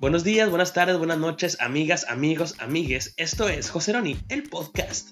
Buenos 0.00 0.22
días, 0.22 0.48
buenas 0.48 0.74
tardes, 0.74 0.96
buenas 0.96 1.18
noches, 1.18 1.60
amigas, 1.60 2.08
amigos, 2.08 2.54
amigues. 2.60 3.14
Esto 3.16 3.48
es 3.48 3.68
José 3.68 3.94
Roni, 3.94 4.16
el 4.28 4.44
podcast. 4.44 5.10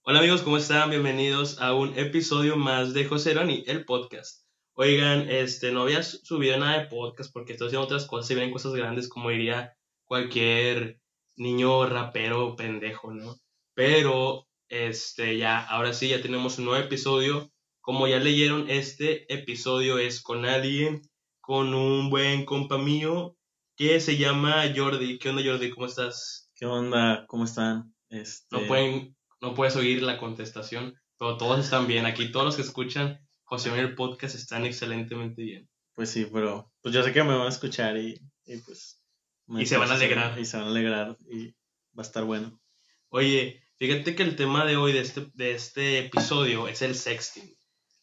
Hola 0.00 0.20
amigos, 0.20 0.40
¿cómo 0.40 0.56
están? 0.56 0.88
Bienvenidos 0.88 1.60
a 1.60 1.74
un 1.74 1.98
episodio 1.98 2.56
más 2.56 2.94
de 2.94 3.04
José 3.04 3.34
Roni, 3.34 3.64
el 3.66 3.84
podcast. 3.84 4.46
Oigan, 4.72 5.28
este, 5.28 5.72
no 5.72 5.82
había 5.82 6.02
subido 6.02 6.56
nada 6.56 6.78
de 6.78 6.86
podcast 6.86 7.34
porque 7.34 7.52
estoy 7.52 7.66
haciendo 7.66 7.84
otras 7.84 8.06
cosas 8.06 8.30
y 8.30 8.34
vienen 8.36 8.54
cosas 8.54 8.72
grandes 8.72 9.10
como 9.10 9.28
diría 9.28 9.76
cualquier 10.06 11.02
niño 11.36 11.84
rapero 11.84 12.56
pendejo, 12.56 13.12
¿no? 13.12 13.36
Pero, 13.74 14.48
este, 14.70 15.36
ya, 15.36 15.62
ahora 15.66 15.92
sí, 15.92 16.08
ya 16.08 16.22
tenemos 16.22 16.58
un 16.58 16.64
nuevo 16.64 16.82
episodio 16.82 17.52
como 17.88 18.06
ya 18.06 18.18
leyeron, 18.18 18.68
este 18.68 19.32
episodio 19.32 19.98
es 19.98 20.20
con 20.20 20.44
alguien, 20.44 21.00
con 21.40 21.72
un 21.72 22.10
buen 22.10 22.44
compa 22.44 22.76
mío 22.76 23.38
que 23.78 23.98
se 24.00 24.18
llama 24.18 24.70
Jordi. 24.76 25.18
¿Qué 25.18 25.30
onda, 25.30 25.42
Jordi? 25.42 25.70
¿Cómo 25.70 25.86
estás? 25.86 26.50
¿Qué 26.54 26.66
onda? 26.66 27.24
¿Cómo 27.28 27.44
están? 27.44 27.94
Este... 28.10 28.44
No, 28.50 28.66
pueden, 28.66 29.16
no 29.40 29.54
puedes 29.54 29.74
oír 29.74 30.02
la 30.02 30.18
contestación, 30.18 31.00
pero 31.18 31.38
todos 31.38 31.64
están 31.64 31.86
bien. 31.86 32.04
Aquí 32.04 32.30
todos 32.30 32.44
los 32.44 32.56
que 32.56 32.60
escuchan 32.60 33.26
José 33.44 33.70
Manuel 33.70 33.94
Podcast 33.94 34.34
están 34.34 34.66
excelentemente 34.66 35.40
bien. 35.40 35.66
Pues 35.94 36.10
sí, 36.10 36.26
pero 36.30 36.70
pues 36.82 36.94
yo 36.94 37.02
sé 37.02 37.14
que 37.14 37.24
me 37.24 37.38
van 37.38 37.46
a 37.46 37.48
escuchar 37.48 37.96
y, 37.96 38.20
y 38.44 38.58
pues... 38.58 39.02
Y 39.48 39.64
se 39.64 39.78
van 39.78 39.90
a 39.90 39.94
alegrar. 39.94 40.38
Y 40.38 40.44
se 40.44 40.58
van 40.58 40.66
a 40.66 40.70
alegrar 40.72 41.16
y 41.30 41.52
va 41.96 42.00
a 42.00 42.02
estar 42.02 42.24
bueno. 42.24 42.60
Oye, 43.08 43.62
fíjate 43.78 44.14
que 44.14 44.24
el 44.24 44.36
tema 44.36 44.66
de 44.66 44.76
hoy 44.76 44.92
de 44.92 45.00
este, 45.00 45.30
de 45.32 45.52
este 45.52 46.00
episodio 46.00 46.68
es 46.68 46.82
el 46.82 46.94
sexting 46.94 47.56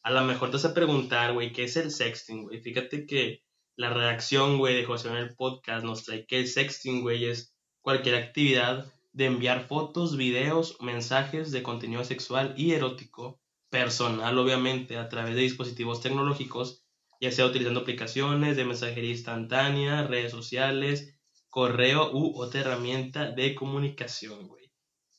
a 0.06 0.12
lo 0.12 0.24
mejor 0.24 0.52
te 0.52 0.58
vas 0.58 0.66
a 0.66 0.76
preguntar, 0.76 1.34
güey, 1.34 1.52
¿qué 1.52 1.64
es 1.64 1.78
el 1.78 1.90
sexting, 1.90 2.44
güey? 2.44 2.62
Fíjate 2.62 3.08
que 3.08 3.42
la 3.76 3.90
redacción, 3.90 4.60
güey, 4.60 4.76
de 4.76 4.86
José 4.86 5.10
en 5.10 5.16
el 5.16 5.36
podcast 5.36 5.84
nos 5.84 6.04
trae 6.04 6.28
que 6.28 6.38
el 6.38 6.48
sexting, 6.48 7.02
güey, 7.02 7.26
es 7.26 7.56
cualquier 7.82 8.14
actividad 8.14 8.94
de 9.14 9.26
enviar 9.26 9.66
fotos, 9.66 10.16
videos, 10.16 10.78
mensajes 10.80 11.52
de 11.52 11.64
contenido 11.64 12.04
sexual 12.04 12.54
y 12.56 12.74
erótico, 12.74 13.42
personal, 13.72 14.38
obviamente, 14.38 14.98
a 14.98 15.10
través 15.10 15.34
de 15.34 15.42
dispositivos 15.42 16.02
tecnológicos, 16.02 16.86
ya 17.20 17.32
sea 17.32 17.48
utilizando 17.48 17.80
aplicaciones 17.80 18.58
de 18.58 18.66
mensajería 18.66 19.10
instantánea, 19.10 20.04
redes 20.04 20.32
sociales, 20.32 21.18
correo 21.50 22.12
u 22.14 22.40
otra 22.40 22.62
herramienta 22.62 23.32
de 23.32 23.56
comunicación, 23.56 24.50
güey. 24.50 24.72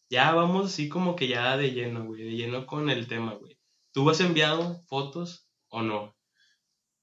Ya 0.09 0.31
vamos 0.33 0.67
así 0.67 0.89
como 0.89 1.17
que 1.17 1.27
ya 1.27 1.57
de 1.57 1.73
lleno, 1.73 2.05
güey, 2.05 2.23
de 2.23 2.37
lleno 2.37 2.67
con 2.67 2.89
el 2.89 3.09
tema, 3.09 3.35
güey. 3.35 3.56
¿Tú 3.97 4.09
has 4.11 4.21
enviado 4.21 4.85
fotos 4.87 5.49
o 5.71 5.81
no? 5.81 6.15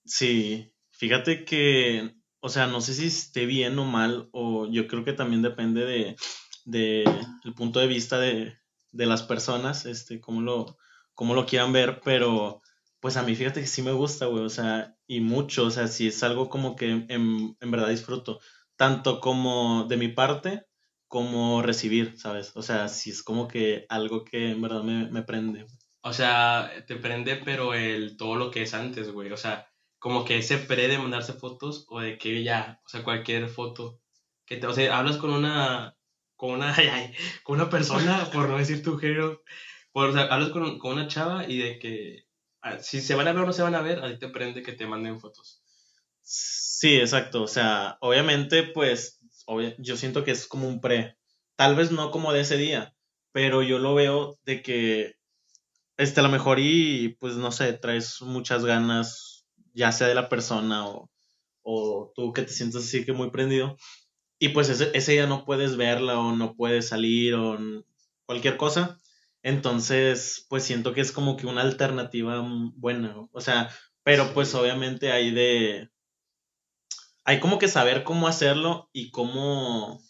Sí, 0.06 0.74
fíjate 0.92 1.46
que, 1.46 2.16
o 2.40 2.50
sea, 2.50 2.68
no 2.68 2.82
sé 2.82 2.94
si 2.94 3.08
esté 3.08 3.46
bien 3.46 3.80
o 3.80 3.86
mal, 3.86 4.30
o 4.34 4.68
yo 4.70 4.88
creo 4.88 5.04
que 5.06 5.14
también 5.14 5.42
depende 5.42 5.86
de, 5.86 6.16
de 6.66 7.04
el 7.46 7.54
punto 7.56 7.80
de 7.80 7.88
vista 7.88 8.20
de, 8.20 8.58
de 8.92 9.06
las 9.06 9.24
personas, 9.24 9.86
este, 9.86 10.20
cómo 10.20 10.42
lo, 10.42 10.78
cómo 11.14 11.34
lo 11.36 11.46
quieran 11.46 11.72
ver, 11.74 12.02
pero 12.04 12.62
pues 13.00 13.18
a 13.18 13.24
mí 13.24 13.36
fíjate 13.36 13.62
que 13.62 13.68
sí 13.68 13.82
me 13.82 13.92
gusta, 13.94 14.26
güey, 14.28 14.44
o 14.46 14.50
sea, 14.50 14.96
y 15.08 15.20
mucho, 15.22 15.66
o 15.66 15.72
sea, 15.72 15.88
si 15.88 16.08
es 16.08 16.22
algo 16.24 16.50
como 16.50 16.76
que 16.76 16.90
en, 16.92 17.08
en 17.60 17.72
verdad 17.72 17.90
disfruto, 17.90 18.40
tanto 18.76 19.20
como 19.20 19.86
de 19.86 19.98
mi 19.98 20.10
parte, 20.10 20.66
como 21.08 21.62
recibir, 21.62 22.18
¿sabes? 22.18 22.52
O 22.56 22.62
sea, 22.62 22.88
si 22.90 23.12
es 23.12 23.24
como 23.24 23.48
que 23.48 23.86
algo 23.90 24.24
que 24.26 24.52
en 24.52 24.62
verdad 24.62 24.84
me, 24.84 25.10
me 25.12 25.24
prende. 25.24 25.66
O 26.04 26.12
sea, 26.12 26.72
te 26.86 26.98
prende, 26.98 27.38
pero 27.38 27.74
el 27.74 28.18
todo 28.18 28.36
lo 28.36 28.52
que 28.52 28.64
es 28.64 28.74
antes, 28.74 29.10
güey. 29.12 29.32
O 29.32 29.38
sea, 29.38 29.70
como 30.00 30.26
que 30.26 30.38
ese 30.38 30.58
pre 30.58 30.90
de 30.90 30.98
mandarse 30.98 31.32
fotos 31.32 31.86
o 31.88 32.02
de 32.02 32.18
que 32.18 32.44
ya, 32.44 32.82
o 32.86 32.90
sea, 32.90 33.04
cualquier 33.04 33.48
foto. 33.48 34.02
Que 34.46 34.58
te, 34.58 34.68
o 34.68 34.74
sea, 34.74 34.98
hablas 34.98 35.16
con 35.16 35.32
una, 35.32 35.96
con 36.36 36.52
una, 36.52 36.76
con 37.44 37.56
una 37.56 37.70
persona, 37.70 38.30
por 38.34 38.50
no 38.50 38.58
decir 38.58 38.84
tu 38.84 38.98
género. 38.98 39.44
Por, 39.94 40.10
o 40.10 40.14
sea, 40.14 40.24
hablas 40.24 40.50
con, 40.50 40.78
con 40.78 40.94
una 40.94 41.08
chava 41.08 41.48
y 41.48 41.58
de 41.60 41.80
que 41.80 42.26
ah, 42.62 42.80
si 42.80 43.00
se 43.00 43.16
van 43.16 43.30
a 43.30 43.34
ver 43.34 43.44
o 43.44 43.46
no 43.46 43.54
se 43.54 43.64
van 43.64 43.76
a 43.76 43.82
ver, 43.82 44.04
a 44.04 44.10
ti 44.10 44.20
te 44.20 44.28
prende 44.28 44.62
que 44.62 44.74
te 44.74 44.86
manden 44.86 45.22
fotos. 45.22 45.64
Sí, 46.22 46.96
exacto. 46.96 47.44
O 47.44 47.48
sea, 47.48 47.98
obviamente, 48.02 48.64
pues, 48.64 49.22
yo 49.78 49.96
siento 49.96 50.26
que 50.26 50.32
es 50.32 50.48
como 50.48 50.68
un 50.68 50.82
pre. 50.82 51.18
Tal 51.56 51.78
vez 51.78 51.92
no 51.92 52.12
como 52.12 52.34
de 52.34 52.42
ese 52.42 52.58
día, 52.58 52.94
pero 53.32 53.64
yo 53.64 53.80
lo 53.80 53.96
veo 53.96 54.38
de 54.44 54.62
que 54.62 55.16
este, 55.98 56.20
a 56.20 56.24
lo 56.24 56.30
mejor 56.30 56.60
y, 56.60 57.18
pues, 57.20 57.36
no 57.36 57.52
sé, 57.52 57.74
traes 57.74 58.22
muchas 58.22 58.66
ganas, 58.66 59.46
ya 59.74 59.92
sea 59.92 60.08
de 60.08 60.16
la 60.16 60.30
persona 60.30 60.88
o, 60.88 61.10
o 61.64 62.12
tú 62.16 62.34
que 62.34 62.44
te 62.44 62.54
sientes 62.54 62.84
así 62.84 63.06
que 63.06 63.14
muy 63.14 63.32
prendido, 63.32 63.78
y 64.40 64.50
pues 64.50 64.70
ese, 64.70 64.92
ese 64.94 65.14
día 65.14 65.28
no 65.28 65.46
puedes 65.46 65.78
verla 65.78 66.20
o 66.20 66.36
no 66.36 66.56
puedes 66.56 66.90
salir 66.90 67.36
o 67.36 67.58
cualquier 68.26 68.58
cosa, 68.58 69.00
entonces, 69.42 70.46
pues 70.50 70.64
siento 70.64 70.94
que 70.94 71.02
es 71.02 71.12
como 71.12 71.38
que 71.38 71.48
una 71.48 71.62
alternativa 71.62 72.44
buena, 72.76 73.16
o 73.32 73.42
sea, 73.42 73.70
pero 74.04 74.34
pues 74.34 74.54
obviamente 74.56 75.12
hay 75.12 75.32
de, 75.32 75.90
hay 77.26 77.40
como 77.40 77.60
que 77.60 77.68
saber 77.68 78.04
cómo 78.04 78.28
hacerlo 78.28 78.90
y 78.94 79.12
cómo 79.12 80.02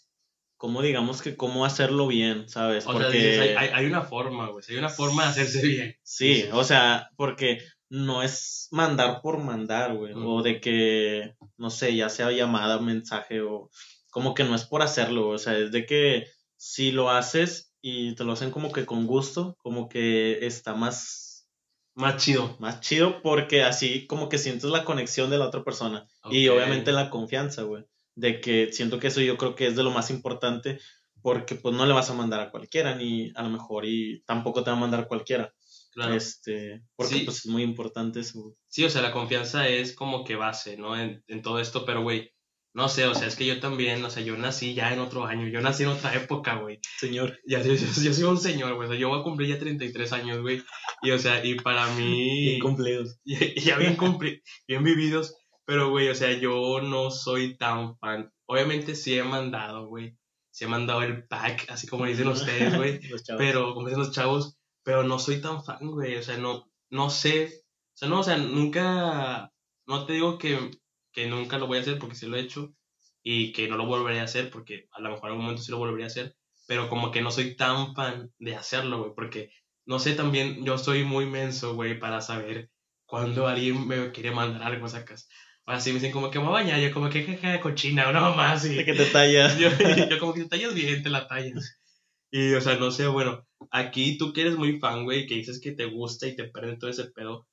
cómo 0.56 0.82
digamos 0.82 1.22
que 1.22 1.36
cómo 1.36 1.64
hacerlo 1.64 2.06
bien, 2.06 2.48
¿sabes? 2.48 2.84
porque 2.84 3.56
hay, 3.58 3.86
una 3.86 4.02
forma, 4.02 4.48
güey, 4.50 4.64
hay 4.68 4.76
una 4.76 4.88
forma 4.88 5.24
de 5.24 5.28
hacerse 5.30 5.66
bien. 5.66 5.96
Sí, 6.02 6.44
o 6.52 6.64
sea, 6.64 7.10
porque 7.16 7.58
no 7.88 8.22
es 8.22 8.68
mandar 8.70 9.20
por 9.20 9.38
mandar, 9.38 9.94
güey, 9.94 10.12
o 10.16 10.42
de 10.42 10.60
que, 10.60 11.34
no 11.56 11.70
sé, 11.70 11.94
ya 11.94 12.08
sea 12.08 12.30
llamada, 12.30 12.78
mensaje, 12.80 13.40
o 13.40 13.70
como 14.10 14.34
que 14.34 14.44
no 14.44 14.54
es 14.54 14.64
por 14.64 14.82
hacerlo, 14.82 15.28
o 15.28 15.38
sea, 15.38 15.58
es 15.58 15.72
de 15.72 15.86
que 15.86 16.26
si 16.56 16.92
lo 16.92 17.10
haces 17.10 17.72
y 17.80 18.14
te 18.14 18.24
lo 18.24 18.32
hacen 18.32 18.50
como 18.50 18.72
que 18.72 18.86
con 18.86 19.06
gusto, 19.06 19.56
como 19.58 19.88
que 19.88 20.46
está 20.46 20.74
más... 20.74 21.48
Más 21.96 22.16
chido. 22.16 22.56
Más 22.58 22.80
chido 22.80 23.22
porque 23.22 23.62
así 23.62 24.08
como 24.08 24.28
que 24.28 24.38
sientes 24.38 24.68
la 24.70 24.84
conexión 24.84 25.30
de 25.30 25.38
la 25.38 25.46
otra 25.46 25.62
persona. 25.62 26.08
Y 26.28 26.48
obviamente 26.48 26.90
la 26.90 27.08
confianza, 27.08 27.62
güey 27.62 27.84
de 28.14 28.40
que 28.40 28.72
siento 28.72 28.98
que 28.98 29.08
eso 29.08 29.20
yo 29.20 29.36
creo 29.36 29.54
que 29.54 29.66
es 29.66 29.76
de 29.76 29.82
lo 29.82 29.90
más 29.90 30.10
importante 30.10 30.78
porque 31.24 31.54
pues 31.54 31.74
no 31.74 31.86
le 31.86 31.94
vas 31.94 32.10
a 32.10 32.14
mandar 32.14 32.40
a 32.40 32.50
cualquiera 32.50 32.94
ni 32.94 33.32
a 33.34 33.42
lo 33.42 33.48
mejor 33.48 33.86
y 33.86 34.22
tampoco 34.26 34.62
te 34.62 34.70
va 34.70 34.76
a 34.76 34.80
mandar 34.80 35.00
a 35.00 35.08
cualquiera. 35.08 35.54
Claro. 35.90 36.14
Este, 36.14 36.82
porque 36.96 37.22
pues 37.24 37.38
es 37.38 37.46
muy 37.46 37.62
importante 37.62 38.20
eso. 38.20 38.54
Sí, 38.68 38.84
o 38.84 38.90
sea, 38.90 39.00
la 39.00 39.10
confianza 39.10 39.66
es 39.66 39.94
como 39.94 40.22
que 40.22 40.36
base, 40.36 40.76
¿no? 40.76 41.00
En, 41.00 41.22
todo 41.42 41.60
esto, 41.60 41.86
pero 41.86 42.02
güey, 42.02 42.30
no 42.74 42.90
sé, 42.90 43.06
o 43.06 43.14
sea, 43.14 43.26
es 43.26 43.36
que 43.36 43.46
yo 43.46 43.58
también, 43.58 44.04
o 44.04 44.10
sea, 44.10 44.22
yo 44.22 44.36
nací 44.36 44.74
ya 44.74 44.92
en 44.92 44.98
otro 44.98 45.24
año, 45.24 45.48
yo 45.48 45.62
nací 45.62 45.84
en 45.84 45.90
otra 45.90 46.14
época, 46.14 46.56
güey. 46.56 46.80
Señor. 46.98 47.40
Ya, 47.46 47.62
yo, 47.62 47.72
yo, 47.72 48.12
soy 48.12 48.24
un 48.24 48.38
señor, 48.38 48.74
güey, 48.74 48.86
o 48.86 48.90
sea, 48.90 49.00
yo 49.00 49.08
voy 49.08 49.20
a 49.20 49.22
cumplir 49.22 49.48
ya 49.48 49.58
33 49.58 50.12
años, 50.12 50.42
güey. 50.42 50.62
Y, 51.00 51.12
o 51.12 51.18
sea, 51.18 51.42
y 51.42 51.54
para 51.54 51.86
mí... 51.94 52.44
Bien 52.44 52.60
cumplidos. 52.60 53.18
Ya, 53.24 53.78
bien 53.78 53.96
cumplidos, 53.96 54.42
bien 54.68 54.84
vividos. 54.84 55.34
Pero, 55.66 55.90
güey, 55.90 56.08
o 56.08 56.14
sea, 56.14 56.32
yo 56.32 56.80
no 56.82 57.10
soy 57.10 57.56
tan 57.56 57.96
fan. 57.98 58.30
Obviamente 58.46 58.94
sí 58.94 59.16
he 59.16 59.24
mandado, 59.24 59.86
güey. 59.86 60.16
Sí 60.50 60.64
he 60.64 60.68
mandado 60.68 61.02
el 61.02 61.26
pack, 61.26 61.66
así 61.70 61.86
como 61.86 62.04
dicen 62.06 62.28
ustedes, 62.28 62.76
güey. 62.76 63.00
pero, 63.38 63.74
como 63.74 63.88
dicen 63.88 64.00
los 64.04 64.12
chavos, 64.12 64.56
pero 64.82 65.02
no 65.02 65.18
soy 65.18 65.40
tan 65.40 65.64
fan, 65.64 65.78
güey. 65.90 66.16
O 66.16 66.22
sea, 66.22 66.36
no, 66.36 66.70
no 66.90 67.10
sé. 67.10 67.62
O 67.94 67.96
sea, 67.96 68.08
no, 68.08 68.20
o 68.20 68.22
sea, 68.22 68.36
nunca. 68.36 69.50
No 69.86 70.06
te 70.06 70.14
digo 70.14 70.38
que, 70.38 70.70
que 71.12 71.26
nunca 71.26 71.58
lo 71.58 71.66
voy 71.66 71.78
a 71.78 71.80
hacer 71.80 71.98
porque 71.98 72.14
sí 72.14 72.26
lo 72.26 72.36
he 72.36 72.40
hecho. 72.40 72.74
Y 73.22 73.52
que 73.52 73.68
no 73.68 73.78
lo 73.78 73.86
volveré 73.86 74.20
a 74.20 74.24
hacer 74.24 74.50
porque 74.50 74.86
a 74.92 75.00
lo 75.00 75.10
mejor 75.10 75.26
en 75.26 75.30
algún 75.30 75.44
momento 75.46 75.62
sí 75.62 75.70
lo 75.70 75.78
volvería 75.78 76.06
a 76.06 76.08
hacer. 76.08 76.36
Pero 76.66 76.88
como 76.90 77.10
que 77.10 77.22
no 77.22 77.30
soy 77.30 77.56
tan 77.56 77.94
fan 77.94 78.30
de 78.38 78.54
hacerlo, 78.54 78.98
güey. 79.00 79.12
Porque, 79.14 79.50
no 79.86 79.98
sé, 79.98 80.14
también 80.14 80.64
yo 80.64 80.76
soy 80.76 81.04
muy 81.04 81.24
menso, 81.26 81.74
güey, 81.74 81.98
para 81.98 82.20
saber 82.20 82.70
cuando 83.06 83.46
alguien 83.46 83.86
me 83.86 84.12
quiere 84.12 84.30
mandar 84.30 84.62
algo, 84.62 84.88
sacas. 84.88 85.28
Así 85.66 85.90
me 85.90 85.94
dicen 85.94 86.12
como 86.12 86.30
que 86.30 86.38
me 86.38 86.48
baña, 86.48 86.78
yo 86.78 86.92
como 86.92 87.08
que 87.08 87.22
jeje 87.22 87.60
cochina, 87.60 88.12
no 88.12 88.34
más. 88.34 88.64
Y, 88.66 88.74
de 88.76 88.84
que 88.84 88.94
te 88.94 89.06
tallas. 89.06 89.58
Yo, 89.58 89.70
yo, 89.70 90.18
como 90.18 90.34
que 90.34 90.42
te 90.42 90.48
tallas 90.48 90.74
bien, 90.74 91.02
te 91.02 91.08
la 91.08 91.26
tallas. 91.26 91.78
Y, 92.30 92.52
o 92.54 92.60
sea, 92.60 92.76
no 92.76 92.90
sé, 92.90 93.06
bueno, 93.06 93.46
aquí 93.70 94.18
tú 94.18 94.32
que 94.32 94.42
eres 94.42 94.56
muy 94.56 94.78
fan, 94.80 95.04
güey, 95.04 95.26
que 95.26 95.36
dices 95.36 95.60
que 95.60 95.72
te 95.72 95.86
gusta 95.86 96.26
y 96.26 96.36
te 96.36 96.48
prende 96.48 96.76
todo 96.76 96.90
ese 96.90 97.04
pedo, 97.04 97.46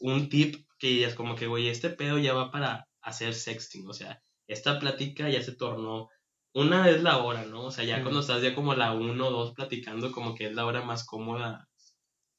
un 0.00 0.28
tip 0.28 0.66
que 0.78 1.04
es 1.04 1.14
como 1.14 1.36
que, 1.36 1.46
güey, 1.46 1.68
este 1.68 1.90
pedo 1.90 2.18
ya 2.18 2.32
va 2.32 2.50
para 2.50 2.88
hacer 3.02 3.34
sexting, 3.34 3.86
o 3.88 3.92
sea, 3.92 4.22
esta 4.46 4.80
plática 4.80 5.28
ya 5.28 5.42
se 5.42 5.52
tornó, 5.52 6.08
una 6.54 6.86
vez 6.86 7.02
la 7.02 7.18
hora, 7.18 7.44
¿no? 7.44 7.64
O 7.64 7.70
sea, 7.70 7.84
ya 7.84 8.02
cuando 8.02 8.20
estás 8.20 8.42
ya 8.42 8.54
como 8.54 8.74
la 8.74 8.92
uno 8.92 9.28
o 9.28 9.30
dos 9.30 9.52
platicando, 9.52 10.12
como 10.12 10.34
que 10.34 10.46
es 10.46 10.54
la 10.54 10.64
hora 10.64 10.82
más 10.82 11.04
cómoda 11.04 11.68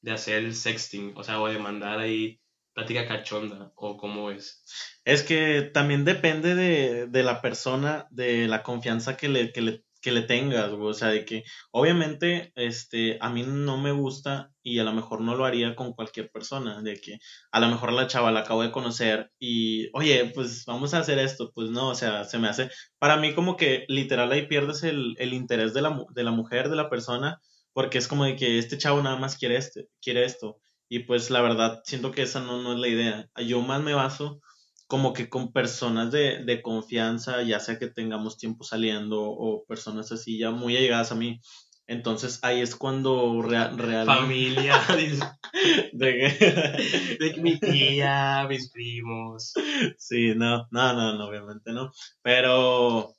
de 0.00 0.12
hacer 0.12 0.44
el 0.44 0.54
sexting, 0.54 1.12
o 1.16 1.22
sea, 1.22 1.40
o 1.40 1.48
de 1.48 1.58
mandar 1.58 2.00
ahí 2.00 2.40
plática 2.76 3.08
cachonda 3.08 3.72
o 3.74 3.96
cómo 3.96 4.30
es? 4.30 4.62
Es 5.04 5.22
que 5.22 5.62
también 5.62 6.04
depende 6.04 6.54
de, 6.54 7.06
de, 7.06 7.22
la 7.22 7.40
persona, 7.40 8.06
de 8.10 8.46
la 8.46 8.62
confianza 8.62 9.16
que 9.16 9.28
le, 9.28 9.52
que 9.52 9.62
le 9.62 9.86
que 10.06 10.12
le 10.12 10.22
tengas, 10.22 10.70
güey. 10.70 10.90
O 10.90 10.94
sea, 10.94 11.08
de 11.08 11.24
que 11.24 11.42
obviamente 11.72 12.52
este, 12.54 13.18
a 13.20 13.28
mí 13.28 13.42
no 13.44 13.76
me 13.76 13.90
gusta 13.90 14.52
y 14.62 14.78
a 14.78 14.84
lo 14.84 14.92
mejor 14.92 15.20
no 15.20 15.34
lo 15.34 15.44
haría 15.44 15.74
con 15.74 15.94
cualquier 15.94 16.30
persona. 16.30 16.80
De 16.80 17.00
que 17.00 17.18
a 17.50 17.58
lo 17.58 17.66
mejor 17.66 17.92
la 17.92 18.06
chava 18.06 18.30
la 18.30 18.40
acabo 18.40 18.62
de 18.62 18.70
conocer 18.70 19.32
y, 19.40 19.88
oye, 19.94 20.30
pues 20.32 20.64
vamos 20.64 20.94
a 20.94 21.00
hacer 21.00 21.18
esto. 21.18 21.50
Pues 21.52 21.70
no, 21.70 21.88
o 21.88 21.94
sea, 21.96 22.22
se 22.22 22.38
me 22.38 22.46
hace. 22.46 22.70
Para 23.00 23.16
mí, 23.16 23.34
como 23.34 23.56
que 23.56 23.84
literal 23.88 24.30
ahí 24.30 24.46
pierdes 24.46 24.84
el, 24.84 25.16
el 25.18 25.32
interés 25.34 25.74
de 25.74 25.82
la, 25.82 26.04
de 26.14 26.22
la 26.22 26.30
mujer, 26.30 26.68
de 26.68 26.76
la 26.76 26.88
persona, 26.88 27.40
porque 27.72 27.98
es 27.98 28.06
como 28.06 28.26
de 28.26 28.36
que 28.36 28.58
este 28.58 28.78
chavo 28.78 29.02
nada 29.02 29.16
más 29.16 29.36
quiere, 29.36 29.56
este, 29.56 29.88
quiere 30.00 30.24
esto. 30.24 30.60
Y 30.88 31.00
pues 31.00 31.30
la 31.30 31.40
verdad, 31.40 31.80
siento 31.84 32.12
que 32.12 32.22
esa 32.22 32.40
no, 32.40 32.62
no 32.62 32.74
es 32.74 32.78
la 32.78 32.88
idea. 32.88 33.30
Yo 33.44 33.60
más 33.62 33.82
me 33.82 33.94
baso 33.94 34.40
como 34.86 35.12
que 35.12 35.28
con 35.28 35.52
personas 35.52 36.12
de, 36.12 36.44
de 36.44 36.62
confianza, 36.62 37.42
ya 37.42 37.58
sea 37.58 37.78
que 37.78 37.88
tengamos 37.88 38.38
tiempo 38.38 38.62
saliendo 38.64 39.20
o 39.22 39.64
personas 39.66 40.12
así 40.12 40.38
ya 40.38 40.50
muy 40.50 40.76
allegadas 40.76 41.12
a 41.12 41.16
mí. 41.16 41.40
Entonces 41.88 42.40
ahí 42.42 42.60
es 42.60 42.74
cuando 42.74 43.42
real, 43.42 44.06
Familia, 44.06 44.80
de, 45.92 47.16
de 47.20 47.34
mi 47.40 47.60
tía, 47.60 48.46
mis 48.48 48.70
primos. 48.70 49.52
Sí, 49.96 50.34
no, 50.34 50.66
no, 50.70 50.92
no, 50.94 51.16
no, 51.16 51.26
obviamente 51.26 51.72
no. 51.72 51.92
Pero 52.22 53.14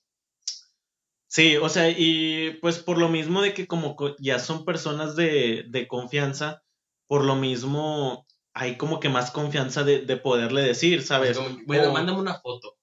sí, 1.28 1.56
o 1.56 1.70
sea, 1.70 1.90
y 1.90 2.58
pues 2.62 2.80
por 2.80 2.98
lo 2.98 3.08
mismo 3.08 3.42
de 3.42 3.54
que 3.54 3.68
como 3.68 3.96
ya 4.20 4.40
son 4.40 4.66
personas 4.66 5.16
de, 5.16 5.64
de 5.70 5.88
confianza, 5.88 6.62
por 7.08 7.24
lo 7.24 7.36
mismo 7.36 8.26
hay 8.54 8.78
como 8.78 9.00
que 9.00 9.10
más 9.10 9.32
confianza 9.32 9.84
de, 9.84 10.02
de 10.02 10.18
poderle 10.18 10.62
decir, 10.62 11.04
¿sabes? 11.04 11.38
bueno, 11.66 11.92
mándame 11.92 12.20
una 12.20 12.40
foto. 12.40 12.78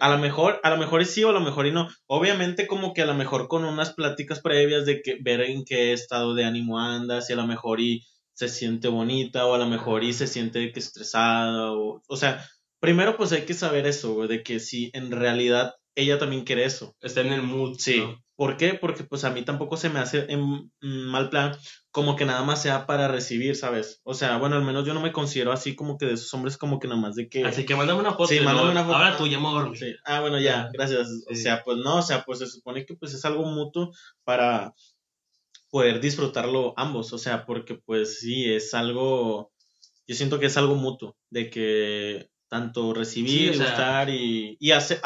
A 0.00 0.10
lo 0.10 0.18
mejor, 0.18 0.60
a 0.62 0.70
lo 0.70 0.76
mejor 0.76 1.04
sí 1.06 1.24
o 1.24 1.30
a 1.30 1.32
lo 1.32 1.40
mejor 1.40 1.66
y 1.66 1.72
no. 1.72 1.88
Obviamente 2.06 2.66
como 2.66 2.92
que 2.92 3.02
a 3.02 3.06
lo 3.06 3.14
mejor 3.14 3.48
con 3.48 3.64
unas 3.64 3.94
pláticas 3.94 4.40
previas 4.40 4.84
de 4.84 5.00
que 5.00 5.16
ver 5.20 5.40
en 5.40 5.64
qué 5.64 5.94
estado 5.94 6.34
de 6.34 6.44
ánimo 6.44 6.78
andas 6.78 7.30
y 7.30 7.32
a 7.32 7.36
lo 7.36 7.46
mejor 7.46 7.80
y 7.80 8.06
se 8.34 8.48
siente 8.48 8.88
bonita 8.88 9.46
o 9.46 9.54
a 9.54 9.58
lo 9.58 9.66
mejor 9.66 10.04
y 10.04 10.12
se 10.12 10.26
siente 10.26 10.72
que 10.72 10.80
estresada 10.80 11.72
o, 11.72 12.02
o 12.06 12.16
sea, 12.16 12.46
primero 12.80 13.16
pues 13.16 13.32
hay 13.32 13.42
que 13.46 13.54
saber 13.54 13.86
eso, 13.86 14.26
de 14.26 14.42
que 14.42 14.60
si 14.60 14.90
en 14.92 15.10
realidad 15.10 15.74
ella 15.94 16.18
también 16.18 16.44
quiere 16.44 16.64
eso. 16.64 16.94
Está 17.00 17.22
en 17.22 17.32
el 17.32 17.42
mood. 17.42 17.76
Sí. 17.78 18.02
¿Por 18.40 18.56
qué? 18.56 18.72
Porque 18.72 19.04
pues 19.04 19.24
a 19.24 19.30
mí 19.30 19.42
tampoco 19.44 19.76
se 19.76 19.90
me 19.90 19.98
hace 19.98 20.24
en 20.32 20.72
mal 20.80 21.28
plan 21.28 21.54
como 21.90 22.16
que 22.16 22.24
nada 22.24 22.42
más 22.42 22.62
sea 22.62 22.86
para 22.86 23.06
recibir, 23.06 23.54
¿sabes? 23.54 24.00
O 24.02 24.14
sea, 24.14 24.38
bueno, 24.38 24.56
al 24.56 24.64
menos 24.64 24.86
yo 24.86 24.94
no 24.94 25.02
me 25.02 25.12
considero 25.12 25.52
así 25.52 25.76
como 25.76 25.98
que 25.98 26.06
de 26.06 26.14
esos 26.14 26.32
hombres 26.32 26.56
como 26.56 26.78
que 26.78 26.88
nada 26.88 26.98
más 26.98 27.16
de 27.16 27.28
que... 27.28 27.44
Así 27.44 27.66
que 27.66 27.76
mándame 27.76 28.00
una 28.00 28.12
foto. 28.12 28.28
Sí, 28.28 28.40
mándame 28.40 28.70
una 28.70 28.82
foto. 28.82 28.96
Ahora 28.96 29.18
tú 29.18 29.26
ya 29.26 29.38
me 29.38 29.76
sí. 29.76 29.94
Ah, 30.06 30.22
bueno, 30.22 30.40
ya, 30.40 30.70
gracias. 30.72 31.06
O 31.30 31.34
sea, 31.34 31.62
pues 31.62 31.76
no, 31.84 31.96
o 31.96 32.02
sea, 32.02 32.24
pues 32.24 32.38
se 32.38 32.46
supone 32.46 32.86
que 32.86 32.94
pues 32.94 33.12
es 33.12 33.22
algo 33.26 33.44
mutuo 33.44 33.92
para 34.24 34.72
poder 35.68 36.00
disfrutarlo 36.00 36.72
ambos, 36.78 37.12
o 37.12 37.18
sea, 37.18 37.44
porque 37.44 37.74
pues 37.74 38.20
sí, 38.20 38.50
es 38.50 38.72
algo, 38.72 39.52
yo 40.06 40.14
siento 40.14 40.40
que 40.40 40.46
es 40.46 40.56
algo 40.56 40.76
mutuo, 40.76 41.14
de 41.28 41.50
que 41.50 42.30
tanto 42.50 42.92
recibir, 42.92 43.56
gustar 43.56 44.10
y, 44.10 44.56
y 44.58 44.72
hace, 44.72 45.00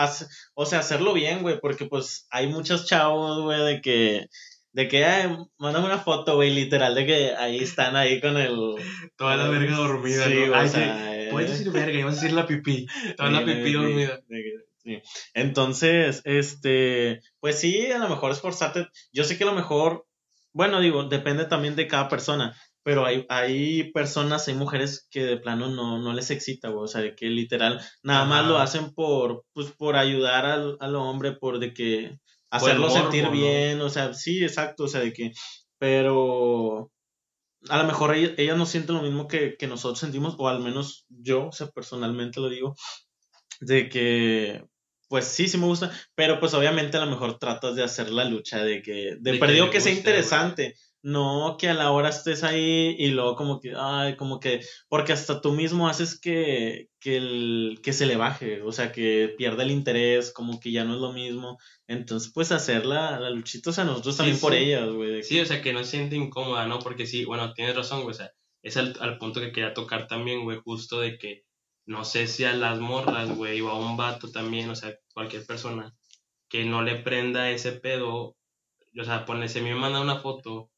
o 0.54 0.64
sea, 0.64 0.78
hacerlo 0.78 1.12
bien, 1.12 1.42
güey, 1.42 1.60
porque 1.60 1.84
pues 1.84 2.26
hay 2.30 2.46
muchos 2.48 2.86
chavos, 2.86 3.42
güey, 3.42 3.62
de 3.64 3.80
que, 3.82 4.28
de 4.72 4.88
que, 4.88 5.04
ay, 5.04 5.36
mándame 5.58 5.86
una 5.86 5.98
foto, 5.98 6.36
güey, 6.36 6.54
literal, 6.54 6.94
de 6.94 7.04
que 7.04 7.34
ahí 7.36 7.58
están 7.58 7.96
ahí 7.96 8.18
con 8.20 8.38
el... 8.38 8.56
Toda 9.16 9.36
la 9.36 9.48
verga 9.48 9.76
dormida, 9.76 10.24
sí, 10.26 10.34
¿no? 10.46 10.58
o 10.58 10.66
sea, 10.66 11.22
eh, 11.22 11.28
Puedes 11.30 11.50
decir 11.50 11.70
verga, 11.70 11.98
ibas 11.98 12.14
a 12.14 12.20
decir 12.22 12.32
la 12.32 12.46
pipí, 12.46 12.86
toda 13.16 13.30
la 13.30 13.44
pipí 13.44 13.72
dormida. 13.74 14.20
Sí. 14.82 15.02
Entonces, 15.34 16.22
este, 16.24 17.20
pues 17.40 17.60
sí, 17.60 17.90
a 17.92 17.98
lo 17.98 18.08
mejor 18.08 18.32
esforzarte, 18.32 18.88
yo 19.12 19.24
sé 19.24 19.36
que 19.36 19.44
a 19.44 19.48
lo 19.48 19.54
mejor, 19.54 20.06
bueno, 20.54 20.80
digo, 20.80 21.04
depende 21.04 21.44
también 21.44 21.76
de 21.76 21.88
cada 21.88 22.08
persona, 22.08 22.56
pero 22.84 23.06
hay, 23.06 23.26
hay 23.28 23.90
personas, 23.92 24.46
hay 24.46 24.54
mujeres 24.54 25.08
que 25.10 25.24
de 25.24 25.38
plano 25.38 25.70
no, 25.70 25.98
no 25.98 26.12
les 26.12 26.30
excita, 26.30 26.68
güey. 26.68 26.84
O 26.84 26.86
sea, 26.86 27.14
que 27.16 27.26
literal 27.26 27.80
nada 28.02 28.26
más 28.26 28.46
lo 28.46 28.58
hacen 28.58 28.92
por, 28.94 29.44
pues, 29.54 29.72
por 29.72 29.96
ayudar 29.96 30.44
al, 30.44 30.76
al 30.78 30.94
hombre, 30.94 31.32
por 31.32 31.58
de 31.58 31.72
que 31.72 32.18
hacerlo 32.50 32.90
sentir 32.90 33.28
bien, 33.30 33.80
o 33.80 33.90
sea, 33.90 34.14
sí, 34.14 34.44
exacto, 34.44 34.84
o 34.84 34.88
sea, 34.88 35.00
de 35.00 35.12
que, 35.12 35.32
pero 35.78 36.92
a 37.68 37.78
lo 37.78 37.84
mejor 37.84 38.14
ella, 38.14 38.54
no 38.54 38.66
siente 38.66 38.92
lo 38.92 39.02
mismo 39.02 39.26
que, 39.26 39.56
que 39.56 39.66
nosotros 39.66 39.98
sentimos, 39.98 40.36
o 40.38 40.48
al 40.48 40.60
menos 40.60 41.06
yo, 41.08 41.48
o 41.48 41.52
sea, 41.52 41.68
personalmente 41.68 42.40
lo 42.40 42.48
digo, 42.48 42.76
de 43.60 43.88
que, 43.88 44.64
pues 45.08 45.24
sí, 45.24 45.48
sí 45.48 45.58
me 45.58 45.66
gusta, 45.66 45.90
pero 46.14 46.38
pues 46.38 46.54
obviamente 46.54 46.96
a 46.96 47.04
lo 47.04 47.10
mejor 47.10 47.38
tratas 47.38 47.74
de 47.74 47.82
hacer 47.82 48.10
la 48.10 48.24
lucha 48.24 48.62
de 48.62 48.82
que, 48.82 49.16
de, 49.18 49.38
perdido 49.38 49.70
que, 49.70 49.80
sea 49.80 49.92
interesante, 49.92 50.74
no 51.04 51.58
que 51.58 51.68
a 51.68 51.74
la 51.74 51.90
hora 51.90 52.08
estés 52.08 52.42
ahí 52.44 52.96
y 52.98 53.08
luego 53.08 53.36
como 53.36 53.60
que, 53.60 53.74
ay, 53.76 54.16
como 54.16 54.40
que, 54.40 54.62
porque 54.88 55.12
hasta 55.12 55.42
tú 55.42 55.52
mismo 55.52 55.86
haces 55.86 56.18
que, 56.18 56.88
que, 56.98 57.18
el, 57.18 57.80
que 57.82 57.92
se 57.92 58.06
le 58.06 58.16
baje, 58.16 58.62
o 58.62 58.72
sea, 58.72 58.90
que 58.90 59.34
pierda 59.36 59.64
el 59.64 59.70
interés, 59.70 60.32
como 60.32 60.58
que 60.58 60.72
ya 60.72 60.84
no 60.84 60.94
es 60.94 61.00
lo 61.00 61.12
mismo. 61.12 61.58
Entonces, 61.86 62.32
pues 62.32 62.52
hacer 62.52 62.86
la, 62.86 63.20
la 63.20 63.28
luchita, 63.28 63.68
o 63.68 63.72
sea, 63.74 63.84
nosotros 63.84 64.16
también 64.16 64.40
por 64.40 64.54
ellas, 64.54 64.88
güey. 64.88 65.22
Sí, 65.22 65.38
o 65.40 65.44
sea, 65.44 65.60
que 65.60 65.74
no 65.74 65.80
se 65.80 65.90
siente 65.90 66.16
incómoda, 66.16 66.66
¿no? 66.66 66.78
Porque 66.78 67.06
sí, 67.06 67.26
bueno, 67.26 67.52
tienes 67.52 67.76
razón, 67.76 68.02
güey, 68.04 68.12
o 68.12 68.16
sea, 68.16 68.32
es 68.62 68.78
al, 68.78 68.96
al 68.98 69.18
punto 69.18 69.40
que 69.40 69.52
quería 69.52 69.74
tocar 69.74 70.06
también, 70.06 70.44
güey, 70.44 70.58
justo 70.64 71.00
de 71.00 71.18
que 71.18 71.44
no 71.84 72.06
sé 72.06 72.26
si 72.26 72.44
a 72.44 72.54
las 72.54 72.80
morras, 72.80 73.36
güey, 73.36 73.60
o 73.60 73.68
a 73.68 73.78
un 73.78 73.98
vato 73.98 74.30
también, 74.30 74.70
o 74.70 74.74
sea, 74.74 74.94
cualquier 75.12 75.44
persona 75.44 75.94
que 76.48 76.64
no 76.64 76.82
le 76.82 76.96
prenda 76.96 77.50
ese 77.50 77.72
pedo, 77.72 78.38
o 78.98 79.04
sea, 79.04 79.26
ponle, 79.26 79.50
si 79.50 79.60
me 79.60 79.74
manda 79.74 80.00
una 80.00 80.20
foto 80.20 80.70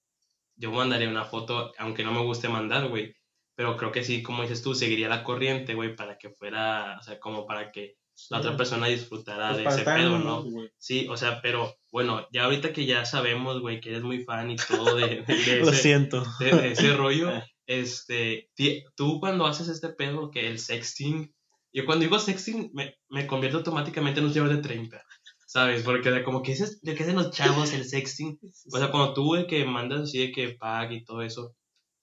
yo 0.57 0.73
mandaría 0.73 1.09
una 1.09 1.25
foto, 1.25 1.73
aunque 1.79 2.05
no 2.05 2.13
me 2.13 2.23
guste 2.23 2.49
mandar, 2.49 2.89
güey. 2.89 3.15
Pero 3.55 3.77
creo 3.77 3.93
que 3.93 4.05
sí, 4.05 4.23
como 4.23 4.43
dices 4.43 4.63
tú, 4.63 4.75
seguiría 4.75 5.09
la 5.09 5.25
corriente, 5.25 5.75
güey, 5.75 5.97
para 5.97 6.19
que 6.19 6.31
fuera, 6.31 6.99
o 7.01 7.03
sea, 7.03 7.19
como 7.19 7.47
para 7.47 7.73
que 7.73 7.97
la 8.31 8.39
otra 8.39 8.57
persona 8.57 8.87
disfrutara 8.87 9.53
pues 9.53 9.65
de 9.65 9.83
ese 9.83 9.85
pedo, 9.85 10.19
¿no? 10.19 10.45
Sí, 10.79 11.07
o 11.09 11.17
sea, 11.17 11.41
pero 11.43 11.77
bueno, 11.93 12.27
ya 12.33 12.45
ahorita 12.45 12.73
que 12.73 12.87
ya 12.87 13.05
sabemos, 13.05 13.61
güey, 13.61 13.81
que 13.81 13.91
eres 13.91 14.03
muy 14.03 14.25
fan 14.25 14.51
y 14.51 14.57
todo 14.57 14.97
de, 14.97 15.25
ese, 15.29 15.61
Lo 15.61 15.73
siento. 15.73 16.25
De, 16.41 16.73
ese 16.73 16.95
rollo, 16.95 17.31
este, 17.67 18.51
tú 18.95 19.21
cuando 19.21 19.47
haces 19.47 19.69
este 19.69 19.91
pedo, 19.91 20.31
que 20.31 20.49
el 20.49 20.59
sexting, 20.59 21.33
yo 21.73 21.85
cuando 21.85 22.05
digo 22.05 22.19
sexting 22.19 22.71
me, 22.73 22.97
me 23.11 23.27
convierto 23.27 23.59
automáticamente 23.59 24.21
en 24.21 24.27
un 24.27 24.33
señor 24.33 24.49
de 24.49 24.63
30. 24.63 25.03
¿Sabes? 25.47 25.85
Porque 25.85 26.25
como 26.25 26.43
que 26.43 26.53
es 26.53 26.81
de 26.83 26.95
que 26.95 27.05
hacen 27.05 27.17
los 27.17 27.31
chavos 27.31 27.73
el 27.73 27.85
sexting. 27.85 28.39
O 28.73 28.79
sea, 28.79 28.91
cuando 28.91 29.15
tú 29.15 29.37
el 29.37 29.47
que 29.47 29.65
mandas 29.65 30.03
así 30.03 30.19
de 30.19 30.33
que 30.33 30.51
pague 30.51 30.97
y 30.97 31.05
todo 31.05 31.23
eso, 31.23 31.55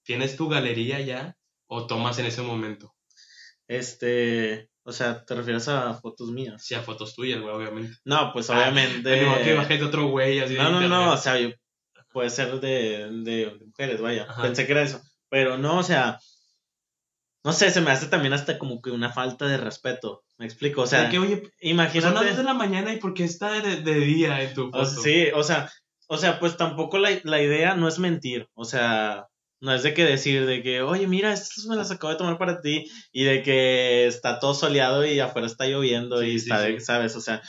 ¿tienes 0.02 0.36
tu 0.36 0.48
galería 0.48 1.00
ya 1.00 1.36
o 1.66 1.86
tomas 1.86 2.18
en 2.18 2.26
ese 2.26 2.42
momento? 2.42 2.94
Este, 3.68 4.70
o 4.82 4.92
sea, 4.92 5.24
¿te 5.24 5.34
refieres 5.34 5.68
a 5.68 5.94
fotos 5.94 6.30
mías? 6.30 6.64
Sí, 6.64 6.74
a 6.74 6.82
fotos 6.82 7.14
tuyas, 7.14 7.40
güey, 7.40 7.54
obviamente. 7.54 7.96
No, 8.04 8.32
pues 8.32 8.48
ah, 8.48 8.58
obviamente. 8.58 9.22
no, 9.22 9.68
que 9.68 9.78
de 9.78 9.84
otro 9.84 10.08
güey 10.08 10.40
así. 10.40 10.54
No, 10.54 10.70
no, 10.70 10.88
no, 10.88 11.12
o 11.12 11.16
sea, 11.16 11.36
puede 12.12 12.30
ser 12.30 12.60
de, 12.60 13.10
de, 13.24 13.58
mujeres, 13.66 14.00
vaya. 14.00 14.26
Pensé 14.40 14.66
que 14.66 14.72
era 14.72 14.82
eso. 14.82 15.02
Pero 15.28 15.58
no, 15.58 15.78
o 15.78 15.82
sea, 15.82 16.18
no 17.44 17.52
sé, 17.52 17.70
se 17.70 17.82
me 17.82 17.90
hace 17.90 18.06
también 18.06 18.32
hasta 18.32 18.58
como 18.58 18.80
que 18.80 18.90
una 18.90 19.12
falta 19.12 19.46
de 19.46 19.58
respeto. 19.58 20.24
Me 20.38 20.46
explico, 20.46 20.82
o 20.82 20.86
sea, 20.86 21.10
que, 21.10 21.18
oye, 21.18 21.52
imagínate. 21.60 22.14
Son 22.14 22.26
las 22.26 22.36
de 22.36 22.42
la 22.42 22.54
mañana 22.54 22.92
y 22.92 22.98
por 22.98 23.12
qué 23.12 23.24
está 23.24 23.60
de, 23.60 23.76
día 24.00 24.42
en 24.42 24.54
tu 24.54 24.70
foto. 24.70 24.86
sí, 24.86 25.26
o 25.34 25.42
sea, 25.42 25.70
o 26.08 26.16
sea, 26.16 26.40
pues 26.40 26.56
tampoco 26.56 26.98
la, 26.98 27.10
la, 27.22 27.42
idea 27.42 27.74
no 27.74 27.86
es 27.86 27.98
mentir, 27.98 28.48
o 28.54 28.64
sea, 28.64 29.26
no 29.60 29.74
es 29.74 29.82
de 29.82 29.92
que 29.92 30.04
decir 30.04 30.46
de 30.46 30.62
que, 30.62 30.82
oye, 30.82 31.06
mira, 31.06 31.32
estas 31.34 31.66
me 31.66 31.76
las 31.76 31.90
acabo 31.90 32.12
de 32.12 32.18
tomar 32.18 32.38
para 32.38 32.62
ti 32.62 32.90
y 33.12 33.24
de 33.24 33.42
que 33.42 34.06
está 34.06 34.38
todo 34.38 34.54
soleado 34.54 35.04
y 35.04 35.20
afuera 35.20 35.46
está 35.46 35.66
lloviendo 35.66 36.22
y 36.22 36.36
está, 36.36 36.66
¿sabes? 36.80 37.14
O 37.14 37.20
sea, 37.20 37.42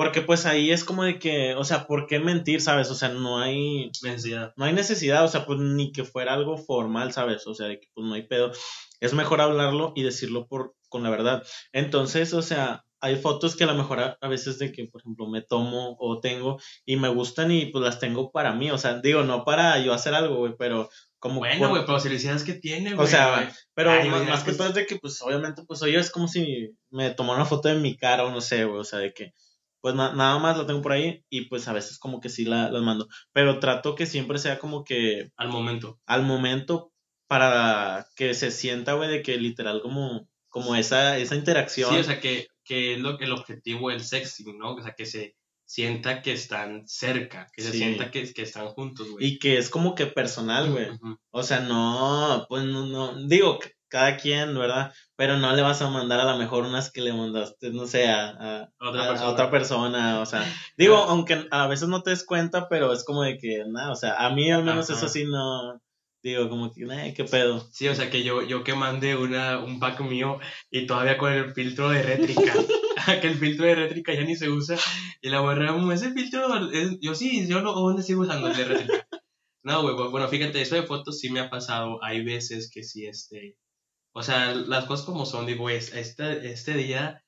porque 0.00 0.22
pues 0.22 0.46
ahí 0.46 0.70
es 0.70 0.82
como 0.82 1.04
de 1.04 1.18
que, 1.18 1.54
o 1.56 1.62
sea, 1.62 1.86
¿por 1.86 2.06
qué 2.06 2.20
mentir, 2.20 2.62
sabes? 2.62 2.90
O 2.90 2.94
sea, 2.94 3.10
no 3.10 3.38
hay 3.38 3.90
necesidad. 4.02 4.54
No 4.56 4.64
hay 4.64 4.72
necesidad, 4.72 5.22
o 5.26 5.28
sea, 5.28 5.44
pues 5.44 5.58
ni 5.58 5.92
que 5.92 6.04
fuera 6.04 6.32
algo 6.32 6.56
formal, 6.56 7.12
¿sabes? 7.12 7.46
O 7.46 7.54
sea, 7.54 7.66
de 7.66 7.78
que 7.78 7.88
pues 7.92 8.06
no 8.06 8.14
hay 8.14 8.26
pedo 8.26 8.50
es 9.00 9.12
mejor 9.12 9.42
hablarlo 9.42 9.92
y 9.94 10.02
decirlo 10.02 10.46
por, 10.46 10.74
con 10.88 11.02
la 11.02 11.10
verdad. 11.10 11.42
Entonces, 11.74 12.32
o 12.32 12.40
sea, 12.40 12.86
hay 13.02 13.16
fotos 13.16 13.56
que 13.56 13.64
a 13.64 13.66
lo 13.66 13.74
mejor 13.74 14.16
a, 14.18 14.28
veces 14.28 14.58
de 14.58 14.72
que, 14.72 14.86
por 14.86 15.02
ejemplo, 15.02 15.28
me 15.28 15.42
tomo 15.42 15.98
o 16.00 16.18
tengo 16.18 16.58
y 16.86 16.96
me 16.96 17.10
gustan 17.10 17.50
y 17.50 17.66
pues 17.66 17.84
las 17.84 17.98
tengo 17.98 18.32
para 18.32 18.54
mí, 18.54 18.70
o 18.70 18.78
sea, 18.78 19.02
digo, 19.02 19.24
no 19.24 19.44
para 19.44 19.78
yo 19.80 19.92
hacer 19.92 20.14
algo, 20.14 20.36
güey, 20.36 20.54
pero 20.58 20.88
como... 21.18 21.40
Bueno, 21.40 21.68
güey, 21.68 21.84
pero 21.84 22.00
felicidades 22.00 22.42
que 22.42 22.54
tiene, 22.54 22.94
güey. 22.94 23.06
O 23.06 23.10
sea, 23.10 23.52
pero 23.74 23.92
más, 24.24 24.44
que 24.44 24.54
todo 24.54 24.68
es 24.68 24.74
de 24.74 24.86
que, 24.86 24.96
pues, 24.96 25.20
obviamente, 25.20 25.62
pues, 25.66 25.82
oye, 25.82 25.98
es 25.98 26.10
como 26.10 26.26
si 26.26 26.70
me 26.88 27.10
tomara 27.10 27.40
una 27.40 27.44
foto 27.44 27.68
de 27.68 27.74
mi 27.74 27.98
cara 27.98 28.24
o 28.24 28.30
no 28.30 28.40
sé, 28.40 28.64
güey, 28.64 28.80
o 28.80 28.84
sea, 28.84 29.00
de 29.00 29.12
que, 29.12 29.34
pues, 29.80 29.94
nada 29.94 30.38
más 30.38 30.56
la 30.56 30.66
tengo 30.66 30.82
por 30.82 30.92
ahí 30.92 31.24
y, 31.28 31.46
pues, 31.46 31.68
a 31.68 31.72
veces 31.72 31.98
como 31.98 32.20
que 32.20 32.28
sí 32.28 32.44
la, 32.44 32.70
las 32.70 32.82
mando, 32.82 33.08
pero 33.32 33.58
trato 33.60 33.94
que 33.94 34.06
siempre 34.06 34.38
sea 34.38 34.58
como 34.58 34.84
que... 34.84 35.30
Al 35.36 35.48
momento. 35.48 35.98
Al 36.06 36.22
momento, 36.22 36.92
para 37.28 38.06
que 38.16 38.34
se 38.34 38.50
sienta, 38.50 38.94
güey, 38.94 39.10
de 39.10 39.22
que 39.22 39.36
literal 39.36 39.82
como, 39.82 40.28
como 40.48 40.74
esa, 40.76 41.18
esa 41.18 41.36
interacción. 41.36 41.92
Sí, 41.92 42.00
o 42.00 42.04
sea, 42.04 42.20
que, 42.20 42.48
que 42.64 42.94
es 42.94 43.00
lo, 43.00 43.18
el 43.18 43.32
objetivo 43.32 43.90
del 43.90 44.02
sexting, 44.02 44.58
¿no? 44.58 44.74
O 44.74 44.82
sea, 44.82 44.94
que 44.94 45.06
se, 45.06 45.36
sienta 45.70 46.20
que 46.20 46.32
están 46.32 46.82
cerca, 46.88 47.46
que 47.54 47.62
se 47.62 47.70
sienta 47.70 48.10
que, 48.10 48.32
que 48.32 48.42
están 48.42 48.66
juntos, 48.70 49.08
güey. 49.08 49.24
Y 49.24 49.38
que 49.38 49.56
es 49.56 49.70
como 49.70 49.94
que 49.94 50.06
personal, 50.06 50.72
güey. 50.72 50.88
O 51.30 51.44
sea, 51.44 51.60
no, 51.60 52.44
pues 52.48 52.64
no, 52.64 52.86
no, 52.86 53.14
digo, 53.28 53.60
cada 53.90 54.16
quien, 54.16 54.56
¿verdad? 54.58 54.92
Pero 55.16 55.36
no 55.36 55.54
le 55.54 55.60
vas 55.62 55.82
a 55.82 55.90
mandar 55.90 56.20
a 56.20 56.32
lo 56.32 56.38
mejor 56.38 56.64
unas 56.64 56.90
que 56.90 57.02
le 57.02 57.12
mandaste, 57.12 57.70
no 57.70 57.86
sé, 57.86 58.08
a, 58.08 58.28
a- 58.30 58.70
Otra 58.80 59.02
a- 59.02 59.04
a 59.04 59.08
persona. 59.08 59.28
otra 59.30 59.50
persona, 59.50 60.20
o 60.20 60.26
sea, 60.26 60.42
digo, 60.78 60.96
aunque 60.96 61.46
a 61.50 61.66
veces 61.66 61.88
no 61.88 62.02
te 62.02 62.10
des 62.10 62.24
cuenta, 62.24 62.68
pero 62.68 62.92
es 62.92 63.04
como 63.04 63.22
de 63.22 63.36
que, 63.36 63.64
nada, 63.68 63.90
o 63.92 63.96
sea, 63.96 64.14
a 64.14 64.30
mí 64.30 64.50
al 64.50 64.64
menos 64.64 64.88
Ajá. 64.90 64.98
eso 64.98 65.08
sí 65.08 65.24
no, 65.26 65.80
digo, 66.22 66.48
como 66.48 66.72
que, 66.72 66.86
"Ay, 66.90 67.12
qué 67.14 67.24
pedo. 67.24 67.60
Sí, 67.72 67.88
o 67.88 67.94
sea 67.94 68.08
que 68.10 68.22
yo, 68.22 68.42
yo 68.42 68.62
que 68.64 68.74
mandé 68.74 69.16
una, 69.16 69.58
un 69.58 69.80
pack 69.80 70.00
mío 70.00 70.38
y 70.70 70.86
todavía 70.86 71.18
con 71.18 71.32
el 71.32 71.52
filtro 71.52 71.90
de 71.90 72.02
rétrica. 72.02 72.54
que 73.22 73.26
el 73.28 73.36
filtro 73.38 73.64
de 73.66 73.74
rétrica 73.74 74.12
ya 74.12 74.22
ni 74.22 74.36
se 74.36 74.50
usa. 74.50 74.76
Y 75.22 75.30
la 75.30 75.40
borra, 75.40 75.72
"Mm, 75.72 75.90
ese 75.92 76.12
filtro, 76.12 76.70
es- 76.70 76.98
yo 77.00 77.14
sí, 77.14 77.46
yo 77.48 77.60
no, 77.62 77.70
aún 77.70 78.02
sigo 78.02 78.22
usando 78.22 78.48
el 78.48 78.56
de 78.56 78.64
rétrica. 78.64 79.06
No, 79.62 79.82
güey, 79.82 79.94
bu- 79.94 80.10
bueno, 80.10 80.28
fíjate, 80.28 80.60
eso 80.60 80.74
de 80.74 80.82
fotos 80.84 81.18
sí 81.18 81.30
me 81.30 81.40
ha 81.40 81.50
pasado. 81.50 81.98
Hay 82.02 82.22
veces 82.24 82.70
que 82.72 82.82
sí, 82.82 83.06
este. 83.06 83.56
O 84.12 84.22
sea, 84.22 84.52
las 84.54 84.86
cosas 84.86 85.06
como 85.06 85.24
son, 85.26 85.46
digo, 85.46 85.70
es, 85.70 85.94
este, 85.94 86.50
este 86.50 86.74
día 86.74 87.24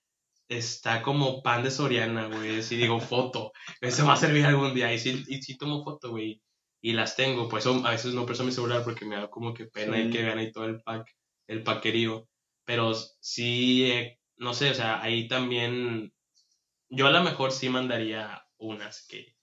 está 0.48 1.02
como 1.02 1.42
pan 1.42 1.62
de 1.62 1.70
Soriana, 1.70 2.26
güey. 2.26 2.62
Si 2.62 2.76
digo 2.76 3.00
foto, 3.00 3.52
eso 3.80 4.02
me 4.02 4.08
va 4.08 4.14
a 4.14 4.16
servir 4.18 4.44
algún 4.44 4.74
día. 4.74 4.92
Y 4.92 4.98
sí, 4.98 5.24
y 5.28 5.42
sí 5.42 5.56
tomo 5.56 5.84
foto, 5.84 6.10
güey. 6.10 6.42
Y 6.80 6.92
las 6.94 7.14
tengo, 7.16 7.48
pues 7.48 7.66
a 7.66 7.90
veces 7.90 8.12
no 8.14 8.26
presto 8.26 8.44
mi 8.44 8.50
celular 8.52 8.82
porque 8.84 9.04
me 9.04 9.14
da 9.16 9.30
como 9.30 9.54
que 9.54 9.66
pena 9.66 9.96
Sí. 9.96 10.02
y 10.02 10.10
que 10.10 10.22
vean 10.22 10.38
ahí 10.38 10.50
todo 10.50 10.64
el 10.64 10.82
pack, 10.82 11.14
el 11.46 11.62
paquerío. 11.62 12.28
Pero 12.64 12.92
sí, 13.20 13.84
eh, 13.90 14.18
no 14.36 14.52
sé, 14.54 14.70
o 14.70 14.74
sea, 14.74 15.00
ahí 15.02 15.28
también. 15.28 16.12
Yo 16.88 17.06
a 17.06 17.10
lo 17.10 17.22
mejor 17.22 17.52
sí 17.52 17.68
mandaría 17.68 18.44
unas 18.58 19.06
que, 19.06 19.36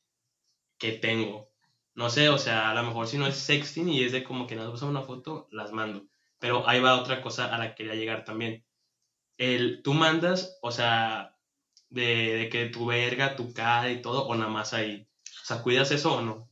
que 0.77 0.91
tengo. 0.93 1.49
No 1.95 2.09
sé, 2.09 2.29
o 2.29 2.37
sea, 2.37 2.69
a 2.71 2.75
lo 2.75 2.83
mejor 2.83 3.07
si 3.07 3.17
no 3.17 3.25
es 3.25 3.35
sexting 3.37 3.89
y 3.89 4.03
es 4.03 4.11
de 4.11 4.23
como 4.23 4.45
que 4.45 4.55
nos 4.55 4.71
pasamos 4.71 4.91
una 4.95 5.01
foto, 5.05 5.47
las 5.51 5.71
mando. 5.71 6.05
Pero 6.39 6.67
ahí 6.67 6.79
va 6.79 6.99
otra 6.99 7.21
cosa 7.21 7.53
a 7.53 7.57
la 7.57 7.69
que 7.69 7.83
quería 7.83 7.95
llegar 7.95 8.23
también. 8.25 8.65
El, 9.37 9.81
tú 9.83 9.93
mandas, 9.93 10.57
o 10.61 10.71
sea, 10.71 11.37
de, 11.89 12.37
de 12.37 12.49
que 12.49 12.65
tu 12.67 12.87
verga, 12.87 13.35
tu 13.35 13.53
cara 13.53 13.91
y 13.91 14.01
todo, 14.01 14.25
o 14.27 14.35
nada 14.35 14.49
más 14.49 14.73
ahí. 14.73 15.07
O 15.43 15.45
sea, 15.45 15.61
¿cuidas 15.61 15.91
eso 15.91 16.15
o 16.15 16.21
no? 16.21 16.49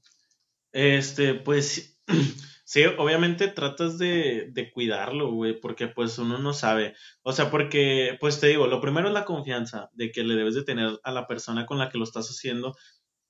Este, 0.72 1.34
pues, 1.34 2.00
sí, 2.66 2.84
obviamente 2.98 3.48
tratas 3.48 3.98
de, 3.98 4.50
de 4.52 4.72
cuidarlo, 4.72 5.32
güey, 5.32 5.60
porque 5.60 5.88
pues 5.88 6.18
uno 6.18 6.38
no 6.38 6.54
sabe. 6.54 6.96
O 7.24 7.32
sea, 7.34 7.50
porque, 7.50 8.18
pues 8.20 8.40
te 8.40 8.48
digo, 8.48 8.68
lo 8.68 8.82
primero 8.82 9.08
es 9.08 9.14
la 9.14 9.26
confianza 9.26 9.90
de 9.94 10.12
que 10.12 10.24
le 10.24 10.36
debes 10.36 10.56
de 10.56 10.64
tener 10.64 11.00
a 11.04 11.12
la 11.12 11.28
persona 11.28 11.66
con 11.66 11.78
la 11.78 11.90
que 11.90 11.98
lo 11.98 12.04
estás 12.04 12.28
haciendo 12.30 12.76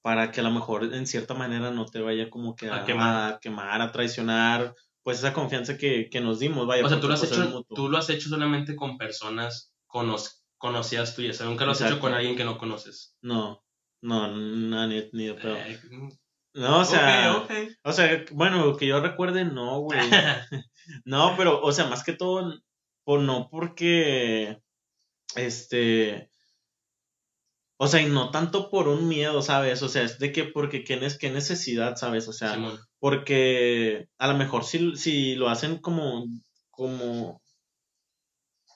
para 0.02 0.32
que 0.32 0.40
a 0.40 0.44
lo 0.44 0.52
mejor 0.52 0.94
en 0.94 1.06
cierta 1.08 1.34
manera 1.34 1.72
no 1.72 1.86
te 1.86 2.00
vaya 2.00 2.30
como 2.30 2.56
que 2.56 2.70
A 2.70 2.84
a, 2.84 2.86
quemar. 2.86 3.34
a 3.34 3.40
quemar, 3.40 3.82
a 3.82 3.92
traicionar, 3.92 4.74
pues 5.08 5.20
esa 5.20 5.32
confianza 5.32 5.78
que, 5.78 6.10
que 6.10 6.20
nos 6.20 6.38
dimos, 6.38 6.68
vaya. 6.68 6.86
O 6.86 6.90
sea, 6.90 7.00
tú 7.00 7.08
lo 7.08 7.14
has 7.14 7.22
pues, 7.22 7.32
es 7.32 7.38
hecho, 7.38 7.64
tú 7.74 7.88
lo 7.88 7.98
has 7.98 8.10
hecho 8.10 8.28
solamente 8.28 8.76
con 8.76 8.98
personas 8.98 9.74
cono- 9.86 10.18
conocidas 10.58 11.16
tuyas. 11.16 11.38
O 11.38 11.38
sea, 11.38 11.46
nunca 11.48 11.64
lo 11.64 11.72
has 11.72 11.80
hecho 11.80 12.02
con 12.02 12.14
alguien 12.14 12.36
que 12.36 12.44
no 12.44 12.58
conoces. 12.58 13.16
No, 13.22 13.64
no, 14.02 14.28
no, 14.28 14.86
ni, 14.88 15.10
ni 15.14 15.28
de 15.28 15.34
pedo. 15.36 15.56
Eh, 15.56 15.80
No, 16.56 16.80
o 16.80 16.84
sea, 16.84 17.48
o 17.86 17.94
sea, 17.94 18.26
bueno, 18.34 18.76
que 18.76 18.86
yo 18.86 19.00
recuerde, 19.00 19.46
no, 19.46 19.80
güey. 19.80 19.98
No, 21.06 21.36
pero, 21.38 21.62
o 21.62 21.72
sea, 21.72 21.86
más 21.86 22.04
que 22.04 22.12
todo, 22.12 22.60
o 23.06 23.18
no 23.18 23.48
porque, 23.50 24.60
este, 25.38 26.30
o 27.78 27.88
sea, 27.88 28.02
y 28.02 28.08
no 28.08 28.32
tanto 28.32 28.70
por 28.72 28.88
un 28.88 29.08
miedo, 29.08 29.42
¿sabes? 29.42 29.84
O 29.84 29.90
sea, 29.90 30.04
es 30.04 30.18
de 30.18 30.32
que, 30.32 30.44
porque 30.46 30.84
qué, 30.84 31.00
qué 31.20 31.30
necesidad, 31.30 31.96
¿sabes? 31.96 32.28
O 32.28 32.34
sea, 32.34 32.58
porque 33.00 34.08
a 34.18 34.28
lo 34.28 34.38
mejor 34.38 34.64
si, 34.66 34.96
si 34.96 35.36
lo 35.36 35.50
hacen 35.50 35.78
como, 35.78 36.26
como, 36.72 37.42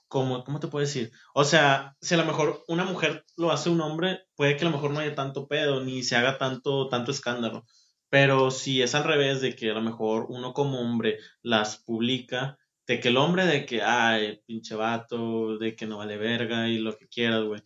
como, 0.08 0.44
¿cómo 0.44 0.60
te 0.60 0.68
puedo 0.68 0.86
decir? 0.86 1.12
O 1.34 1.44
sea, 1.44 1.96
si 2.02 2.14
a 2.14 2.18
lo 2.18 2.26
mejor 2.26 2.64
una 2.68 2.86
mujer 2.86 3.26
lo 3.38 3.52
hace 3.52 3.70
un 3.70 3.82
hombre, 3.82 4.20
puede 4.36 4.56
que 4.56 4.66
a 4.66 4.70
lo 4.70 4.76
mejor 4.76 4.92
no 4.92 5.00
haya 5.00 5.16
tanto 5.16 5.48
pedo, 5.48 5.84
ni 5.84 6.04
se 6.04 6.16
haga 6.16 6.38
tanto, 6.38 6.88
tanto 6.90 7.12
escándalo. 7.12 7.66
Pero 8.10 8.52
si 8.52 8.82
es 8.82 8.94
al 8.94 9.06
revés, 9.06 9.42
de 9.42 9.56
que 9.56 9.72
a 9.72 9.74
lo 9.74 9.82
mejor 9.82 10.28
uno 10.30 10.54
como 10.54 10.80
hombre 10.82 11.18
las 11.42 11.78
publica, 11.78 12.58
de 12.86 13.00
que 13.00 13.08
el 13.08 13.18
hombre 13.18 13.46
de 13.46 13.66
que, 13.66 13.82
ay, 13.82 14.42
pinche 14.46 14.76
vato, 14.76 15.58
de 15.58 15.76
que 15.76 15.88
no 15.88 15.98
vale 15.98 16.18
verga 16.18 16.68
y 16.68 16.78
lo 16.78 16.98
que 16.98 17.08
quieras, 17.08 17.44
güey. 17.46 17.62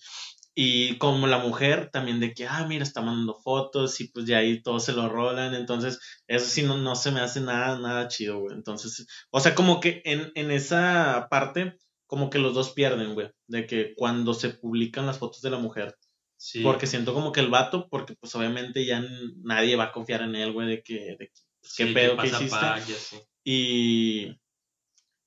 Y 0.58 0.98
como 1.00 1.28
la 1.28 1.40
mujer 1.40 1.90
también 1.92 2.22
de 2.22 2.34
que, 2.34 2.48
ah, 2.48 2.66
mira, 2.66 2.84
está 2.84 3.02
mandando 3.02 3.36
fotos 3.36 4.00
y 4.00 4.08
pues 4.08 4.26
ya 4.26 4.38
ahí 4.38 4.62
todos 4.64 4.86
se 4.86 4.94
lo 4.94 5.10
rolan. 5.10 5.54
Entonces, 5.54 6.00
eso 6.28 6.46
sí 6.46 6.64
no, 6.64 6.78
no 6.78 6.96
se 6.96 7.12
me 7.12 7.20
hace 7.20 7.42
nada, 7.42 7.78
nada 7.78 8.08
chido, 8.08 8.40
güey. 8.40 8.56
Entonces, 8.56 9.06
o 9.32 9.40
sea, 9.42 9.54
como 9.54 9.82
que 9.82 10.02
en, 10.06 10.32
en 10.36 10.52
esa 10.52 11.28
parte, 11.30 11.78
como 12.08 12.30
que 12.30 12.40
los 12.40 12.54
dos 12.54 12.72
pierden, 12.72 13.14
güey. 13.16 13.30
De 13.48 13.66
que 13.68 13.94
cuando 13.96 14.34
se 14.34 14.50
publican 14.52 15.06
las 15.06 15.20
fotos 15.20 15.42
de 15.42 15.50
la 15.50 15.58
mujer. 15.58 15.96
Sí. 16.38 16.62
Porque 16.62 16.88
siento 16.88 17.14
como 17.14 17.32
que 17.34 17.42
el 17.42 17.50
vato, 17.50 17.88
porque 17.90 18.16
pues 18.16 18.34
obviamente 18.36 18.86
ya 18.86 19.04
nadie 19.44 19.76
va 19.76 19.86
a 19.86 19.92
confiar 19.92 20.22
en 20.22 20.36
él, 20.36 20.54
güey, 20.54 20.68
de 20.68 20.84
que, 20.84 21.16
de 21.20 21.28
que, 21.34 21.42
pues, 21.62 21.74
Sí, 21.74 21.86
qué 21.86 21.94
pedo 21.94 22.12
que 22.18 22.30
pasa 22.30 22.78
hiciste. 22.80 22.94
así. 22.94 23.18
Y 23.44 24.36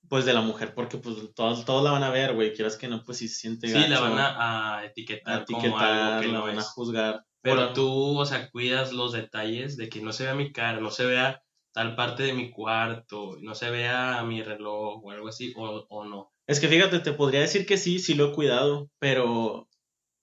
pues 0.09 0.25
de 0.25 0.33
la 0.33 0.41
mujer, 0.41 0.75
porque 0.75 0.99
pues 0.99 1.17
todos, 1.35 1.65
todos 1.65 1.85
la 1.85 1.93
van 1.93 2.03
a 2.03 2.11
ver, 2.11 2.35
güey. 2.35 2.53
Quieras 2.55 2.77
que 2.77 2.89
no, 2.89 3.05
pues 3.05 3.19
si 3.19 3.29
se 3.29 3.41
siente 3.41 3.69
Sí, 3.69 3.89
la 3.89 4.01
van 4.01 4.19
a, 4.19 4.79
a 4.79 4.85
etiquetar, 4.85 5.43
a 5.43 5.45
como 5.45 5.79
algo 5.79 6.21
que 6.21 6.27
la 6.27 6.33
no 6.33 6.43
van 6.43 6.59
a 6.59 6.63
juzgar. 6.63 7.25
Pero 7.41 7.73
tú, 7.73 8.19
o 8.19 8.27
sea, 8.27 8.51
cuidas 8.51 8.93
los 8.93 9.13
detalles 9.13 9.77
de 9.77 9.89
que 9.89 10.03
no 10.03 10.13
se 10.13 10.25
vea 10.25 10.35
mi 10.35 10.53
cara, 10.53 10.81
no 10.81 10.91
se 10.91 11.07
vea 11.07 11.43
tal 11.73 11.95
parte 11.95 12.25
de 12.25 12.33
mi 12.33 12.51
cuarto, 12.51 13.37
no 13.41 13.55
se 13.55 13.71
vea 13.71 14.23
mi 14.25 14.43
reloj 14.43 15.05
o 15.05 15.11
algo 15.11 15.29
así, 15.29 15.53
o, 15.57 15.87
o 15.89 16.05
no. 16.05 16.33
Es 16.47 16.61
que 16.61 16.69
fíjate, 16.69 16.99
te 17.01 17.13
podría 17.13 17.41
decir 17.41 17.67
que 17.67 17.77
sí, 17.77 17.99
sí 17.99 18.15
lo 18.15 18.31
he 18.31 18.33
cuidado, 18.33 18.91
pero 18.99 19.69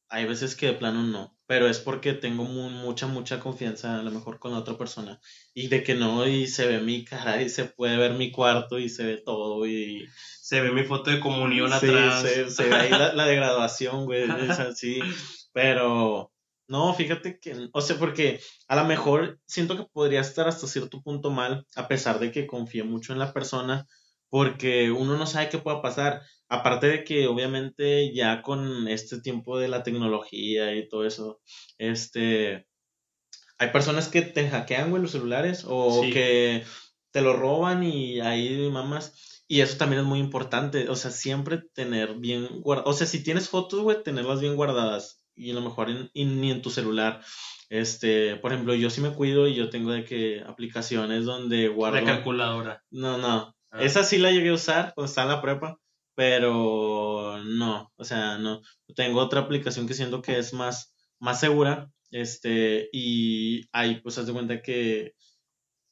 hay 0.09 0.25
veces 0.25 0.55
que 0.55 0.67
de 0.67 0.73
plano 0.73 1.03
no. 1.03 1.34
Pero 1.47 1.67
es 1.67 1.79
porque 1.79 2.13
tengo 2.13 2.43
mu- 2.43 2.69
mucha, 2.71 3.05
mucha 3.07 3.39
confianza 3.39 3.99
a 3.99 4.03
lo 4.03 4.09
mejor 4.11 4.39
con 4.39 4.51
la 4.51 4.57
otra 4.59 4.77
persona. 4.77 5.19
Y 5.53 5.67
de 5.67 5.83
que 5.83 5.93
no, 5.93 6.27
y 6.27 6.47
se 6.47 6.65
ve 6.67 6.79
mi 6.79 7.05
cara, 7.05 7.41
y 7.41 7.49
se 7.49 7.65
puede 7.65 7.97
ver 7.97 8.13
mi 8.13 8.31
cuarto, 8.31 8.79
y 8.79 8.89
se 8.89 9.03
ve 9.05 9.17
todo, 9.23 9.65
y... 9.67 10.05
Se 10.41 10.61
ve 10.61 10.71
mi 10.71 10.83
foto 10.83 11.09
de 11.11 11.19
comunión 11.19 11.69
Sí, 11.79 11.87
atrás. 11.87 12.21
se, 12.21 12.49
se 12.51 12.63
ve 12.69 12.75
ahí 12.75 12.89
la, 12.91 13.13
la 13.13 13.25
de 13.25 13.35
graduación, 13.35 14.05
güey, 14.05 14.23
es 14.23 14.29
así. 14.59 14.99
Pero, 15.53 16.31
no, 16.67 16.93
fíjate 16.93 17.39
que, 17.39 17.69
o 17.71 17.81
sea, 17.81 17.97
porque 17.97 18.39
a 18.67 18.75
lo 18.75 18.85
mejor 18.85 19.39
siento 19.45 19.77
que 19.77 19.85
podría 19.91 20.21
estar 20.21 20.47
hasta 20.47 20.67
cierto 20.67 21.01
punto 21.01 21.29
mal, 21.31 21.65
a 21.75 21.87
pesar 21.87 22.19
de 22.19 22.31
que 22.31 22.47
confíe 22.47 22.83
mucho 22.83 23.13
en 23.13 23.19
la 23.19 23.33
persona, 23.33 23.87
porque 24.29 24.91
uno 24.91 25.17
no 25.17 25.25
sabe 25.27 25.49
qué 25.49 25.57
pueda 25.59 25.81
pasar. 25.81 26.21
Aparte 26.47 26.87
de 26.87 27.03
que, 27.03 27.27
obviamente, 27.27 28.13
ya 28.13 28.41
con 28.41 28.87
este 28.87 29.19
tiempo 29.21 29.57
de 29.57 29.67
la 29.67 29.83
tecnología 29.83 30.75
y 30.75 30.87
todo 30.87 31.05
eso, 31.05 31.41
este, 31.79 32.67
hay 33.57 33.69
personas 33.69 34.09
que 34.09 34.21
te 34.21 34.47
hackean, 34.49 34.89
güey, 34.89 35.01
los 35.01 35.11
celulares, 35.11 35.65
o 35.67 36.03
Sí. 36.03 36.11
que 36.11 36.63
te 37.11 37.21
lo 37.21 37.33
roban 37.33 37.83
y 37.83 38.19
ahí 38.19 38.69
mamas. 38.71 39.43
Y 39.47 39.61
eso 39.61 39.77
también 39.77 40.01
es 40.01 40.07
muy 40.07 40.19
importante, 40.19 40.89
o 40.89 40.95
sea, 40.95 41.11
siempre 41.11 41.59
tener 41.73 42.15
bien 42.15 42.47
guardadas, 42.61 42.89
o 42.89 42.97
sea, 42.97 43.07
si 43.07 43.23
tienes 43.23 43.47
fotos, 43.49 43.81
güey, 43.81 44.01
tenerlas 44.03 44.41
bien 44.41 44.55
guardadas 44.55 45.23
y 45.35 45.51
a 45.51 45.53
lo 45.53 45.61
mejor 45.61 45.89
en, 45.91 46.09
y 46.13 46.25
ni 46.25 46.51
en 46.51 46.61
tu 46.63 46.69
celular. 46.71 47.21
Este, 47.69 48.35
por 48.37 48.53
ejemplo, 48.53 48.73
yo 48.75 48.89
sí 48.89 49.01
me 49.01 49.13
cuido 49.13 49.47
y 49.47 49.55
yo 49.55 49.69
tengo 49.69 49.91
de 49.91 50.03
que 50.03 50.41
aplicaciones 50.45 51.25
donde 51.25 51.67
guardo. 51.67 51.97
La 51.99 52.05
calculadora. 52.05 52.83
No, 52.89 53.17
no. 53.17 53.55
Ah. 53.75 53.83
Esa 53.83 54.03
sí 54.03 54.17
la 54.17 54.31
llegué 54.31 54.49
a 54.49 54.53
usar 54.53 54.93
cuando 54.95 55.09
estaba 55.09 55.31
en 55.31 55.35
la 55.35 55.41
prepa, 55.41 55.79
pero 56.15 57.43
no, 57.43 57.91
o 57.97 58.03
sea, 58.05 58.37
no. 58.37 58.61
Tengo 58.95 59.19
otra 59.19 59.41
aplicación 59.41 59.87
que 59.87 59.93
siento 59.93 60.21
que 60.21 60.39
es 60.39 60.53
más, 60.53 60.93
más 61.19 61.39
segura, 61.41 61.91
este, 62.11 62.89
y 62.93 63.67
ahí 63.73 63.99
pues 64.01 64.17
haz 64.17 64.27
de 64.27 64.33
cuenta 64.33 64.61
que, 64.61 65.13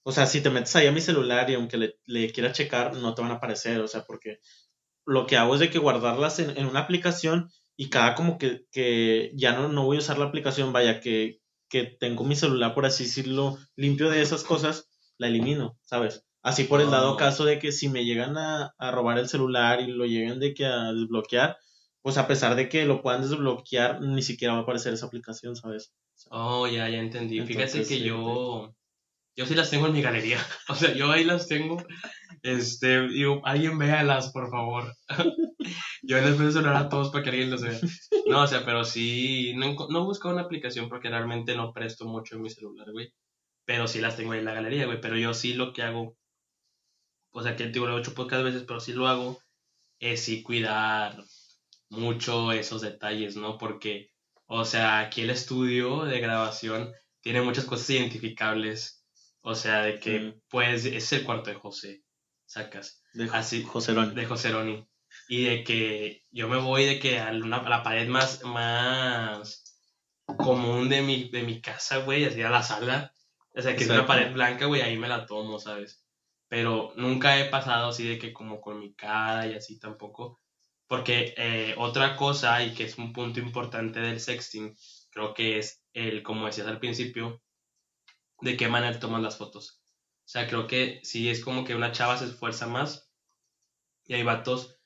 o 0.04 0.12
sea, 0.13 0.25
si 0.28 0.42
te 0.42 0.50
metes 0.50 0.75
ahí 0.75 0.88
a 0.88 0.92
mi 0.94 1.02
celular 1.02 1.50
y 1.50 1.56
aunque 1.56 1.98
le, 2.06 2.32
quieras 2.32 2.54
checar, 2.58 2.96
no 2.96 3.13
te 3.16 3.22
van 3.22 3.32
a 3.32 3.36
aparecer, 3.36 3.82
o 3.82 3.88
sea, 3.88 4.04
porque 4.06 4.40
lo 5.06 5.28
que 5.28 5.38
hago 5.38 5.56
es 5.56 5.60
de 5.60 5.70
que 5.70 5.80
guardarlas 5.80 6.40
en, 6.40 6.58
en 6.58 6.68
una 6.68 6.82
aplicación 6.82 7.50
y 7.75 7.90
cada 7.90 8.16
como 8.16 8.38
que, 8.38 8.66
que 8.72 9.32
ya 9.36 9.54
no, 9.54 9.68
no 9.68 9.86
voy 9.86 9.98
a 9.98 10.00
usar 10.00 10.18
la 10.18 10.25
aplicación, 10.25 10.72
vaya, 10.74 11.02
que, 11.02 11.42
que 11.70 11.84
tengo 11.84 12.24
mi 12.24 12.36
celular, 12.36 12.74
por 12.74 12.86
así 12.86 13.04
decirlo, 13.06 13.58
limpio 13.75 14.10
de 14.10 14.22
esas 14.22 14.44
cosas, 14.44 14.90
la 15.18 15.28
elimino, 15.28 15.78
¿sabes? 15.82 16.25
Así 16.44 16.66
por 16.66 16.82
el 16.82 16.92
dado 16.92 17.14
Oh. 17.14 17.18
caso 17.18 17.46
de 17.46 17.58
que 17.58 17.72
si 17.72 17.90
me 17.90 18.06
llegan 18.06 18.38
a, 18.38 18.74
a 18.78 18.92
robar 18.92 19.18
el 19.18 19.30
celular 19.30 19.80
y 19.82 19.88
lo 19.88 20.06
llegan 20.06 20.40
de 20.40 20.54
que 20.54 20.66
a 20.66 20.92
desbloquear, 20.94 21.58
pues 22.02 22.18
a 22.18 22.28
pesar 22.28 22.56
de 22.56 22.68
que 22.70 22.86
lo 22.86 23.02
puedan 23.02 23.22
desbloquear, 23.22 24.02
ni 24.02 24.22
siquiera 24.22 24.54
va 24.54 24.60
a 24.60 24.64
aparecer 24.64 24.94
esa 24.94 25.06
aplicación, 25.06 25.56
¿sabes? 25.56 25.94
Oh, 26.30 26.68
ya, 26.68 26.90
ya 26.90 27.00
entendí. 27.00 27.40
Fíjate 27.42 27.80
que 27.80 27.86
sí, 27.86 28.04
yo, 28.04 28.76
yo 29.36 29.46
sí 29.46 29.56
las 29.56 29.70
tengo 29.70 29.88
en 29.88 29.94
mi 29.94 30.02
galería. 30.02 30.38
O 30.70 30.76
sea, 30.76 30.94
yo 30.94 31.12
ahí 31.12 31.24
las 31.24 31.48
tengo. 31.48 31.78
Este, 32.42 33.08
digo, 33.08 33.42
alguien 33.46 33.78
véalas, 33.78 34.32
por 34.32 34.50
favor. 34.50 34.94
Yo 36.06 36.18
en 36.18 36.26
el 36.26 36.36
celular 36.52 36.76
a 36.76 36.90
todos 36.90 37.10
para 37.12 37.24
que 37.24 37.30
alguien 37.30 37.50
los 37.50 37.62
vea. 37.62 37.80
No, 38.28 38.42
o 38.44 38.48
sea, 38.48 38.66
pero 38.66 38.84
sí, 38.84 39.54
no, 39.56 39.74
no 39.90 40.04
busco 40.04 40.28
una 40.30 40.42
aplicación 40.42 40.90
porque 40.90 41.08
realmente 41.10 41.56
no 41.56 41.72
presto 41.72 42.06
mucho 42.06 42.36
en 42.36 42.42
mi 42.42 42.50
celular, 42.50 42.92
güey. 42.92 43.14
Pero 43.66 43.88
sí 43.88 44.02
las 44.02 44.18
tengo 44.18 44.34
ahí 44.34 44.40
en 44.40 44.46
la 44.46 44.54
galería, 44.54 44.86
güey. 44.86 45.00
Pero 45.00 45.16
yo 45.18 45.34
sí 45.34 45.54
lo 45.54 45.72
que 45.72 45.84
hago, 45.84 46.18
o 47.34 47.44
sea, 47.44 47.56
que 47.56 47.68
digo, 47.68 47.86
lo 47.88 47.98
he 47.98 48.00
hecho 48.02 48.13
pocas 48.13 48.44
veces, 48.44 48.63
pero 48.68 48.80
sí 48.80 48.94
lo 48.94 49.08
hago, 49.08 49.42
es 50.00 50.24
sí 50.24 50.42
cuidar 50.44 51.24
mucho 51.90 52.52
esos 52.52 52.82
detalles, 52.82 53.36
¿no? 53.36 53.58
Porque, 53.58 54.12
o 54.46 54.66
sea, 54.66 55.00
aquí 55.00 55.22
el 55.22 55.30
estudio 55.30 56.04
de 56.06 56.20
grabación 56.22 56.94
tiene 57.22 57.42
muchas 57.42 57.66
cosas 57.66 57.90
identificables. 57.92 59.04
O 59.42 59.56
sea, 59.56 59.82
de 59.84 60.00
que, 60.00 60.40
pues, 60.50 60.86
es 60.86 61.12
el 61.12 61.25
cuarto 61.25 61.50
de 61.50 61.58
José, 61.58 62.04
sacas. 62.46 63.04
De 63.13 63.30
Así, 63.34 63.63
José 63.63 63.94
Roni. 63.94 64.16
de 64.16 64.25
José 64.25 64.52
Roni. 64.52 64.88
Y 65.28 65.44
de 65.44 65.63
que 65.66 66.24
yo 66.32 66.48
me 66.48 66.58
voy 66.58 66.86
de 66.86 66.98
que 67.00 67.20
a, 67.20 67.30
una- 67.32 67.58
a 67.58 67.70
la 67.70 67.84
pared 67.84 68.08
más, 68.08 68.44
más 68.46 69.78
común 70.38 70.90
de 70.90 71.02
mi, 71.02 71.30
de 71.30 71.44
mi 71.44 71.62
casa, 71.62 71.98
güey, 71.98 72.25
así 72.25 72.42
a 72.42 72.50
la 72.50 72.63
sala. 72.63 73.13
O 73.56 73.62
sea, 73.62 73.75
que 73.75 73.84
es 73.84 73.90
una 73.90 74.06
pared 74.08 74.32
blanca, 74.34 74.66
güey, 74.66 74.82
ahí 74.82 74.98
me 74.98 75.08
la 75.10 75.25
tomo, 75.25 75.60
¿sabes? 75.60 76.03
Pero 76.54 76.94
nunca 76.98 77.40
he 77.40 77.50
pasado 77.50 77.88
así 77.88 78.08
de 78.08 78.20
que 78.20 78.32
como 78.32 78.62
con 78.62 78.80
mi 78.80 78.94
cara 78.94 79.48
y 79.48 79.56
así 79.56 79.80
tampoco. 79.80 80.40
Porque 80.86 81.34
eh, 81.36 81.74
otra 81.80 82.16
cosa, 82.16 82.64
y 82.64 82.76
que 82.76 82.84
es 82.84 83.00
un 83.00 83.12
punto 83.12 83.40
importante 83.40 84.00
del 84.00 84.20
sexting, 84.20 84.76
creo 85.10 85.34
que 85.34 85.58
es 85.58 85.84
el, 85.94 86.22
como 86.22 86.46
decías 86.46 86.68
al 86.68 86.78
principio, 86.78 87.42
de 88.42 88.56
qué 88.56 88.68
manera 88.68 89.00
tomas 89.00 89.24
las 89.24 89.40
fotos. 89.40 89.82
O 90.20 90.28
sea, 90.28 90.48
creo 90.48 90.68
que 90.68 91.00
sí 91.02 91.28
es 91.28 91.44
como 91.44 91.66
que 91.66 91.74
una 91.74 91.92
chava 91.92 92.20
se 92.20 92.26
esfuerza 92.26 92.68
más 92.68 93.10
y 94.06 94.14
hay 94.14 94.22
vatos 94.22 94.80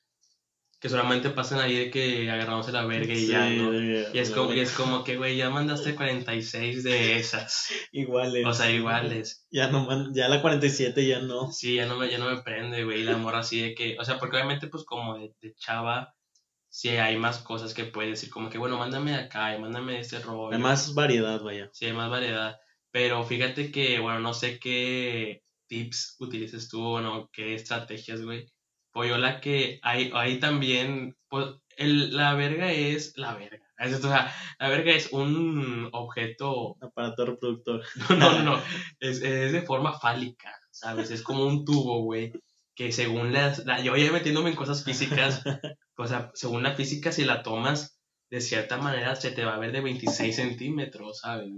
que 0.80 0.88
solamente 0.88 1.30
pasan 1.30 1.58
ahí 1.60 1.74
de 1.76 1.90
que 1.90 2.30
agarramos 2.30 2.70
la 2.72 2.84
verga 2.86 3.12
y 3.12 3.26
ya, 3.26 3.50
¿no? 3.50 3.74
Y 3.74 4.18
es 4.18 4.30
como, 4.30 4.52
y 4.54 4.60
es 4.60 4.72
como 4.72 5.02
que, 5.02 5.16
güey, 5.16 5.36
ya 5.36 5.50
mandaste 5.50 5.94
46 5.96 6.84
de 6.84 7.18
esas. 7.18 7.68
Iguales. 7.90 8.46
O 8.46 8.52
sea, 8.54 8.70
iguales. 8.70 9.46
Ya 9.50 9.68
no 9.68 9.84
man- 9.84 10.12
ya 10.14 10.28
la 10.28 10.40
47 10.40 11.04
ya 11.06 11.18
no. 11.20 11.50
Sí, 11.50 11.74
ya 11.74 11.86
no 11.86 11.96
me, 11.96 12.08
ya 12.08 12.18
no 12.18 12.30
me 12.30 12.42
prende, 12.42 12.84
güey, 12.84 13.02
la 13.02 13.16
morra 13.16 13.40
así 13.40 13.60
de 13.60 13.74
que, 13.74 13.96
o 13.98 14.04
sea, 14.04 14.18
porque 14.18 14.36
obviamente, 14.36 14.68
pues, 14.68 14.84
como 14.84 15.18
de, 15.18 15.34
de 15.40 15.54
chava, 15.56 16.14
sí 16.68 16.90
hay 16.90 17.16
más 17.16 17.38
cosas 17.38 17.74
que 17.74 17.84
puedes 17.84 18.12
decir, 18.12 18.30
como 18.30 18.48
que, 18.48 18.58
bueno, 18.58 18.78
mándame 18.78 19.10
de 19.12 19.16
acá 19.18 19.56
y 19.56 19.60
mándame 19.60 19.94
de 19.94 20.00
este 20.00 20.20
rollo. 20.20 20.54
Hay 20.54 20.62
más 20.62 20.94
variedad, 20.94 21.42
vaya. 21.42 21.70
Sí, 21.72 21.86
hay 21.86 21.92
más 21.92 22.08
variedad. 22.10 22.56
Pero 22.92 23.24
fíjate 23.24 23.72
que, 23.72 23.98
bueno, 23.98 24.20
no 24.20 24.32
sé 24.32 24.58
qué 24.60 25.42
tips 25.66 26.16
utilices 26.20 26.68
tú, 26.68 26.82
bueno, 26.82 27.28
qué 27.32 27.54
estrategias, 27.54 28.22
güey. 28.22 28.46
Pues 28.98 29.10
yo 29.10 29.16
la 29.16 29.40
que 29.40 29.78
hay, 29.84 30.10
ahí 30.12 30.40
también, 30.40 31.16
pues, 31.28 31.46
el, 31.76 32.16
la 32.16 32.34
verga 32.34 32.72
es 32.72 33.16
la 33.16 33.36
verga. 33.36 33.64
Es, 33.78 33.94
o 33.94 34.08
sea, 34.08 34.34
la 34.58 34.68
verga 34.68 34.90
es 34.90 35.12
un 35.12 35.88
objeto, 35.92 36.76
Aparato 36.80 37.24
reproductor. 37.24 37.84
no, 38.10 38.16
no, 38.16 38.42
no, 38.42 38.62
es, 38.98 39.22
es 39.22 39.52
de 39.52 39.62
forma 39.62 39.96
fálica, 40.00 40.52
¿sabes? 40.72 41.12
Es 41.12 41.22
como 41.22 41.46
un 41.46 41.64
tubo, 41.64 42.02
güey, 42.02 42.32
que 42.74 42.90
según 42.90 43.32
las, 43.32 43.64
la, 43.66 43.80
yo 43.80 43.94
ya 43.94 44.10
metiéndome 44.10 44.50
en 44.50 44.56
cosas 44.56 44.82
físicas, 44.82 45.44
o 45.96 46.06
sea, 46.08 46.32
según 46.34 46.64
la 46.64 46.74
física, 46.74 47.12
si 47.12 47.24
la 47.24 47.44
tomas, 47.44 48.00
de 48.30 48.40
cierta 48.40 48.78
manera 48.78 49.14
se 49.14 49.30
te 49.30 49.44
va 49.44 49.54
a 49.54 49.58
ver 49.60 49.70
de 49.70 49.80
26 49.80 50.34
centímetros, 50.34 51.20
¿sabes? 51.20 51.52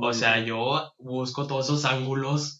O 0.00 0.12
sea, 0.12 0.40
yo 0.40 0.94
busco 0.98 1.46
todos 1.46 1.66
esos 1.66 1.84
ángulos 1.84 2.58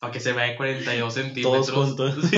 para 0.00 0.12
que 0.12 0.20
se 0.20 0.34
vea 0.34 0.48
de 0.48 0.56
42 0.56 1.14
centímetros. 1.14 1.66
Todos 1.66 1.88
juntos. 1.88 2.14
Sí. 2.30 2.36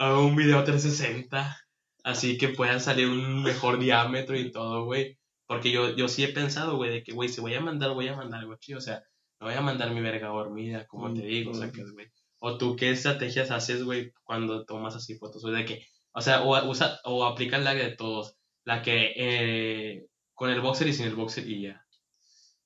Hago 0.00 0.26
un 0.26 0.34
video 0.36 0.64
360, 0.64 1.56
así 2.04 2.38
que 2.38 2.48
puedan 2.48 2.80
salir 2.80 3.06
un 3.08 3.42
mejor 3.42 3.78
diámetro 3.78 4.36
y 4.36 4.50
todo, 4.50 4.84
güey. 4.84 5.18
Porque 5.46 5.70
yo, 5.70 5.94
yo 5.96 6.08
sí 6.08 6.24
he 6.24 6.28
pensado, 6.32 6.76
güey, 6.76 6.90
de 6.90 7.02
que, 7.04 7.12
güey, 7.12 7.28
si 7.28 7.40
voy 7.40 7.54
a 7.54 7.60
mandar, 7.60 7.92
voy 7.92 8.08
a 8.08 8.16
mandar 8.16 8.40
algo 8.40 8.56
chido. 8.56 8.78
O 8.78 8.80
sea, 8.80 9.02
no 9.40 9.46
voy 9.46 9.54
a 9.54 9.60
mandar 9.60 9.90
mi 9.92 10.00
verga 10.00 10.28
dormida, 10.28 10.86
como 10.86 11.12
te 11.12 11.22
digo, 11.22 11.50
o 11.52 11.54
sea, 11.54 11.70
que, 11.70 11.84
güey. 11.92 12.06
O 12.38 12.56
tú, 12.58 12.76
¿qué 12.76 12.90
estrategias 12.90 13.50
haces, 13.50 13.84
güey, 13.84 14.12
cuando 14.24 14.64
tomas 14.64 14.96
así 14.96 15.16
fotos? 15.18 15.44
O 15.44 15.50
de 15.50 15.64
que, 15.64 15.86
o 16.12 16.20
sea, 16.22 16.42
o, 16.42 16.68
usa, 16.70 16.98
o 17.04 17.24
aplicas 17.26 17.62
la 17.62 17.74
de 17.74 17.94
todos. 17.96 18.36
La 18.64 18.82
que, 18.82 19.12
eh, 19.16 20.06
con 20.34 20.50
el 20.50 20.60
boxer 20.62 20.88
y 20.88 20.92
sin 20.94 21.06
el 21.06 21.14
boxer 21.16 21.46
y 21.48 21.62
ya. 21.62 21.84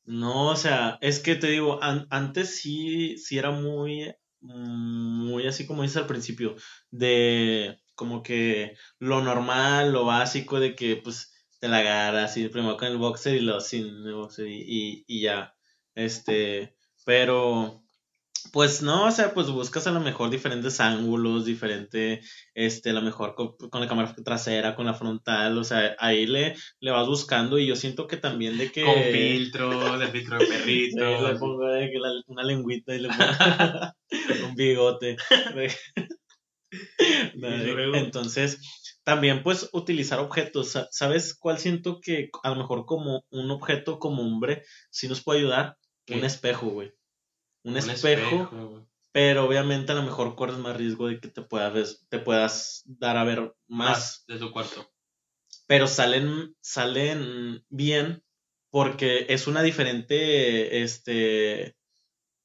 No, 0.04 0.50
o 0.50 0.56
sea, 0.56 0.98
es 1.00 1.18
que 1.20 1.34
te 1.34 1.48
digo, 1.48 1.82
an- 1.82 2.06
antes 2.10 2.60
sí, 2.60 3.16
sí 3.18 3.38
era 3.38 3.50
muy, 3.50 4.14
muy 4.44 5.46
así 5.46 5.66
como 5.66 5.82
dices 5.82 5.98
al 5.98 6.06
principio, 6.06 6.56
de 6.90 7.80
como 7.94 8.22
que 8.22 8.76
lo 8.98 9.22
normal, 9.22 9.92
lo 9.92 10.04
básico 10.04 10.60
de 10.60 10.74
que 10.74 10.96
pues 10.96 11.32
te 11.60 11.68
la 11.68 11.78
agarras 11.78 12.36
y 12.36 12.48
primero 12.48 12.76
con 12.76 12.88
el 12.88 12.98
boxer 12.98 13.36
y 13.36 13.40
luego 13.40 13.60
sin 13.60 13.86
el 13.86 14.14
boxer 14.14 14.48
y, 14.48 15.04
y 15.06 15.22
ya, 15.22 15.54
este, 15.94 16.76
pero 17.04 17.83
pues 18.54 18.82
no, 18.82 19.06
o 19.06 19.10
sea, 19.10 19.34
pues 19.34 19.48
buscas 19.50 19.88
a 19.88 19.90
lo 19.90 19.98
mejor 19.98 20.30
diferentes 20.30 20.78
ángulos, 20.80 21.44
diferente, 21.44 22.20
este, 22.54 22.90
a 22.90 22.92
lo 22.92 23.02
mejor 23.02 23.34
con, 23.34 23.56
con 23.56 23.80
la 23.80 23.88
cámara 23.88 24.14
trasera, 24.24 24.76
con 24.76 24.86
la 24.86 24.94
frontal, 24.94 25.58
o 25.58 25.64
sea, 25.64 25.96
ahí 25.98 26.24
le, 26.26 26.54
le 26.78 26.90
vas 26.92 27.08
buscando 27.08 27.58
y 27.58 27.66
yo 27.66 27.74
siento 27.74 28.06
que 28.06 28.16
también 28.16 28.56
de 28.56 28.70
que... 28.70 28.84
Con 28.84 28.94
filtro, 29.12 29.98
de 29.98 30.06
filtro 30.06 30.38
de 30.38 30.46
perrito. 30.52 31.18
Sí, 31.18 31.24
le 31.26 31.34
pongo 31.40 31.66
de 31.66 31.90
que 31.90 31.98
la- 31.98 32.22
una 32.28 32.44
lengüita 32.44 32.94
y 32.94 33.00
le 33.00 33.08
pongo 33.08 33.18
un 34.48 34.54
bigote. 34.54 35.16
Entonces, 37.96 38.60
también 39.02 39.42
pues 39.42 39.68
utilizar 39.72 40.20
objetos. 40.20 40.68
Sa- 40.70 40.86
¿Sabes 40.92 41.34
cuál 41.36 41.58
siento 41.58 41.98
que 42.00 42.30
a 42.44 42.50
lo 42.50 42.54
mejor 42.56 42.86
como 42.86 43.24
un 43.30 43.50
objeto 43.50 43.98
como 43.98 44.22
hombre 44.22 44.62
sí 44.90 45.08
nos 45.08 45.24
puede 45.24 45.40
ayudar? 45.40 45.76
¿Qué? 46.06 46.14
Un 46.14 46.24
espejo, 46.24 46.68
güey. 46.68 46.92
Un, 47.64 47.72
Un 47.72 47.76
espejo, 47.78 48.86
pero 49.12 49.44
obviamente 49.46 49.92
a 49.92 49.94
lo 49.94 50.02
mejor 50.02 50.34
corres 50.36 50.58
más 50.58 50.76
riesgo 50.76 51.08
de 51.08 51.20
que 51.20 51.28
te 51.28 51.42
puedas, 51.42 52.06
te 52.10 52.18
puedas 52.18 52.82
dar 52.86 53.16
a 53.16 53.24
ver 53.24 53.54
más 53.66 53.88
Más 53.88 54.24
de 54.28 54.38
tu 54.38 54.52
cuarto. 54.52 54.86
pero 55.66 55.86
salen, 55.86 56.54
salen 56.60 57.64
bien 57.70 58.22
porque 58.70 59.26
es 59.28 59.46
una 59.46 59.62
diferente, 59.62 60.82
este, 60.82 61.76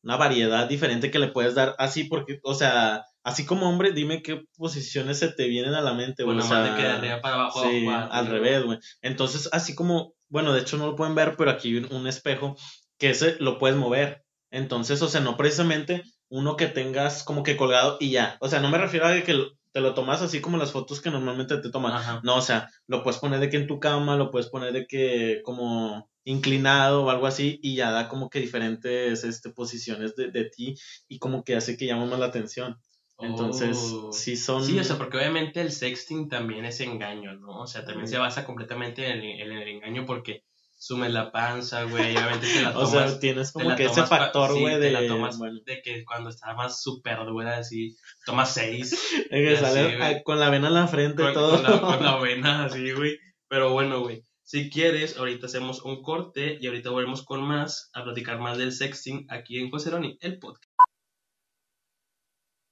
una 0.03 0.15
variedad 0.17 0.67
diferente 0.67 1.11
que 1.11 1.19
le 1.19 1.29
puedes 1.29 1.55
dar 1.55 1.75
así 1.79 2.05
porque, 2.05 2.39
o 2.43 2.53
sea, 2.53 3.03
así 3.23 3.45
como 3.45 3.67
hombre, 3.69 3.91
dime 3.91 4.21
qué 4.21 4.43
posiciones 4.55 5.19
se 5.19 5.29
te 5.29 5.47
vienen 5.47 5.73
a 5.73 5.81
la 5.81 5.93
mente, 5.93 6.23
güey. 6.23 6.37
Bueno, 6.37 6.45
o 6.45 6.47
sea, 6.47 7.19
para 7.21 7.35
abajo. 7.35 7.63
sí, 7.63 7.87
abajo, 7.87 8.13
al 8.13 8.27
revés, 8.27 8.63
güey. 8.63 8.79
Entonces, 9.01 9.49
así 9.51 9.75
como, 9.75 10.13
bueno, 10.29 10.53
de 10.53 10.61
hecho 10.61 10.77
no 10.77 10.85
lo 10.87 10.95
pueden 10.95 11.15
ver, 11.15 11.35
pero 11.37 11.51
aquí 11.51 11.69
hay 11.69 11.77
un, 11.83 11.93
un 11.93 12.07
espejo 12.07 12.55
que 12.97 13.09
ese 13.11 13.37
lo 13.39 13.57
puedes 13.57 13.77
mover. 13.77 14.23
Entonces, 14.51 15.01
o 15.01 15.07
sea, 15.07 15.21
no 15.21 15.37
precisamente 15.37 16.03
uno 16.29 16.55
que 16.55 16.67
tengas 16.67 17.23
como 17.23 17.43
que 17.43 17.57
colgado 17.57 17.97
y 17.99 18.11
ya. 18.11 18.37
O 18.39 18.49
sea, 18.49 18.59
no 18.59 18.69
me 18.69 18.77
refiero 18.77 19.05
a 19.05 19.21
que 19.21 19.35
te 19.71 19.81
lo 19.81 19.93
tomas 19.93 20.21
así 20.21 20.41
como 20.41 20.57
las 20.57 20.71
fotos 20.71 21.01
que 21.01 21.11
normalmente 21.11 21.57
te 21.57 21.69
toman. 21.69 21.93
Ajá. 21.93 22.21
No, 22.23 22.37
o 22.37 22.41
sea, 22.41 22.69
lo 22.87 23.03
puedes 23.03 23.19
poner 23.19 23.39
de 23.39 23.49
que 23.49 23.57
en 23.57 23.67
tu 23.67 23.79
cama, 23.79 24.15
lo 24.15 24.31
puedes 24.31 24.49
poner 24.49 24.73
de 24.73 24.87
que 24.87 25.41
como 25.43 26.09
inclinado 26.23 27.03
o 27.03 27.09
algo 27.09 27.27
así 27.27 27.59
y 27.61 27.75
ya 27.75 27.91
da 27.91 28.07
como 28.07 28.29
que 28.29 28.39
diferentes 28.39 29.23
este, 29.23 29.49
posiciones 29.51 30.15
de, 30.15 30.31
de 30.31 30.45
ti 30.45 30.75
y 31.07 31.19
como 31.19 31.43
que 31.43 31.55
hace 31.55 31.77
que 31.77 31.85
llame 31.85 32.05
más 32.05 32.19
la 32.19 32.27
atención. 32.27 32.77
Entonces, 33.19 33.77
Oh. 33.77 34.13
sí 34.13 34.37
son... 34.37 34.63
Sí, 34.63 34.79
o 34.79 34.83
sea, 34.83 34.97
porque 34.97 35.17
obviamente 35.17 35.59
el 35.59 35.71
sexting 35.71 36.29
también 36.29 36.65
es 36.65 36.79
engaño, 36.79 37.33
¿no? 37.35 37.61
O 37.61 37.67
sea, 37.67 37.83
también 37.83 38.07
se 38.07 38.17
basa 38.17 38.45
completamente 38.45 39.07
en 39.07 39.19
el, 39.19 39.41
en 39.41 39.51
el 39.51 39.67
engaño 39.67 40.05
porque 40.05 40.43
sumes 40.79 41.11
la 41.11 41.31
panza, 41.31 41.83
güey, 41.83 42.15
obviamente 42.15 42.47
te 42.47 42.61
la 42.61 42.69
o 42.77 42.85
tomas. 42.85 42.91
sea, 42.91 43.19
tienes 43.19 43.51
como 43.51 43.75
que 43.75 43.85
ese 43.85 44.05
factor, 44.05 44.57
güey, 44.57 44.79
de... 44.79 44.91
la 44.91 45.05
tomas 45.05 45.37
bueno, 45.37 45.59
de 45.65 45.81
que 45.81 46.05
cuando 46.05 46.29
está 46.29 46.53
más 46.55 46.81
súper 46.81 47.17
dura, 47.25 47.57
así, 47.57 47.95
tomas 48.25 48.53
seis. 48.53 48.91
de 49.29 49.43
que 49.43 49.57
sale 49.57 49.81
así, 49.81 49.95
ah, 50.01 50.23
con 50.23 50.39
la 50.39 50.49
vena 50.49 50.69
en 50.69 50.73
la 50.73 50.87
frente 50.87 51.21
con, 51.21 51.31
y 51.31 51.33
todo. 51.33 51.61
con 51.61 51.63
la, 51.63 51.81
con 51.81 52.03
la 52.03 52.17
vena 52.21 52.65
así, 52.65 52.91
güey. 52.93 53.17
Pero 53.47 53.71
bueno, 53.73 53.99
güey. 54.01 54.23
Si 54.43 54.71
quieres, 54.71 55.17
ahorita 55.17 55.45
hacemos 55.45 55.83
un 55.83 56.01
corte 56.01 56.57
y 56.59 56.65
ahorita 56.65 56.89
volvemos 56.89 57.23
con 57.23 57.43
más, 57.43 57.91
a 57.93 58.03
platicar 58.03 58.39
más 58.39 58.57
del 58.57 58.71
sexting 58.71 59.27
aquí 59.29 59.59
en 59.59 59.69
Coseroni, 59.69 60.17
el 60.21 60.39
podcast. 60.39 60.68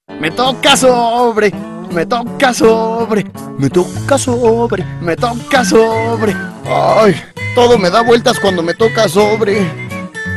Me 0.08 0.32
toca 0.32 0.76
sobre, 0.76 1.52
me 1.92 2.04
toca 2.04 2.52
sobre, 2.52 3.24
me 3.56 3.70
toca 3.70 4.18
sobre, 4.18 4.84
me 5.00 5.14
toca 5.14 5.64
sobre. 5.64 6.34
Ay, 6.64 7.14
todo 7.54 7.78
me 7.78 7.88
da 7.88 8.02
vueltas 8.02 8.40
cuando 8.40 8.62
me 8.62 8.74
toca 8.74 9.08
sobre. 9.08 9.70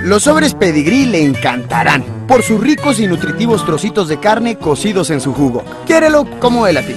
Los 0.04 0.24
sobres 0.24 0.54
pedigrí 0.54 1.06
le 1.06 1.24
encantarán 1.24 2.28
por 2.28 2.44
sus 2.44 2.62
ricos 2.62 3.00
y 3.00 3.08
nutritivos 3.08 3.66
trocitos 3.66 4.08
de 4.08 4.20
carne 4.20 4.58
cocidos 4.58 5.10
en 5.10 5.20
su 5.20 5.34
jugo. 5.34 5.64
Quiérelo 5.88 6.28
como 6.40 6.68
él 6.68 6.78
a 6.78 6.86
ti. 6.86 6.96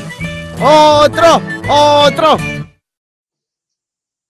¡Otro! 0.60 1.40
¡Otro! 1.68 2.36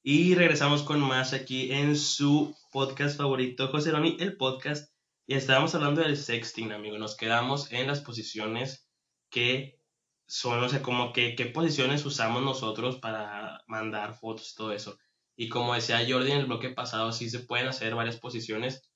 Y 0.05 0.35
regresamos 0.37 0.85
con 0.85 1.01
más 1.01 1.33
aquí 1.33 1.73
en 1.73 1.97
su 1.97 2.55
podcast 2.71 3.17
favorito, 3.17 3.69
José 3.69 3.91
Roni, 3.91 4.17
el 4.21 4.37
podcast. 4.37 4.94
Y 5.27 5.35
estábamos 5.35 5.75
hablando 5.75 6.03
del 6.03 6.17
sexting, 6.17 6.73
amigo. 6.73 6.99
Nos 6.99 7.17
quedamos 7.17 7.73
en 7.73 7.87
las 7.87 8.01
posiciones 8.01 8.91
que 9.31 9.81
son, 10.27 10.63
o 10.63 10.69
sea, 10.69 10.83
como 10.83 11.13
que 11.13 11.35
qué 11.35 11.47
posiciones 11.47 12.05
usamos 12.05 12.43
nosotros 12.43 12.99
para 12.99 13.63
mandar 13.67 14.15
fotos 14.15 14.53
y 14.53 14.55
todo 14.55 14.73
eso. 14.73 14.99
Y 15.37 15.49
como 15.49 15.75
decía 15.75 16.05
Jordi 16.07 16.33
en 16.33 16.39
el 16.39 16.47
bloque 16.47 16.71
pasado, 16.71 17.11
sí 17.11 17.31
se 17.31 17.41
pueden 17.41 17.69
hacer 17.69 17.95
varias 17.95 18.19
posiciones. 18.19 18.91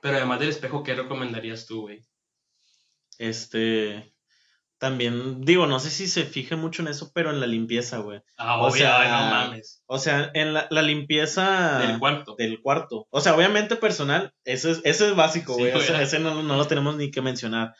Pero 0.00 0.16
además 0.16 0.40
del 0.40 0.48
espejo, 0.48 0.82
¿qué 0.82 0.94
recomendarías 0.94 1.66
tú, 1.66 1.82
güey? 1.82 2.02
Este. 3.18 4.15
También, 4.78 5.40
digo, 5.40 5.66
no 5.66 5.80
sé 5.80 5.88
si 5.88 6.06
se 6.06 6.24
fije 6.24 6.54
mucho 6.54 6.82
en 6.82 6.88
eso, 6.88 7.10
pero 7.14 7.30
en 7.30 7.40
la 7.40 7.46
limpieza, 7.46 7.98
güey. 7.98 8.20
Ah, 8.36 8.60
O 8.60 8.70
sea, 8.70 8.98
no 9.24 9.30
mames. 9.30 9.82
O 9.86 9.98
sea, 9.98 10.30
en 10.34 10.52
la, 10.52 10.66
la 10.70 10.82
limpieza 10.82 11.78
Del 11.78 11.98
cuarto. 11.98 12.34
del 12.36 12.60
cuarto. 12.60 13.06
O 13.10 13.20
sea, 13.22 13.34
obviamente 13.34 13.76
personal, 13.76 14.32
eso 14.44 14.70
es, 14.70 14.80
eso 14.84 15.06
es 15.08 15.16
básico, 15.16 15.54
Sí, 15.54 15.60
güey. 15.62 15.72
o 15.72 15.80
sea, 15.80 16.02
ese 16.02 16.18
no, 16.18 16.42
no 16.42 16.56
lo 16.56 16.66
tenemos 16.66 16.96
ni 16.96 17.10
que 17.10 17.22
mencionar. 17.22 17.72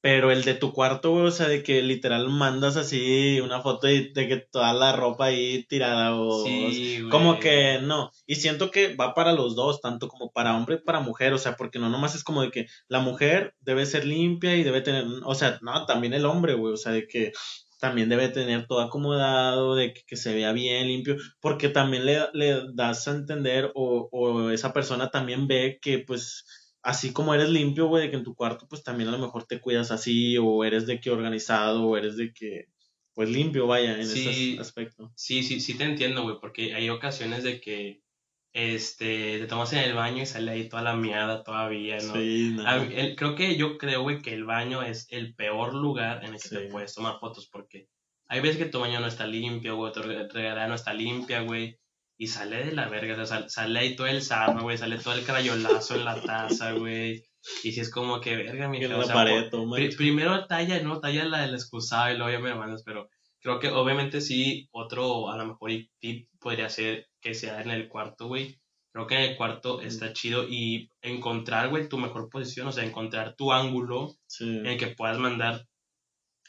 Pero 0.00 0.30
el 0.30 0.44
de 0.44 0.54
tu 0.54 0.72
cuarto, 0.72 1.10
güey, 1.10 1.26
o 1.26 1.30
sea, 1.32 1.48
de 1.48 1.64
que 1.64 1.82
literal 1.82 2.28
mandas 2.28 2.76
así 2.76 3.40
una 3.40 3.62
foto 3.62 3.88
de, 3.88 4.12
de 4.14 4.28
que 4.28 4.36
toda 4.36 4.72
la 4.72 4.92
ropa 4.92 5.26
ahí 5.26 5.64
tirada 5.68 6.14
o... 6.14 6.44
Sí. 6.44 7.02
Como 7.10 7.40
que 7.40 7.80
no. 7.82 8.12
Y 8.24 8.36
siento 8.36 8.70
que 8.70 8.94
va 8.94 9.14
para 9.14 9.32
los 9.32 9.56
dos, 9.56 9.80
tanto 9.80 10.06
como 10.06 10.30
para 10.30 10.56
hombre 10.56 10.76
y 10.76 10.84
para 10.84 11.00
mujer. 11.00 11.32
O 11.32 11.38
sea, 11.38 11.56
porque 11.56 11.80
no 11.80 11.88
nomás 11.88 12.14
es 12.14 12.22
como 12.22 12.42
de 12.42 12.52
que 12.52 12.66
la 12.86 13.00
mujer 13.00 13.54
debe 13.60 13.86
ser 13.86 14.04
limpia 14.04 14.54
y 14.54 14.62
debe 14.62 14.82
tener. 14.82 15.04
O 15.24 15.34
sea, 15.34 15.58
no, 15.62 15.84
también 15.84 16.14
el 16.14 16.26
hombre, 16.26 16.54
güey. 16.54 16.74
O 16.74 16.76
sea, 16.76 16.92
de 16.92 17.08
que 17.08 17.32
también 17.80 18.08
debe 18.08 18.28
tener 18.28 18.68
todo 18.68 18.80
acomodado, 18.80 19.74
de 19.74 19.92
que, 19.94 20.02
que 20.06 20.16
se 20.16 20.32
vea 20.32 20.52
bien, 20.52 20.86
limpio. 20.86 21.16
Porque 21.40 21.70
también 21.70 22.06
le, 22.06 22.20
le 22.34 22.62
das 22.72 23.08
a 23.08 23.12
entender, 23.12 23.72
o, 23.74 24.08
o 24.12 24.50
esa 24.50 24.72
persona 24.72 25.10
también 25.10 25.48
ve 25.48 25.80
que, 25.82 25.98
pues. 25.98 26.44
Así 26.82 27.12
como 27.12 27.34
eres 27.34 27.48
limpio, 27.50 27.86
güey, 27.88 28.04
de 28.04 28.10
que 28.10 28.16
en 28.16 28.24
tu 28.24 28.34
cuarto, 28.34 28.66
pues 28.68 28.82
también 28.82 29.08
a 29.08 29.12
lo 29.12 29.18
mejor 29.18 29.44
te 29.44 29.60
cuidas 29.60 29.90
así, 29.90 30.38
o 30.38 30.64
eres 30.64 30.86
de 30.86 31.00
que 31.00 31.10
organizado, 31.10 31.84
o 31.86 31.96
eres 31.96 32.16
de 32.16 32.32
que, 32.32 32.66
pues 33.14 33.28
limpio, 33.30 33.66
vaya, 33.66 33.98
en 33.98 34.06
Sí. 34.06 34.52
ese 34.54 34.60
aspecto. 34.60 35.12
Sí, 35.16 35.42
sí, 35.42 35.60
sí 35.60 35.76
te 35.76 35.84
entiendo, 35.84 36.22
güey, 36.22 36.36
porque 36.40 36.74
hay 36.74 36.88
ocasiones 36.90 37.42
de 37.42 37.60
que 37.60 38.00
este, 38.54 39.38
te 39.38 39.46
tomas 39.46 39.72
en 39.74 39.80
el 39.80 39.94
baño 39.94 40.22
y 40.22 40.26
sale 40.26 40.50
ahí 40.50 40.68
toda 40.68 40.82
la 40.82 40.96
miada 40.96 41.44
todavía, 41.44 41.98
¿no? 41.98 42.14
Sí, 42.14 42.52
no. 42.56 42.66
A 42.66 42.76
el- 42.76 43.14
creo 43.14 43.34
que 43.34 43.56
yo 43.56 43.76
creo, 43.78 44.02
güey, 44.02 44.22
que 44.22 44.32
el 44.32 44.44
baño 44.44 44.82
es 44.82 45.06
el 45.10 45.34
peor 45.34 45.74
lugar 45.74 46.24
en 46.24 46.34
el 46.34 46.40
que 46.40 46.48
te 46.48 46.60
puedes 46.68 46.94
tomar 46.94 47.18
fotos 47.20 47.46
porque 47.52 47.88
hay 48.26 48.40
veces 48.40 48.56
que 48.56 48.66
tu 48.70 48.80
baño 48.80 49.00
no 49.00 49.06
está 49.06 49.26
limpio, 49.26 49.76
güey, 49.76 49.92
tu 49.92 50.00
re- 50.02 50.28
regadera 50.28 50.66
no 50.66 50.74
está 50.74 50.92
limpia, 50.94 51.42
güey, 51.42 51.78
y 52.18 52.26
sale 52.26 52.64
de 52.64 52.72
la 52.72 52.88
verga, 52.88 53.14
o 53.14 53.16
sea, 53.16 53.26
sal- 53.26 53.50
sale 53.50 53.78
ahí 53.78 53.96
todo 53.96 54.08
el 54.08 54.22
sarro, 54.22 54.62
güey, 54.62 54.76
sale 54.76 54.98
todo 54.98 55.14
el 55.14 55.24
crayolazo 55.24 55.94
en 55.94 56.04
la 56.04 56.20
taza, 56.20 56.72
güey, 56.72 57.22
y 57.62 57.72
si 57.72 57.80
es 57.80 57.90
como 57.90 58.20
que, 58.20 58.36
verga, 58.36 58.68
mi 58.68 58.78
en 58.84 58.90
la 58.98 59.06
pared, 59.06 59.48
Pri- 59.50 59.64
manchado. 59.66 59.96
primero 59.96 60.46
talla, 60.46 60.80
no, 60.82 61.00
talla 61.00 61.24
la 61.24 61.42
del 61.42 61.54
excusado 61.54 62.12
y 62.12 62.16
luego 62.18 62.32
ya 62.32 62.40
me 62.40 62.54
mandas, 62.54 62.82
pero 62.84 63.08
creo 63.40 63.60
que 63.60 63.68
obviamente 63.68 64.20
sí, 64.20 64.68
otro 64.72 65.30
a 65.30 65.36
lo 65.36 65.46
mejor 65.46 65.70
tip 66.00 66.28
podría 66.40 66.68
ser 66.68 67.06
que 67.20 67.34
sea 67.34 67.62
en 67.62 67.70
el 67.70 67.88
cuarto, 67.88 68.26
güey. 68.26 68.58
Creo 68.92 69.06
que 69.06 69.14
en 69.14 69.30
el 69.30 69.36
cuarto 69.36 69.80
está 69.80 70.12
chido 70.12 70.44
y 70.48 70.90
encontrar, 71.02 71.68
güey, 71.68 71.88
tu 71.88 71.98
mejor 71.98 72.28
posición, 72.30 72.66
o 72.66 72.72
sea, 72.72 72.84
encontrar 72.84 73.36
tu 73.36 73.52
ángulo 73.52 74.16
Sí. 74.26 74.44
en 74.44 74.66
el 74.66 74.76
que 74.78 74.88
puedas 74.88 75.18
mandar. 75.18 75.66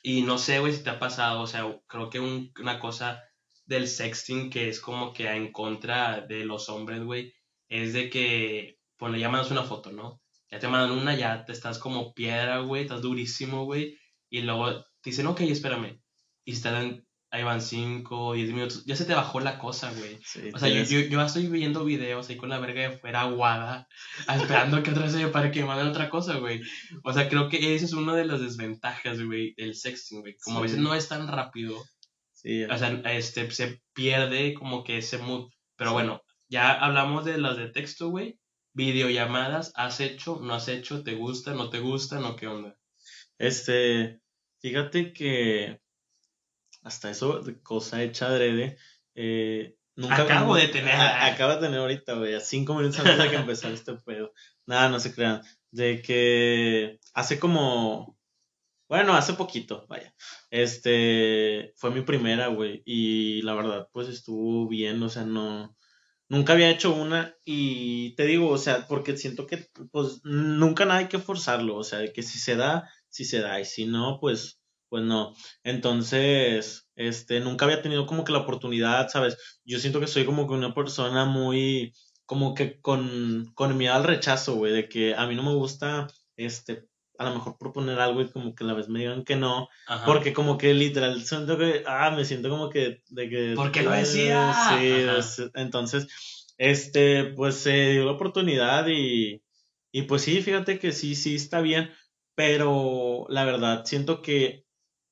Y 0.01 0.21
no 0.23 0.38
sé, 0.39 0.60
güey, 0.60 0.73
si 0.73 0.82
te 0.84 0.89
ha 0.89 0.97
pasado, 0.99 1.41
o 1.41 1.47
sea, 1.47 1.65
creo 1.88 2.10
que 2.10 2.19
un- 2.19 2.51
una 2.60 2.79
cosa 2.79 3.21
del 3.69 3.88
sexting 3.88 4.49
que 4.49 4.67
es 4.67 4.79
como 4.82 5.13
que 5.13 5.29
en 5.29 5.51
contra 5.51 6.21
de 6.21 6.43
los 6.43 6.69
hombres, 6.69 7.03
güey, 7.03 7.34
es 7.69 7.93
de 7.93 8.10
que, 8.10 8.77
ya 8.99 9.29
mandas 9.29 9.51
una 9.51 9.63
foto, 9.63 9.91
¿no? 9.91 10.21
Ya 10.51 10.58
te 10.60 10.67
mandan 10.67 10.97
una, 10.97 11.15
ya 11.15 11.45
te 11.45 11.51
estás 11.53 11.77
como 11.77 12.13
piedra, 12.13 12.60
güey, 12.60 12.82
estás 12.82 13.03
durísimo, 13.03 13.65
güey, 13.65 13.95
y 14.29 14.41
luego 14.41 14.82
te 15.01 15.12
dicen, 15.12 15.27
ok, 15.27 15.41
espérame, 15.41 16.01
y 16.43 16.53
están, 16.53 17.05
ahí 17.29 17.43
van 17.43 17.62
5, 17.62 18.34
10 18.34 18.49
minutos, 18.49 18.84
ya 18.88 18.95
se 18.95 19.05
te 19.05 19.13
bajó 19.13 19.39
la 19.39 19.60
cosa, 19.60 19.93
güey. 19.93 20.17
Sí, 20.25 20.49
O 20.51 20.58
sea, 20.58 20.67
yo, 20.69 20.73
tienes- 20.84 20.89
yo, 20.89 20.99
yo 21.01 21.21
estoy 21.21 21.45
viendo 21.45 21.86
videos 21.86 22.27
ahí 22.27 22.38
con 22.38 22.49
la 22.49 22.58
verga 22.58 22.89
de 22.89 22.97
fuera 22.97 23.21
aguada, 23.21 23.88
esperando 24.67 24.82
que 24.82 24.89
otra 24.89 25.03
vez 25.03 25.12
se 25.12 25.19
me 25.23 25.27
pare 25.27 25.51
que 25.51 25.60
me 25.62 25.67
manden 25.67 25.89
otra 25.89 26.10
cosa, 26.10 26.39
güey. 26.39 26.60
O 27.03 27.13
sea, 27.13 27.29
creo 27.29 27.49
que 27.49 27.75
esa 27.75 27.86
es 27.86 27.93
una 27.93 28.15
de 28.15 28.25
las 28.25 28.41
desventajas, 28.41 29.21
güey, 29.21 29.53
del 29.58 29.75
sexting, 29.75 30.21
güey. 30.21 30.36
Como 30.43 30.58
a 30.58 30.62
veces 30.63 30.79
no 30.79 30.95
es 30.95 31.08
tan 31.08 31.27
rápido, 31.27 31.75
sí, 32.41 32.63
o 32.63 32.78
sea, 32.78 32.89
este, 33.13 33.49
se 33.52 33.82
pierde 33.93 34.54
como 34.54 34.84
que 34.84 34.97
ese 34.97 35.17
mood. 35.17 35.49
Pero 35.75 35.91
Sí. 35.91 35.93
bueno, 35.93 36.21
ya 36.49 36.71
hablamos 36.73 37.25
de 37.25 37.38
las 37.38 37.58
de 37.58 37.69
texto, 37.69 38.10
güey. 38.10 38.39
Videollamadas, 38.73 39.71
¿has 39.75 39.99
hecho? 39.99 40.39
¿No 40.41 40.54
has 40.54 40.67
hecho? 40.67 41.04
¿Te 41.04 41.15
gusta? 41.15 41.54
¿No 41.54 41.69
te 41.69 41.80
gusta? 41.80 42.19
¿No 42.19 42.36
qué 42.36 42.47
onda? 42.47 42.75
Este, 43.38 44.19
fíjate 44.60 45.12
que 45.13 45.80
hasta 46.84 47.10
eso, 47.12 47.41
cosa 47.63 48.04
hecha 48.04 48.28
adrede, 48.28 48.78
eh, 49.15 49.75
nunca... 49.95 50.23
Acabo 50.23 50.56
de 50.56 50.67
tener. 50.67 50.93
A- 50.95 51.25
acabo 51.28 51.54
de 51.56 51.60
tener 51.62 51.80
ahorita, 51.80 52.13
güey, 52.13 52.36
a 52.36 52.39
cinco 52.39 52.75
minutos 52.75 52.99
antes 52.99 53.17
de 53.17 53.30
que 53.30 53.36
empezara 53.36 53.73
este 53.73 53.93
pedo. 53.95 54.34
Nada, 54.65 54.89
no 54.89 54.99
se 54.99 55.13
crean. 55.13 55.41
De 55.71 56.02
que 56.02 56.99
hace 57.13 57.39
como... 57.39 58.17
Bueno, 58.89 59.13
hace 59.15 59.34
poquito, 59.34 59.86
vaya. 59.88 60.15
Este, 60.49 61.73
fue 61.78 61.91
mi 61.91 62.02
primera, 62.02 62.47
güey, 62.47 62.82
y 62.86 63.41
la 63.43 63.54
verdad, 63.54 63.88
pues 63.93 64.08
estuvo 64.10 64.67
bien, 64.67 65.02
o 65.04 65.10
sea, 65.10 65.23
no... 65.25 65.75
Nunca 66.30 66.54
había 66.54 66.71
hecho 66.71 66.93
una 66.95 67.36
y 67.45 68.15
te 68.15 68.25
digo, 68.25 68.49
o 68.49 68.58
sea, 68.60 68.88
porque 68.88 69.17
siento 69.17 69.47
que 69.47 69.67
pues 69.91 70.21
nunca 70.23 70.86
nada 70.86 71.02
hay 71.02 71.10
que 71.10 71.19
forzarlo, 71.19 71.75
o 71.78 71.84
sea, 71.84 72.08
que 72.13 72.23
si 72.23 72.39
se 72.39 72.56
da, 72.56 72.89
si 73.10 73.25
se 73.25 73.41
da 73.41 73.60
y 73.60 73.65
si 73.65 73.86
no, 73.86 74.19
pues 74.21 74.62
pues 74.89 75.04
no. 75.04 75.34
Entonces, 75.63 76.88
este 76.95 77.41
nunca 77.41 77.65
había 77.65 77.82
tenido 77.84 78.06
como 78.08 78.23
que 78.25 78.32
la 78.32 78.39
oportunidad, 78.39 79.10
¿sabes? 79.10 79.38
Yo 79.65 79.80
siento 79.80 79.99
que 79.99 80.08
soy 80.08 80.25
como 80.25 80.47
que 80.47 80.54
una 80.56 80.73
persona 80.75 81.25
muy 81.25 81.93
como 82.25 82.56
que 82.56 82.80
con 82.82 83.52
con 83.56 83.78
miedo 83.78 83.93
al 83.95 84.06
rechazo, 84.06 84.56
güey, 84.56 84.73
de 84.73 84.89
que 84.89 85.15
a 85.15 85.28
mí 85.28 85.36
no 85.36 85.43
me 85.43 85.56
gusta 85.56 86.08
este 86.38 86.88
a 87.19 87.25
lo 87.25 87.36
mejor 87.36 87.58
proponer 87.58 87.99
algo 87.99 88.21
y 88.21 88.29
como 88.29 88.55
que 88.55 88.63
a 88.63 88.67
la 88.67 88.73
vez 88.73 88.88
me 88.88 88.99
digan 88.99 89.25
que 89.25 89.36
no, 89.36 89.67
Ajá. 89.88 90.05
porque 90.05 90.32
como 90.32 90.58
que 90.58 90.73
literal 90.73 91.21
siento 91.21 91.58
que, 91.58 91.84
ah, 91.86 92.12
me 92.12 92.23
siento 92.23 92.49
como 92.49 92.69
que, 92.69 93.03
de 93.10 93.29
que... 93.29 93.53
¿Por 93.55 93.73
qué 93.73 93.84
lo 93.84 93.93
eh, 93.93 93.99
decía? 93.99 94.53
Sí, 94.53 95.43
Ajá. 95.43 95.51
entonces, 95.55 96.08
este, 96.58 97.25
pues 97.25 97.55
se 97.55 97.91
dio 97.91 98.05
la 98.05 98.13
oportunidad 98.13 98.88
y, 98.88 99.43
y 99.91 100.03
pues 100.03 100.21
sí, 100.21 100.41
fíjate 100.41 100.79
que 100.79 100.93
sí, 100.93 101.13
sí 101.13 101.36
está 101.36 101.60
bien, 101.60 101.91
pero 102.36 103.25
la 103.27 103.43
verdad, 103.43 103.84
siento 103.84 104.21
que, 104.21 104.63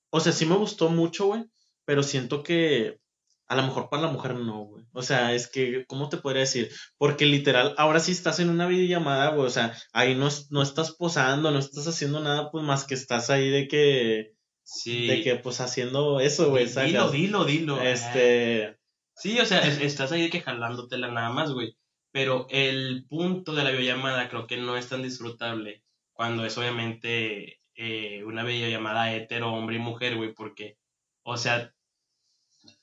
o 0.09 0.21
sea, 0.21 0.31
sí 0.31 0.45
me 0.45 0.55
gustó 0.55 0.87
mucho, 0.87 1.25
güey, 1.27 1.43
pero 1.83 2.03
siento 2.03 2.41
que 2.41 3.01
a 3.47 3.55
lo 3.55 3.63
mejor 3.63 3.89
para 3.89 4.03
la 4.03 4.11
mujer 4.11 4.35
no, 4.35 4.65
güey. 4.65 4.85
O 4.93 5.01
sea, 5.01 5.33
es 5.33 5.47
que, 5.49 5.85
¿cómo 5.87 6.09
te 6.09 6.17
podría 6.17 6.41
decir? 6.41 6.69
Porque 6.97 7.25
literal, 7.25 7.73
ahora 7.77 7.99
sí 7.99 8.11
estás 8.11 8.39
en 8.39 8.49
una 8.49 8.67
videollamada, 8.67 9.29
güey, 9.31 9.47
o 9.47 9.49
sea, 9.49 9.73
ahí 9.93 10.15
no, 10.15 10.27
no 10.49 10.61
estás 10.61 10.91
posando, 10.93 11.51
no 11.51 11.59
estás 11.59 11.87
haciendo 11.87 12.19
nada, 12.19 12.51
pues 12.51 12.63
más 12.63 12.83
que 12.85 12.93
estás 12.95 13.29
ahí 13.29 13.49
de 13.49 13.67
que 13.67 14.31
sí. 14.63 15.07
de 15.07 15.21
que 15.23 15.35
pues 15.35 15.61
haciendo 15.61 16.19
eso, 16.19 16.49
güey, 16.49 16.65
Dilo, 16.65 17.09
dilo, 17.11 17.45
dilo. 17.45 17.81
Este, 17.81 18.77
Sí, 19.15 19.39
o 19.39 19.45
sea, 19.45 19.61
es- 19.61 19.81
estás 19.81 20.11
ahí 20.11 20.21
de 20.23 20.29
que 20.29 20.41
jalándotela 20.41 21.07
nada 21.11 21.29
más, 21.29 21.51
güey. 21.51 21.75
Pero 22.11 22.47
el 22.49 23.05
punto 23.09 23.53
de 23.53 23.63
la 23.63 23.71
videollamada 23.71 24.29
creo 24.29 24.45
que 24.47 24.57
no 24.57 24.77
es 24.77 24.89
tan 24.89 25.01
disfrutable 25.03 25.83
cuando 26.13 26.45
es 26.45 26.57
obviamente 26.57 27.59
eh, 27.75 28.23
una 28.23 28.43
videollamada 28.43 29.13
hetero, 29.13 29.53
hombre 29.53 29.75
y 29.75 29.79
mujer, 29.79 30.15
güey, 30.15 30.33
porque, 30.33 30.77
o 31.23 31.37
sea, 31.37 31.73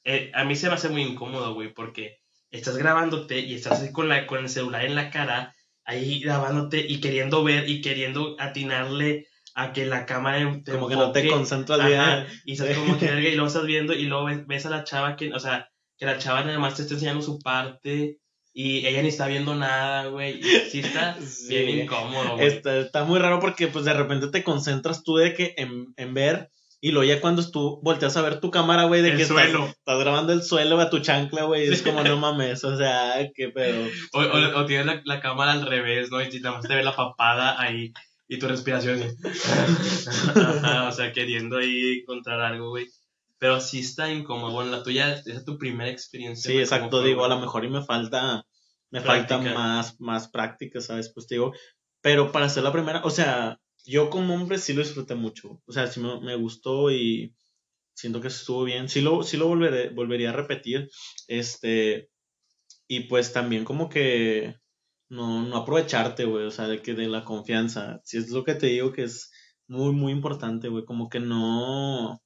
eh, 0.05 0.31
a 0.35 0.45
mí 0.45 0.57
se 0.57 0.69
me 0.69 0.75
hace 0.75 0.89
muy 0.89 1.03
incómodo, 1.03 1.55
güey, 1.55 1.73
porque 1.73 2.19
estás 2.51 2.77
grabándote 2.77 3.41
y 3.41 3.55
estás 3.55 3.81
ahí 3.81 3.93
con, 3.93 4.09
la, 4.09 4.27
con 4.27 4.41
el 4.41 4.49
celular 4.49 4.85
en 4.85 4.95
la 4.95 5.11
cara, 5.11 5.55
ahí 5.85 6.21
grabándote 6.21 6.85
y 6.87 7.01
queriendo 7.01 7.43
ver 7.43 7.69
y 7.69 7.81
queriendo 7.81 8.37
atinarle 8.39 9.27
a 9.55 9.73
que 9.73 9.87
la 9.87 10.05
cámara 10.05 10.61
te 10.65 10.73
como 10.73 10.89
que 10.89 10.97
no 10.97 11.13
te 11.13 11.23
bien. 11.23 11.33
y 12.45 12.53
estás 12.53 12.77
como 12.77 12.99
que 12.99 13.07
y 13.07 13.35
luego 13.35 13.47
estás 13.47 13.67
viendo 13.67 13.93
y 13.93 14.05
luego 14.05 14.25
ves, 14.25 14.47
ves 14.47 14.67
a 14.67 14.71
la 14.71 14.85
chava 14.85 15.17
que, 15.17 15.33
o 15.33 15.39
sea, 15.39 15.69
que 15.97 16.07
la 16.07 16.19
chava 16.19 16.45
nada 16.45 16.59
más 16.59 16.75
te 16.75 16.83
está 16.83 16.95
enseñando 16.95 17.23
su 17.23 17.39
parte 17.39 18.19
y 18.53 18.87
ella 18.87 19.03
ni 19.03 19.09
está 19.09 19.27
viendo 19.27 19.55
nada, 19.55 20.07
güey. 20.07 20.43
Sí 20.43 20.81
está 20.81 21.17
Sí. 21.27 21.57
bien 21.57 21.81
incómodo, 21.81 22.37
güey. 22.37 22.47
Está, 22.47 22.79
está 22.79 23.05
muy 23.05 23.19
raro 23.19 23.41
porque 23.41 23.67
pues 23.69 23.85
de 23.85 23.95
repente 23.95 24.29
te 24.29 24.45
concentras 24.45 25.03
tú 25.03 25.17
de 25.17 25.35
que 25.35 25.55
en, 25.57 25.93
en 25.97 26.15
ver 26.15 26.51
y 26.87 26.91
luego 26.93 27.05
ya 27.11 27.21
cuando 27.21 27.49
tú 27.51 27.81
volteas 27.83 28.15
a 28.19 28.23
ver 28.23 28.41
tu 28.41 28.51
cámara, 28.51 28.85
güey, 28.85 29.01
de 29.01 29.13
El 29.13 29.17
que 29.17 29.25
suelo. 29.25 29.61
Estás, 29.61 29.77
estás 29.79 29.99
grabando 30.01 30.33
el 30.35 30.43
suelo 30.43 30.79
a 30.81 30.91
tu 30.91 30.99
chancla, 30.99 31.45
güey, 31.45 31.65
es 31.73 31.81
como 31.81 32.03
no 32.05 32.19
mames, 32.19 32.63
o 32.65 32.77
sea, 32.77 33.15
qué 33.35 33.49
pedo. 33.49 33.87
O, 34.13 34.21
o- 34.21 34.59
o 34.61 34.67
tienes 34.67 34.85
la, 34.87 35.01
la 35.07 35.21
cámara 35.21 35.53
al 35.53 35.65
revés, 35.67 36.11
¿no? 36.11 36.21
Y 36.21 36.29
nada 36.41 36.57
más 36.57 36.67
te 36.69 36.75
ve 36.75 36.83
la 36.83 36.95
papada 36.95 37.59
ahí 37.61 37.93
y 38.29 38.39
tu 38.39 38.49
respiración. 38.49 39.01
O 40.89 40.93
sea, 40.93 41.13
queriendo 41.13 41.57
ahí 41.59 42.01
encontrar 42.03 42.41
algo, 42.41 42.71
güey. 42.71 42.87
Pero 43.39 43.61
sí 43.61 43.81
está 43.81 44.11
incómodo. 44.13 44.53
Bueno, 44.53 44.71
la 44.71 44.83
tuya, 44.83 45.13
esa 45.15 45.33
es 45.33 45.45
tu 45.45 45.59
primera 45.59 45.91
experiencia. 45.91 46.49
Sí, 46.49 46.53
güey, 46.53 46.65
exacto, 46.65 46.91
¿cómo 46.91 47.01
fue, 47.03 47.09
digo, 47.09 47.25
a 47.25 47.29
lo 47.29 47.39
mejor 47.39 47.65
y 47.65 47.69
me 47.71 47.83
falta, 47.83 48.45
me 48.91 49.01
Práctica. 49.01 49.37
falta 49.39 49.55
más, 49.55 50.01
más 50.01 50.29
práctica, 50.29 50.81
¿sabes? 50.81 51.11
Pues 51.15 51.27
digo, 51.29 51.53
pero 52.01 52.31
para 52.31 52.47
hacer 52.47 52.63
la 52.63 52.73
primera, 52.73 53.01
o 53.05 53.11
sea, 53.11 53.59
yo 53.85 54.11
como 54.11 54.35
hombre 54.35 54.59
sí 54.59 54.73
lo 54.73 54.83
disfruté 54.83 55.15
mucho, 55.15 55.63
o 55.67 55.73
sea, 55.73 55.87
sí 55.87 56.01
me, 56.01 56.21
me 56.21 56.37
gustó 56.37 56.91
y, 56.91 57.35
siento 57.95 58.21
que 58.21 58.29
estuvo 58.29 58.65
bien. 58.65 58.89
Sí 58.89 59.01
lo, 59.01 59.23
sí 59.23 59.37
lo 59.37 59.49
volveré, 59.49 59.91
volvería 59.91 60.31
a 60.31 60.33
repetir. 60.35 60.91
Este, 61.29 62.11
y 62.89 63.01
pues 63.01 63.33
también 63.33 63.65
como 63.65 63.89
que 63.89 64.57
no, 65.09 65.43
no 65.45 65.57
aprovecharte, 65.59 66.25
güey, 66.25 66.47
o 66.47 66.51
sea, 66.51 66.69
de 66.69 66.83
que 66.83 66.95
de 66.95 67.09
la 67.09 67.25
confianza. 67.25 68.01
Si 68.05 68.19
es 68.19 68.31
lo 68.31 68.45
que 68.45 68.55
te 68.55 68.67
digo 68.69 68.93
que 68.93 69.05
es 69.05 69.31
muy, 69.69 69.93
muy 69.95 70.13
importante, 70.13 70.69
güey, 70.69 70.85
como 70.85 71.09
que 71.09 71.21
no, 71.21 72.21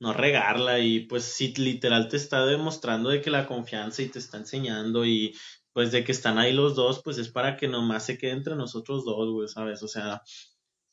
no 0.00 0.12
regarla 0.14 0.80
y 0.80 1.00
pues 1.06 1.24
si 1.24 1.54
literal 1.54 2.08
te 2.08 2.16
está 2.16 2.46
demostrando 2.46 3.10
de 3.10 3.20
que 3.22 3.30
la 3.30 3.46
confianza 3.46 4.02
y 4.02 4.08
te 4.08 4.18
está 4.18 4.38
enseñando 4.38 5.06
y 5.06 5.34
pues 5.72 5.92
de 5.92 6.04
que 6.04 6.12
están 6.12 6.38
ahí 6.38 6.52
los 6.52 6.76
dos, 6.76 7.02
pues 7.02 7.18
es 7.18 7.30
para 7.30 7.56
que 7.56 7.68
nomás 7.68 8.06
se 8.06 8.18
quede 8.18 8.32
entre 8.32 8.56
nosotros 8.56 9.04
dos, 9.04 9.30
güey, 9.32 9.48
¿sabes? 9.48 9.82
O 9.82 9.88
sea, 9.88 10.22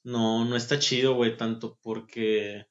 no, 0.03 0.45
no 0.45 0.55
está 0.55 0.79
chido, 0.79 1.13
güey, 1.15 1.35
tanto 1.37 1.77
porque 1.81 2.65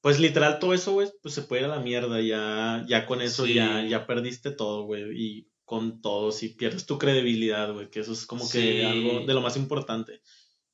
pues 0.00 0.20
literal 0.20 0.58
todo 0.58 0.74
eso, 0.74 0.92
güey, 0.92 1.08
pues 1.22 1.34
se 1.34 1.42
puede 1.42 1.62
ir 1.62 1.66
a 1.68 1.76
la 1.76 1.80
mierda, 1.82 2.20
ya, 2.20 2.84
ya 2.86 3.06
con 3.06 3.22
eso 3.22 3.46
Sí. 3.46 3.54
ya, 3.54 3.82
ya 3.86 4.06
perdiste 4.06 4.50
todo, 4.50 4.84
güey, 4.84 5.04
y 5.14 5.48
con 5.64 6.02
todo, 6.02 6.30
si 6.30 6.50
pierdes 6.50 6.84
tu 6.84 6.98
credibilidad, 6.98 7.72
güey, 7.72 7.88
que 7.88 8.00
eso 8.00 8.12
es 8.12 8.26
como 8.26 8.44
Sí. 8.44 8.58
que 8.58 8.84
algo 8.86 9.20
de 9.26 9.32
lo 9.32 9.40
más 9.40 9.56
importante, 9.56 10.20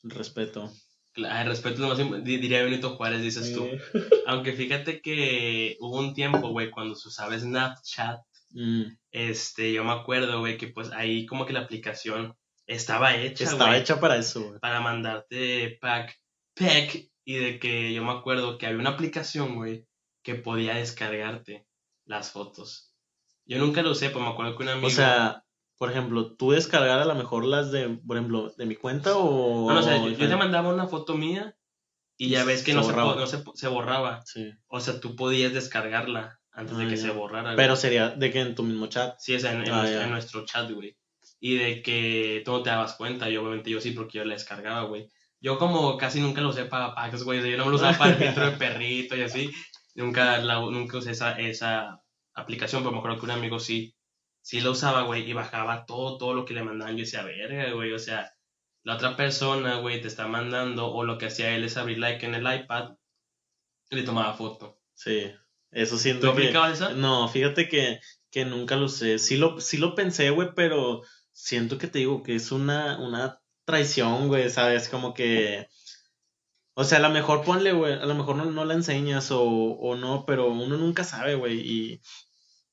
el 0.02 0.10
respeto. 0.10 0.68
El 1.14 1.46
respeto 1.46 1.74
es 1.74 1.80
lo 1.80 1.88
más 1.88 1.98
im- 2.00 2.22
di- 2.22 2.38
diría 2.38 2.62
Benito 2.64 2.96
Juárez, 2.96 3.22
dices 3.22 3.52
tú. 3.54 3.68
Aunque 4.26 4.52
fíjate 4.52 5.00
que 5.00 5.76
hubo 5.80 5.98
un 6.00 6.12
tiempo, 6.14 6.48
güey, 6.50 6.70
cuando 6.70 6.94
se 6.96 7.08
usaba 7.08 7.38
Snapchat, 7.38 8.20
Mm, 8.52 8.96
este, 9.12 9.72
yo 9.72 9.84
me 9.84 9.92
acuerdo, 9.92 10.40
güey, 10.40 10.56
que 10.58 10.66
pues 10.66 10.90
ahí 10.90 11.24
como 11.24 11.46
que 11.46 11.52
la 11.52 11.60
aplicación 11.60 12.34
estaba 12.74 13.16
hecha, 13.16 13.44
estaba 13.44 13.76
hecha 13.76 14.00
para 14.00 14.16
eso, 14.16 14.42
güey. 14.48 14.60
para 14.60 14.80
mandarte 14.80 15.78
pack, 15.80 16.18
pack, 16.54 17.10
y 17.24 17.34
de 17.34 17.58
que 17.58 17.92
yo 17.92 18.02
me 18.04 18.12
acuerdo 18.12 18.58
que 18.58 18.66
había 18.66 18.78
una 18.78 18.90
aplicación, 18.90 19.56
güey, 19.56 19.86
que 20.22 20.34
podía 20.36 20.74
descargarte 20.74 21.66
las 22.04 22.30
fotos. 22.30 22.94
Yo 23.44 23.58
nunca 23.58 23.82
lo 23.82 23.90
usé, 23.92 24.10
pero 24.10 24.20
me 24.20 24.28
acuerdo 24.30 24.56
que 24.56 24.62
un 24.62 24.68
amigo... 24.68 24.86
O 24.86 24.90
sea, 24.90 25.44
por 25.76 25.90
ejemplo, 25.90 26.36
tú 26.36 26.52
descargar 26.52 26.98
a 27.00 27.04
lo 27.04 27.14
mejor 27.14 27.44
las 27.44 27.72
de, 27.72 27.88
por 28.06 28.16
ejemplo, 28.16 28.52
de 28.56 28.66
mi 28.66 28.76
cuenta 28.76 29.16
o... 29.16 29.66
no, 29.68 29.74
no, 29.74 29.80
o 29.80 29.82
sea, 29.82 29.96
yo, 29.96 30.08
yo 30.10 30.28
te 30.28 30.36
mandaba 30.36 30.68
una 30.72 30.86
foto 30.86 31.14
mía 31.16 31.56
y 32.18 32.28
ya 32.28 32.44
ves 32.44 32.62
que 32.62 32.72
Se 32.72 32.76
no, 32.76 32.82
se, 32.84 32.92
borraba. 32.92 33.14
no 33.16 33.26
se, 33.26 33.42
se 33.54 33.68
borraba. 33.68 34.20
Sí. 34.26 34.52
O 34.68 34.78
sea, 34.80 35.00
tú 35.00 35.16
podías 35.16 35.52
descargarla 35.54 36.38
antes 36.52 36.76
de 36.76 36.84
Ah, 36.84 36.88
que 36.88 36.96
ya. 36.96 37.02
se 37.02 37.10
borrara. 37.10 37.42
güey. 37.54 37.56
Pero 37.56 37.76
sería 37.76 38.10
de 38.10 38.30
que 38.30 38.40
en 38.40 38.54
tu 38.54 38.62
mismo 38.62 38.88
chat. 38.88 39.16
Sí, 39.18 39.34
o 39.34 39.40
sea, 39.40 39.52
en, 39.52 39.62
en 39.64 39.72
Ah, 39.72 39.78
nuestro, 39.80 40.00
en 40.02 40.10
nuestro 40.10 40.44
chat, 40.44 40.70
güey. 40.70 40.96
Y 41.40 41.56
de 41.56 41.82
que 41.82 42.42
tú 42.44 42.52
no 42.52 42.62
te 42.62 42.70
dabas 42.70 42.94
cuenta, 42.94 43.30
y 43.30 43.36
obviamente 43.36 43.70
yo 43.70 43.80
sí, 43.80 43.92
porque 43.92 44.18
yo 44.18 44.24
la 44.24 44.34
descargaba, 44.34 44.82
güey. 44.82 45.08
Yo 45.40 45.58
como 45.58 45.96
casi 45.96 46.20
nunca 46.20 46.42
lo 46.42 46.50
usé 46.50 46.66
para 46.66 46.94
packs, 46.94 47.24
güey. 47.24 47.38
o 47.38 47.42
sea, 47.42 47.50
yo 47.50 47.56
no 47.56 47.64
me 47.64 47.70
lo 47.70 47.76
usaba 47.76 47.96
para 47.96 48.12
el 48.12 48.18
filtro 48.18 48.50
de 48.50 48.56
perrito 48.56 49.16
y 49.16 49.22
así. 49.22 49.50
Nunca, 49.94 50.38
la, 50.38 50.60
nunca 50.60 50.98
usé 50.98 51.12
esa, 51.12 51.38
esa 51.38 52.00
aplicación, 52.34 52.82
pero 52.82 52.92
me 52.92 52.98
acuerdo 52.98 53.18
que 53.18 53.24
un 53.24 53.30
amigo 53.30 53.58
sí, 53.58 53.96
sí 54.42 54.60
la 54.60 54.70
usaba, 54.70 55.02
güey, 55.02 55.28
y 55.28 55.32
bajaba 55.32 55.86
todo, 55.86 56.18
todo 56.18 56.34
lo 56.34 56.44
que 56.44 56.54
le 56.54 56.62
mandaban. 56.62 56.96
Yo 56.96 57.04
decía, 57.04 57.22
verga, 57.22 57.72
güey, 57.72 57.92
o 57.92 57.98
sea, 57.98 58.32
la 58.82 58.94
otra 58.94 59.16
persona, 59.16 59.76
güey, 59.76 60.00
te 60.00 60.08
está 60.08 60.26
mandando, 60.26 60.92
o 60.92 61.04
lo 61.04 61.18
que 61.18 61.26
hacía 61.26 61.54
él 61.54 61.64
es 61.64 61.76
abrir 61.76 61.98
like 61.98 62.24
en 62.24 62.34
el 62.34 62.54
iPad 62.54 62.92
y 63.90 63.96
le 63.96 64.02
tomaba 64.02 64.34
foto. 64.34 64.78
Sí. 64.94 65.32
Eso 65.70 65.96
¿Tú 65.96 66.02
siento 66.02 66.26
que... 66.34 66.42
aplicabas 66.42 66.72
esa? 66.74 66.92
No, 66.92 67.28
fíjate 67.28 67.68
que, 67.68 68.00
que 68.30 68.44
nunca 68.44 68.76
lo 68.76 68.86
usé. 68.86 69.18
Sí 69.18 69.36
lo, 69.36 69.60
sí 69.60 69.78
lo 69.78 69.94
pensé, 69.94 70.30
güey, 70.30 70.50
pero 70.54 71.02
siento 71.42 71.78
que 71.78 71.86
te 71.86 72.00
digo 72.00 72.22
que 72.22 72.34
es 72.36 72.52
una, 72.52 72.98
una 72.98 73.40
traición, 73.64 74.28
güey, 74.28 74.50
¿sabes? 74.50 74.88
Como 74.88 75.14
que... 75.14 75.66
O 76.74 76.84
sea, 76.84 76.98
a 76.98 77.02
lo 77.02 77.10
mejor 77.10 77.44
ponle, 77.44 77.72
güey, 77.72 77.94
a 77.94 78.06
lo 78.06 78.14
mejor 78.14 78.36
no, 78.36 78.44
no 78.46 78.64
la 78.64 78.74
enseñas 78.74 79.30
o, 79.30 79.42
o 79.42 79.96
no, 79.96 80.24
pero 80.26 80.48
uno 80.50 80.76
nunca 80.76 81.04
sabe, 81.04 81.34
güey. 81.34 81.60
Y 81.60 82.00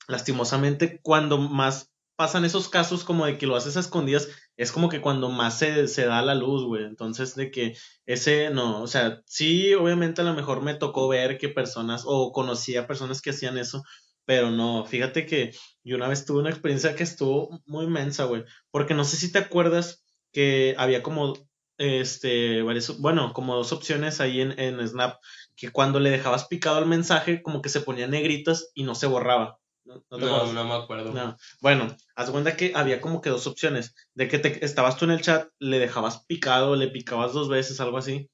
lastimosamente 0.08 0.99
cuando 1.01 1.38
más 1.38 1.91
pasan 2.15 2.45
esos 2.45 2.67
casos 2.67 3.03
como 3.03 3.25
de 3.25 3.38
que 3.38 3.45
lo 3.45 3.56
haces 3.56 3.77
a 3.77 3.80
escondidas, 3.80 4.27
es 4.58 4.71
como 4.71 4.89
que 4.89 5.01
cuando 5.01 5.30
más 5.30 5.60
se, 5.60 5.88
se 5.88 6.06
da 6.06 6.21
la 6.21 6.36
luz, 6.36 6.65
güey. 6.65 6.84
Entonces, 6.84 7.36
de 7.36 7.51
que 7.51 7.77
ese, 8.06 8.49
no, 8.49 8.82
o 8.82 8.88
sea, 8.88 9.21
sí, 9.25 9.73
obviamente 9.75 10.21
a 10.21 10.25
lo 10.25 10.34
mejor 10.34 10.62
me 10.62 10.73
tocó 10.73 11.08
ver 11.08 11.38
que 11.38 11.49
personas, 11.49 12.03
o 12.06 12.32
conocía 12.32 12.88
personas 12.88 13.21
que 13.21 13.30
hacían 13.30 13.58
eso, 13.58 13.84
pero 14.28 14.52
no, 14.52 14.84
fíjate 14.84 15.26
que 15.26 15.56
yo 15.86 15.96
una 15.96 16.10
vez 16.10 16.26
tuve 16.26 16.42
una 16.42 16.50
experiencia 16.50 16.98
que 16.98 17.04
estuvo 17.04 17.62
muy 17.66 17.86
inmensa, 17.86 18.26
güey, 18.26 18.44
porque 18.72 18.94
no 18.94 19.06
sé 19.06 19.16
si 19.16 19.32
te 19.32 19.40
acuerdas 19.40 20.04
que 20.34 20.76
había 20.78 21.02
como, 21.02 21.34
este, 21.78 22.62
varias, 22.62 22.98
bueno, 23.00 23.32
como 23.32 23.56
dos 23.56 23.72
opciones 23.72 24.20
ahí 24.20 24.42
en, 24.42 24.60
en 24.60 24.86
Snap, 24.86 25.16
que 25.56 25.72
cuando 25.72 26.02
le 26.02 26.10
dejabas 26.10 26.46
picado 26.46 26.76
al 26.76 26.88
mensaje, 26.88 27.42
como 27.42 27.62
que 27.62 27.70
se 27.70 27.80
ponían 27.80 28.12
negritas 28.12 28.70
y 28.74 28.84
no 28.84 28.96
se 28.96 29.08
borraba. 29.08 29.60
¿No, 29.86 30.04
no 30.12 30.18
No, 30.18 30.52
no 30.52 30.63
me 30.66 30.74
acuerdo. 30.74 31.13
No. 31.13 31.38
Bueno, 31.62 31.96
haz 32.13 32.30
cuenta 32.30 32.58
que 32.58 32.74
había 32.76 33.00
como 33.00 33.22
que 33.22 33.30
dos 33.30 33.48
opciones. 33.48 33.96
De 34.13 34.28
que 34.28 34.40
te, 34.40 34.66
estabas 34.66 34.98
tú 34.98 35.06
en 35.06 35.12
el 35.12 35.22
chat, 35.22 35.48
le 35.60 35.80
dejabas 35.80 36.26
picado, 36.26 36.76
le 36.76 36.90
picabas 36.90 37.32
dos 37.32 37.48
veces, 37.48 37.80
algo 37.80 37.98
así. 37.98 38.30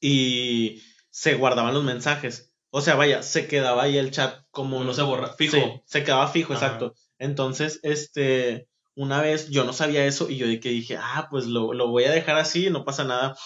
Y 0.00 0.82
se 1.10 1.34
guardaban 1.34 1.74
los 1.74 1.84
mensajes. 1.84 2.49
O 2.70 2.80
sea, 2.80 2.94
vaya, 2.94 3.22
se 3.22 3.46
quedaba 3.46 3.82
ahí 3.82 3.98
el 3.98 4.10
chat 4.10 4.44
como... 4.50 4.82
No 4.84 4.94
se 4.94 5.02
borra, 5.02 5.34
fijo. 5.34 5.56
Sí, 5.56 5.82
se 5.84 6.04
quedaba 6.04 6.28
fijo, 6.28 6.52
Ajá. 6.54 6.66
exacto. 6.66 6.94
Entonces, 7.18 7.80
este, 7.82 8.68
una 8.94 9.20
vez 9.20 9.48
yo 9.50 9.64
no 9.64 9.72
sabía 9.72 10.06
eso 10.06 10.30
y 10.30 10.36
yo 10.36 10.46
de 10.46 10.60
que 10.60 10.68
dije, 10.70 10.96
ah, 10.96 11.28
pues 11.30 11.46
lo, 11.46 11.72
lo 11.72 11.88
voy 11.88 12.04
a 12.04 12.12
dejar 12.12 12.36
así, 12.36 12.70
no 12.70 12.84
pasa 12.84 13.04
nada. 13.04 13.36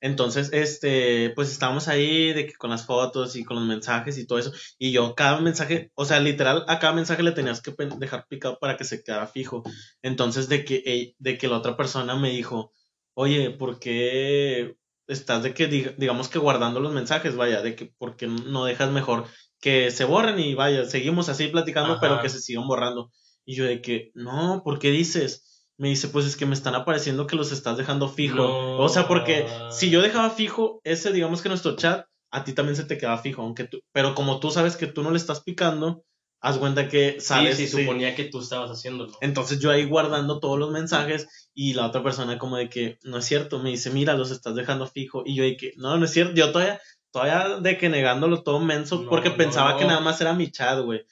Entonces, 0.00 0.50
este, 0.52 1.30
pues 1.30 1.50
estábamos 1.50 1.88
ahí 1.88 2.32
de 2.32 2.46
que 2.46 2.54
con 2.54 2.70
las 2.70 2.86
fotos 2.86 3.34
y 3.34 3.44
con 3.44 3.56
los 3.56 3.66
mensajes 3.66 4.16
y 4.16 4.26
todo 4.26 4.38
eso. 4.38 4.52
Y 4.78 4.92
yo 4.92 5.14
cada 5.14 5.40
mensaje, 5.40 5.90
o 5.94 6.04
sea, 6.04 6.20
literal, 6.20 6.64
a 6.68 6.78
cada 6.78 6.92
mensaje 6.92 7.22
le 7.22 7.32
tenías 7.32 7.60
que 7.60 7.74
dejar 7.98 8.26
picado 8.28 8.58
para 8.60 8.76
que 8.76 8.84
se 8.84 9.02
quedara 9.02 9.26
fijo. 9.26 9.64
Entonces, 10.02 10.48
de 10.48 10.64
que, 10.64 11.14
de 11.18 11.38
que 11.38 11.48
la 11.48 11.58
otra 11.58 11.76
persona 11.76 12.14
me 12.14 12.30
dijo, 12.30 12.72
oye, 13.14 13.50
¿por 13.50 13.80
qué 13.80 14.76
estás 15.08 15.42
de 15.42 15.54
que, 15.54 15.68
dig- 15.70 15.96
digamos 15.96 16.28
que 16.28 16.38
guardando 16.38 16.80
los 16.80 16.92
mensajes, 16.92 17.34
vaya, 17.36 17.62
de 17.62 17.74
que, 17.74 17.86
¿por 17.98 18.16
qué 18.16 18.26
no 18.28 18.64
dejas 18.64 18.90
mejor 18.92 19.24
que 19.60 19.90
se 19.90 20.04
borren 20.04 20.38
y 20.38 20.54
vaya, 20.54 20.84
seguimos 20.84 21.28
así 21.28 21.48
platicando, 21.48 21.92
Ajá. 21.94 22.00
pero 22.00 22.22
que 22.22 22.28
se 22.28 22.40
sigan 22.40 22.66
borrando? 22.68 23.10
Y 23.44 23.56
yo 23.56 23.64
de 23.64 23.80
que, 23.82 24.10
no, 24.14 24.62
¿por 24.64 24.78
qué 24.78 24.90
dices? 24.90 25.66
Me 25.78 25.88
dice, 25.88 26.08
pues 26.08 26.26
es 26.26 26.36
que 26.36 26.44
me 26.46 26.54
están 26.54 26.74
apareciendo 26.74 27.26
que 27.26 27.36
los 27.36 27.50
estás 27.52 27.76
dejando 27.76 28.08
fijo. 28.08 28.36
No. 28.36 28.76
O 28.78 28.88
sea, 28.88 29.08
porque 29.08 29.46
si 29.70 29.90
yo 29.90 30.02
dejaba 30.02 30.30
fijo 30.30 30.80
ese, 30.84 31.12
digamos 31.12 31.40
que 31.40 31.48
nuestro 31.48 31.76
chat, 31.76 32.04
a 32.30 32.44
ti 32.44 32.52
también 32.52 32.76
se 32.76 32.84
te 32.84 32.98
queda 32.98 33.16
fijo, 33.18 33.42
aunque 33.42 33.64
tú, 33.64 33.80
pero 33.92 34.14
como 34.14 34.38
tú 34.38 34.50
sabes 34.50 34.76
que 34.76 34.86
tú 34.86 35.02
no 35.02 35.10
le 35.10 35.16
estás 35.16 35.42
picando, 35.42 36.02
haz 36.40 36.58
cuenta 36.58 36.88
que 36.88 37.20
sabes. 37.20 37.56
sí, 37.56 37.66
sí, 37.66 37.76
sí. 37.76 37.82
suponía 37.82 38.14
que 38.14 38.24
tú 38.24 38.40
estabas 38.40 38.70
haciéndolo. 38.70 39.12
Entonces 39.20 39.58
yo 39.58 39.70
ahí 39.70 39.84
guardando 39.84 40.40
todos 40.40 40.58
los 40.58 40.70
mensajes 40.70 41.50
y 41.54 41.74
la 41.74 41.86
otra 41.86 42.02
persona 42.02 42.38
como 42.38 42.56
de 42.56 42.68
que, 42.68 42.98
no 43.02 43.18
es 43.18 43.24
cierto, 43.24 43.58
me 43.58 43.70
dice, 43.70 43.90
mira, 43.90 44.14
los 44.14 44.30
estás 44.30 44.54
dejando 44.54 44.86
fijo. 44.86 45.22
Y 45.24 45.34
yo 45.34 45.44
de 45.44 45.56
que, 45.56 45.72
no, 45.76 45.96
no 45.96 46.04
es 46.04 46.12
cierto, 46.12 46.34
yo 46.34 46.52
todavía, 46.52 46.80
todavía 47.10 47.58
de 47.60 47.78
que 47.78 47.88
negándolo 47.88 48.42
todo 48.42 48.60
menso 48.60 49.02
No, 49.02 49.08
porque 49.08 49.30
no, 49.30 49.36
pensaba 49.36 49.76
que 49.76 49.84
nada 49.84 50.00
más 50.00 50.20
era 50.20 50.32
mi 50.32 50.50
chat, 50.50 50.80
güey. 50.84 51.04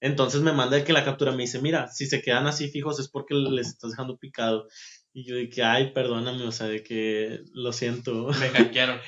Entonces 0.00 0.40
me 0.40 0.52
manda 0.52 0.76
de 0.76 0.84
que 0.84 0.92
la 0.92 1.04
captura 1.04 1.30
me 1.30 1.42
dice, 1.42 1.60
mira, 1.60 1.88
si 1.88 2.06
se 2.06 2.20
quedan 2.20 2.48
así 2.48 2.68
fijos 2.68 2.98
es 2.98 3.08
porque 3.08 3.34
les 3.34 3.68
estás 3.68 3.92
dejando 3.92 4.18
picado. 4.18 4.66
Y 5.12 5.24
yo 5.24 5.36
de 5.36 5.48
que, 5.48 5.62
ay, 5.62 5.92
perdóname, 5.92 6.42
o 6.44 6.52
sea, 6.52 6.66
de 6.66 6.82
que 6.82 7.40
lo 7.52 7.72
siento. 7.72 8.28
Me 8.40 8.48
hackearon. 8.48 8.98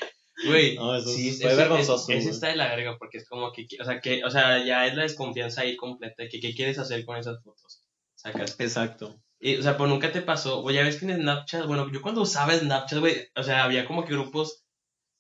Güey, 0.47 0.75
No, 0.77 0.97
eso 0.97 1.09
sí, 1.11 1.31
fue 1.33 1.47
ese- 1.53 1.57
vergonzoso, 1.57 2.11
está 2.13 2.49
de 2.49 2.57
la 2.57 2.69
verga, 2.75 2.97
porque 2.99 3.19
es 3.19 3.29
como 3.29 3.53
que, 3.53 3.67
o 3.81 3.85
sea, 3.85 4.01
que, 4.01 4.25
o 4.25 4.31
sea, 4.31 4.65
ya 4.65 4.87
es 4.87 4.95
la 4.95 5.03
desconfianza 5.05 5.61
ahí 5.63 5.77
completa, 5.77 6.25
de 6.25 6.29
que 6.29 6.41
qué 6.41 6.55
quieres 6.55 6.79
hacer 6.79 7.05
con 7.05 7.17
esas 7.17 7.43
fotos, 7.43 7.85
sacas. 8.17 8.57
Exacto. 8.59 9.21
Y, 9.39 9.57
o 9.57 9.63
sea, 9.63 9.77
pues 9.77 9.89
nunca 9.91 10.11
te 10.11 10.23
pasó, 10.23 10.63
güey, 10.63 10.77
ya 10.77 10.83
ves 10.83 10.97
que 10.97 11.07
en 11.07 11.21
Snapchat, 11.21 11.67
bueno, 11.67 11.91
yo 11.93 12.03
cuando 12.03 12.23
usaba 12.23 12.57
Snapchat, 12.57 12.99
güey, 12.99 13.29
o 13.37 13.43
sea, 13.43 13.65
había 13.65 13.87
como 13.87 14.05
que 14.05 14.13
grupos 14.13 14.65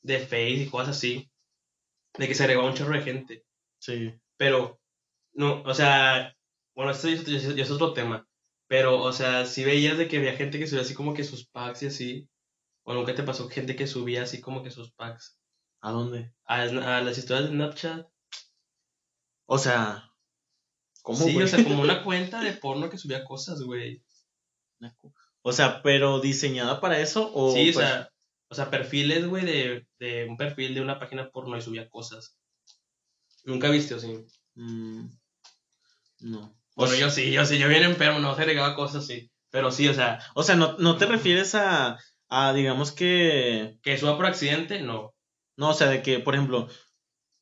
de 0.02 0.18
Face 0.18 0.50
y 0.50 0.66
cosas 0.68 0.96
así, 0.96 1.30
de 2.18 2.26
que 2.28 2.34
se 2.34 2.42
agregaba 2.42 2.66
un 2.68 2.74
chorro 2.74 2.94
de 2.94 3.02
gente, 3.02 3.44
Sí. 3.80 4.12
pero, 4.36 4.80
no, 5.32 5.62
o 5.62 5.74
sea, 5.74 6.36
bueno, 6.74 6.90
esto 6.92 7.08
es, 7.08 7.26
es- 7.28 7.54
ya 7.54 7.62
es 7.62 7.70
otro 7.70 7.92
tema, 7.92 8.26
pero, 8.66 9.00
o 9.00 9.12
sea, 9.12 9.46
si 9.46 9.62
veías 9.64 9.96
de 9.98 10.08
que 10.08 10.16
había 10.16 10.34
gente 10.36 10.58
que 10.58 10.66
subía 10.66 10.82
así 10.82 10.94
como 10.94 11.14
que 11.14 11.22
sus 11.24 11.46
packs 11.48 11.82
y 11.82 11.86
así, 11.86 12.28
o 12.84 12.94
nunca 12.94 13.14
te 13.14 13.22
pasó 13.22 13.48
gente 13.48 13.76
que 13.76 13.86
subía 13.86 14.22
así 14.22 14.40
como 14.40 14.62
que 14.62 14.70
sus 14.70 14.92
packs 14.92 15.38
¿A 15.80 15.90
dónde? 15.90 16.32
a, 16.46 16.62
a 16.62 17.00
las 17.02 17.18
historias 17.18 17.50
de 17.50 17.54
Snapchat. 17.54 18.06
O 19.46 19.58
sea, 19.58 20.10
¿cómo? 21.02 21.18
sí, 21.18 21.34
güey? 21.34 21.44
o 21.44 21.48
sea, 21.48 21.62
como 21.62 21.82
una 21.82 22.02
cuenta 22.04 22.40
de 22.40 22.52
porno 22.52 22.88
que 22.88 22.96
subía 22.96 23.24
cosas, 23.24 23.60
güey. 23.60 24.02
O 25.42 25.52
sea, 25.52 25.82
pero 25.82 26.20
diseñada 26.20 26.80
para 26.80 27.00
eso 27.00 27.30
o 27.34 27.52
sí, 27.52 27.70
o 27.70 27.74
pues, 27.74 27.86
sea, 27.86 28.10
o 28.48 28.54
sea, 28.54 28.70
perfiles, 28.70 29.26
güey, 29.26 29.44
de, 29.44 29.86
de 29.98 30.26
un 30.26 30.36
perfil 30.38 30.74
de 30.74 30.80
una 30.80 30.98
página 30.98 31.30
porno 31.30 31.56
y 31.56 31.60
subía 31.60 31.90
cosas. 31.90 32.38
¿Nunca 33.44 33.68
viste 33.68 33.94
o 33.94 33.98
sí? 33.98 34.24
mm, 34.54 35.06
no. 36.20 36.56
Bueno, 36.76 36.94
o, 36.94 36.96
yo 36.96 37.10
sí, 37.10 37.30
yo 37.30 37.44
sí, 37.44 37.58
yo 37.58 37.68
bien 37.68 37.82
enfermo, 37.82 38.20
no 38.20 38.34
se 38.34 38.42
agregaba 38.42 38.74
cosas 38.74 39.04
así. 39.04 39.30
Pero 39.50 39.70
sí, 39.70 39.86
o 39.88 39.94
sea, 39.94 40.18
o 40.34 40.42
sea, 40.42 40.56
no, 40.56 40.76
no 40.78 40.96
te 40.96 41.06
refieres 41.06 41.54
a, 41.54 41.98
a, 42.34 42.52
digamos 42.52 42.92
que, 42.92 43.78
que 43.82 43.98
suba 43.98 44.16
por 44.16 44.26
accidente, 44.26 44.80
no. 44.80 45.14
no, 45.56 45.70
o 45.70 45.74
sea, 45.74 45.88
de 45.88 46.02
que, 46.02 46.18
por 46.18 46.34
ejemplo, 46.34 46.68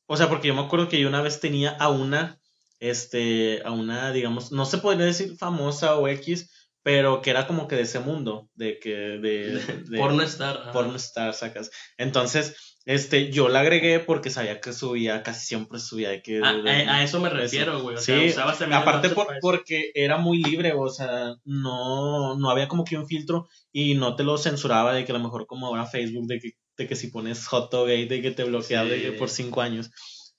o 0.05 0.17
sea, 0.17 0.29
porque 0.29 0.47
yo 0.47 0.53
me 0.53 0.61
acuerdo 0.61 0.89
que 0.89 0.99
yo 0.99 1.07
una 1.07 1.21
vez 1.21 1.39
tenía 1.39 1.71
a 1.71 1.89
una, 1.89 2.39
este, 2.79 3.61
a 3.65 3.71
una, 3.71 4.11
digamos, 4.11 4.51
no 4.51 4.65
se 4.65 4.77
podría 4.77 5.05
decir 5.05 5.37
famosa 5.37 5.95
o 5.95 6.07
X, 6.07 6.49
pero 6.83 7.21
que 7.21 7.29
era 7.29 7.47
como 7.47 7.67
que 7.67 7.77
de 7.77 7.83
ese 7.83 7.99
mundo, 7.99 8.49
de 8.53 8.79
que, 8.79 8.93
de... 8.93 9.59
de 9.89 9.97
Por 9.97 10.13
no 10.13 10.21
estar. 10.21 10.71
porno 10.71 10.97
star, 10.97 11.33
sacas. 11.33 11.71
Entonces, 11.97 12.72
este, 12.85 13.31
yo 13.31 13.47
la 13.49 13.61
agregué 13.61 13.99
porque 13.99 14.29
sabía 14.29 14.59
que 14.59 14.73
subía, 14.73 15.23
casi 15.23 15.45
siempre 15.45 15.79
subía 15.79 16.09
de 16.09 16.21
que... 16.21 16.41
A, 16.43 16.53
de- 16.53 16.69
a- 16.69 16.95
a 16.95 17.03
eso 17.03 17.19
me 17.19 17.29
refiero, 17.29 17.81
güey. 17.81 17.95
O 17.95 17.99
sea, 17.99 18.19
Sí, 18.19 18.27
usabas 18.29 18.59
el 18.61 18.73
Aparte 18.73 19.09
por- 19.09 19.27
porque 19.41 19.91
era 19.95 20.17
muy 20.17 20.43
libre, 20.43 20.73
o 20.75 20.89
sea, 20.89 21.35
no, 21.45 22.35
no 22.37 22.49
había 22.49 22.67
como 22.67 22.83
que 22.83 22.97
un 22.97 23.07
filtro 23.07 23.47
y 23.71 23.95
no 23.95 24.15
te 24.15 24.23
lo 24.23 24.37
censuraba 24.37 24.93
de 24.93 25.05
que 25.05 25.11
a 25.11 25.17
lo 25.17 25.23
mejor 25.23 25.45
como 25.47 25.67
ahora 25.67 25.85
Facebook, 25.85 26.27
de 26.27 26.39
que, 26.39 26.51
de 26.77 26.87
que 26.87 26.95
si 26.95 27.07
pones 27.07 27.47
joto 27.47 27.85
gay, 27.85 28.05
de 28.07 28.21
que 28.21 28.31
te 28.31 28.43
bloquea 28.43 28.83
de 28.85 29.01
que 29.01 29.11
por 29.13 29.29
cinco 29.29 29.61
años. 29.61 29.89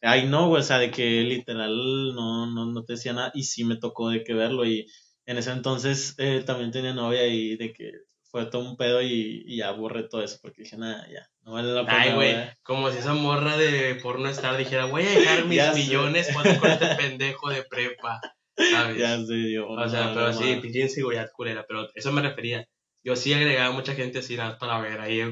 Ay, 0.03 0.27
no, 0.27 0.49
güey, 0.49 0.61
o 0.61 0.65
sea, 0.65 0.79
de 0.79 0.91
que 0.91 1.23
literal 1.23 1.75
no, 2.15 2.47
no, 2.47 2.67
no 2.67 2.85
te 2.85 2.93
decía 2.93 3.15
nada 3.15 3.31
y 3.35 3.45
sí 3.45 3.65
me 3.65 3.77
tocó 3.77 4.11
de 4.11 4.23
que 4.23 4.35
verlo 4.35 4.67
y 4.67 4.87
en 5.25 5.39
ese 5.39 5.51
entonces 5.53 6.15
eh, 6.19 6.43
también 6.45 6.71
tenía 6.73 6.93
novia 6.93 7.27
y 7.27 7.57
de 7.57 7.73
que 7.73 7.91
fue 8.35 8.47
todo 8.47 8.69
un 8.69 8.77
pedo 8.77 9.01
y, 9.01 9.45
y 9.47 9.59
ya 9.59 9.71
borré 9.71 10.09
todo 10.09 10.21
eso 10.25 10.41
porque 10.43 10.63
dije, 10.65 10.77
nada, 10.77 11.07
ya, 11.09 11.25
no 11.43 11.53
vale 11.53 11.73
la 11.73 11.87
pena. 11.87 12.01
Ay, 12.01 12.13
güey, 12.15 12.33
güey". 12.35 12.49
como 12.65 12.91
si 12.91 12.99
esa 12.99 13.15
morra 13.15 13.57
de 13.57 13.95
porno 14.03 14.29
estar 14.29 14.57
dijera, 14.57 14.87
voy 14.87 15.05
a 15.05 15.11
dejar 15.11 15.45
mis 15.47 15.57
Ya 15.57 15.73
sé. 15.73 15.79
millones 15.85 16.29
cuando 16.33 16.59
con 16.59 16.69
este 16.69 16.97
pendejo 16.97 17.49
de 17.51 17.63
prepa. 17.63 18.21
¿Sabes? 18.57 18.99
Ya 18.99 19.17
sé, 19.25 19.53
yo. 19.53 19.69
o 19.69 19.89
sea, 19.89 20.07
no, 20.07 20.15
pero 20.15 20.27
no, 20.27 20.33
sí, 20.33 20.57
pinche 20.61 20.81
inseguridad 20.81 21.31
culera, 21.33 21.65
pero 21.69 21.89
eso 21.95 22.11
me 22.11 22.23
refería. 22.23 22.67
Yo 23.05 23.15
sí 23.15 23.33
agregaba 23.33 23.71
mucha 23.71 23.95
gente 23.95 24.19
así 24.19 24.37
nada 24.37 24.59
para 24.59 24.81
ver 24.81 25.01
ahí 25.01 25.23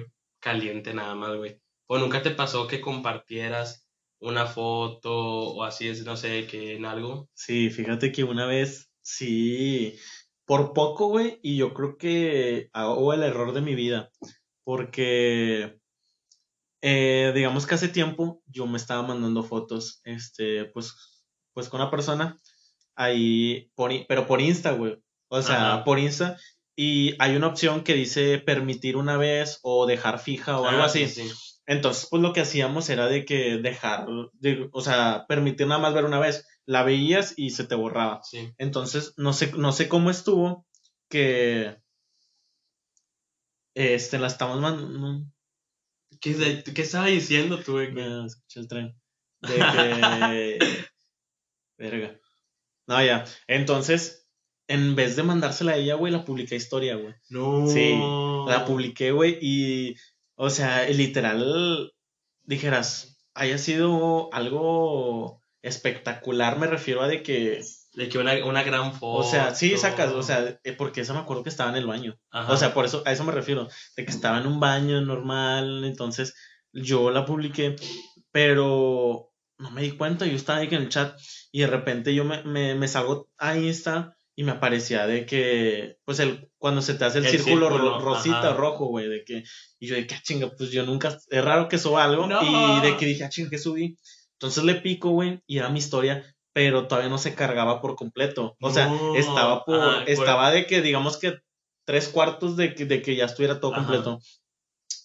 caliente 0.40 0.94
nada 0.94 1.16
más, 1.16 1.34
güey. 1.36 1.58
O 1.88 1.98
nunca 1.98 2.22
te 2.22 2.30
pasó 2.30 2.68
que 2.68 2.80
compartieras 2.80 3.88
una 4.20 4.46
foto 4.46 5.12
o 5.12 5.64
así, 5.64 5.88
es, 5.88 6.04
no 6.04 6.16
sé, 6.16 6.46
que 6.46 6.76
en 6.76 6.84
algo. 6.84 7.28
Sí, 7.34 7.68
fíjate 7.70 8.12
que 8.12 8.22
una 8.22 8.46
vez, 8.46 8.92
sí, 9.00 9.98
por 10.46 10.72
poco, 10.72 11.09
güey, 11.09 11.38
y 11.42 11.57
yo 11.57 11.72
creo 11.74 11.96
que 11.96 12.68
hago 12.72 13.12
el 13.14 13.22
error 13.22 13.52
de 13.52 13.61
mi 13.61 13.74
vida, 13.74 14.11
porque, 14.64 15.78
eh, 16.83 17.33
digamos 17.35 17.66
que 17.66 17.74
hace 17.74 17.88
tiempo 17.88 18.42
yo 18.46 18.66
me 18.66 18.76
estaba 18.76 19.02
mandando 19.02 19.42
fotos, 19.42 20.00
este, 20.05 20.64
pues, 20.66 20.94
pues 21.55 21.68
con 21.68 21.81
una 21.81 21.90
persona, 21.90 22.40
ahí, 22.96 23.70
por, 23.74 23.92
pero 24.09 24.26
por 24.26 24.40
Insta, 24.40 24.72
güey, 24.72 24.96
o 25.28 25.42
sea, 25.42 25.74
Ajá. 25.74 25.85
por 25.85 25.98
Insta, 25.98 26.37
y 26.76 27.14
hay 27.18 27.37
una 27.37 27.48
opción 27.48 27.85
que 27.85 27.94
dice 27.94 28.38
permitir 28.38 28.96
una 28.96 29.16
vez 29.16 29.59
o 29.62 29.87
dejar 29.87 30.18
fija 30.18 30.59
o 30.59 30.64
algo 30.66 30.83
Ah, 30.83 30.87
así. 30.87 31.07
sí, 31.09 31.28
sí. 31.28 31.35
Entonces, 31.66 32.09
pues 32.11 32.20
lo 32.22 32.33
que 32.33 32.40
hacíamos 32.40 32.88
era 32.90 33.07
de 33.07 33.24
que 33.24 33.59
dejar, 33.59 34.07
de- 34.33 34.68
o 34.72 34.81
sea, 34.81 35.26
permitir 35.28 35.66
nada 35.68 35.81
más 35.81 35.94
ver 35.94 36.05
una 36.05 36.18
vez. 36.18 36.46
La 36.66 36.83
veías 36.85 37.35
y 37.37 37.51
se 37.51 37.64
te 37.64 37.75
borraba. 37.75 38.20
sí. 38.22 38.53
Entonces, 38.59 39.14
no 39.16 39.33
sé, 39.33 39.53
no 39.57 39.72
sé 39.72 39.88
cómo 39.88 40.11
estuvo 40.11 40.66
que 41.09 41.77
este 43.75 44.18
la 44.18 44.27
estamos 44.29 44.61
mandando. 44.61 45.25
¿Qué, 46.20 46.35
de- 46.35 46.62
¿Qué 46.62 46.83
estaba 46.83 47.07
diciendo 47.07 47.59
tú, 47.59 47.72
güey? 47.72 47.92
Me 47.92 48.27
escuché 48.27 48.61
el 48.61 48.68
tren. 48.68 48.94
De 49.40 49.57
que. 49.57 50.59
Verga. 51.79 52.20
No, 52.87 53.05
ya. 53.05 53.25
Entonces, 53.48 54.29
en 54.68 54.94
vez 54.94 55.16
de 55.16 55.22
mandársela 55.25 55.72
a 55.72 55.77
ella, 55.77 55.94
güey, 55.94 56.12
la 56.12 56.25
publiqué 56.25 56.55
historia, 56.55 56.94
güey. 56.96 57.14
No. 57.31 57.66
Sí, 57.66 57.94
La 58.46 58.64
publiqué, 58.66 59.11
güey, 59.11 59.38
y, 59.40 59.96
o 60.37 60.51
sea, 60.51 60.88
literal, 60.88 61.92
dijeras, 62.42 63.20
haya 63.35 63.59
sido 63.59 64.33
algo 64.33 65.41
espectacular, 65.62 66.59
me 66.59 66.66
refiero 66.66 67.03
a 67.03 67.09
de 67.09 67.22
que, 67.22 67.62
De 67.94 68.09
que 68.09 68.18
una, 68.18 68.44
una 68.44 68.62
gran 68.62 68.92
foto. 68.94 69.18
o 69.18 69.22
sea, 69.31 69.55
sí, 69.55 69.77
sacas, 69.77 70.11
o 70.12 70.22
sea, 70.22 70.59
eh, 70.64 70.72
porque 70.72 71.03
eso 71.03 71.14
me 71.14 71.20
acuerdo 71.20 71.42
que 71.42 71.48
estaba 71.51 71.70
en 71.70 71.77
el 71.77 71.87
baño, 71.87 72.18
Ajá. 72.31 72.53
o 72.53 72.57
sea, 72.57 72.75
por 72.75 72.85
eso, 72.85 73.03
a 73.07 73.12
eso 73.12 73.25
me 73.25 73.33
refiero, 73.33 73.68
de 73.96 74.05
que 74.05 74.11
estaba 74.11 74.38
en 74.38 74.46
un 74.46 74.61
baño 74.61 75.01
normal, 75.01 75.85
entonces 75.85 76.35
yo 76.72 77.11
la 77.11 77.25
publiqué, 77.27 77.77
pero 78.31 79.31
no 79.59 79.70
me 79.70 79.83
di 79.83 79.92
cuenta, 79.92 80.27
yo 80.27 80.35
estaba 80.37 80.59
ahí 80.61 80.68
en 80.68 80.75
el 80.83 80.88
chat 80.88 81.16
y 81.53 81.61
de 81.61 81.66
repente 81.66 82.14
yo 82.14 82.25
me, 82.25 82.42
me, 82.44 82.75
me 82.75 82.88
salgo 82.88 83.29
a 83.38 83.57
Insta 83.57 84.16
y 84.35 84.44
me 84.44 84.53
aparecía 84.53 85.07
de 85.07 85.27
que, 85.27 85.98
pues 86.07 86.18
el, 86.18 86.51
cuando 86.57 86.81
se 86.81 86.94
te 86.94 87.05
hace 87.05 87.18
el, 87.18 87.27
El 87.27 87.31
círculo, 87.38 87.68
ro- 87.68 87.77
círculo, 87.77 87.98
rosita, 88.01 88.38
ajá. 88.38 88.55
rojo, 88.55 88.87
güey, 88.87 89.09
de 89.09 89.25
que, 89.25 89.44
y 89.79 89.87
yo 89.87 89.94
de 89.94 90.07
que, 90.07 90.14
ah, 90.14 90.20
chinga, 90.22 90.51
pues 90.57 90.70
yo 90.70 90.85
nunca, 90.87 91.16
es 91.29 91.44
raro 91.44 91.68
que 91.68 91.77
suba 91.79 92.03
algo, 92.05 92.27
No. 92.27 92.40
y 92.42 92.81
de 92.81 92.96
que 92.96 93.05
dije, 93.07 93.25
ah, 93.25 93.29
chinga, 93.29 93.51
¿qué 93.51 93.59
subí? 93.59 93.98
Entonces 94.42 94.64
le 94.64 94.74
pico, 94.74 95.11
güey, 95.11 95.40
y 95.46 95.59
era 95.59 95.68
mi 95.68 95.78
historia, 95.78 96.24
pero 96.52 96.88
todavía 96.88 97.09
no 97.09 97.16
se 97.18 97.37
cargaba 97.37 97.81
por 97.81 97.94
completo. 97.94 98.57
O 98.61 98.70
sea, 98.70 98.88
No, 98.88 99.14
estaba 99.14 99.64
por, 99.64 99.76
ajá, 99.81 100.00
por- 100.00 100.11
estaba 100.11 100.50
de 100.50 100.66
que, 100.66 100.83
digamos 100.83 101.16
que 101.16 101.38
tres 101.87 102.09
cuartos 102.09 102.57
de 102.57 102.74
que, 102.74 102.85
de 102.85 103.02
que 103.02 103.14
ya 103.14 103.26
estuviera 103.26 103.61
todo 103.61 103.72
Ajá. 103.72 103.83
completo. 103.83 104.18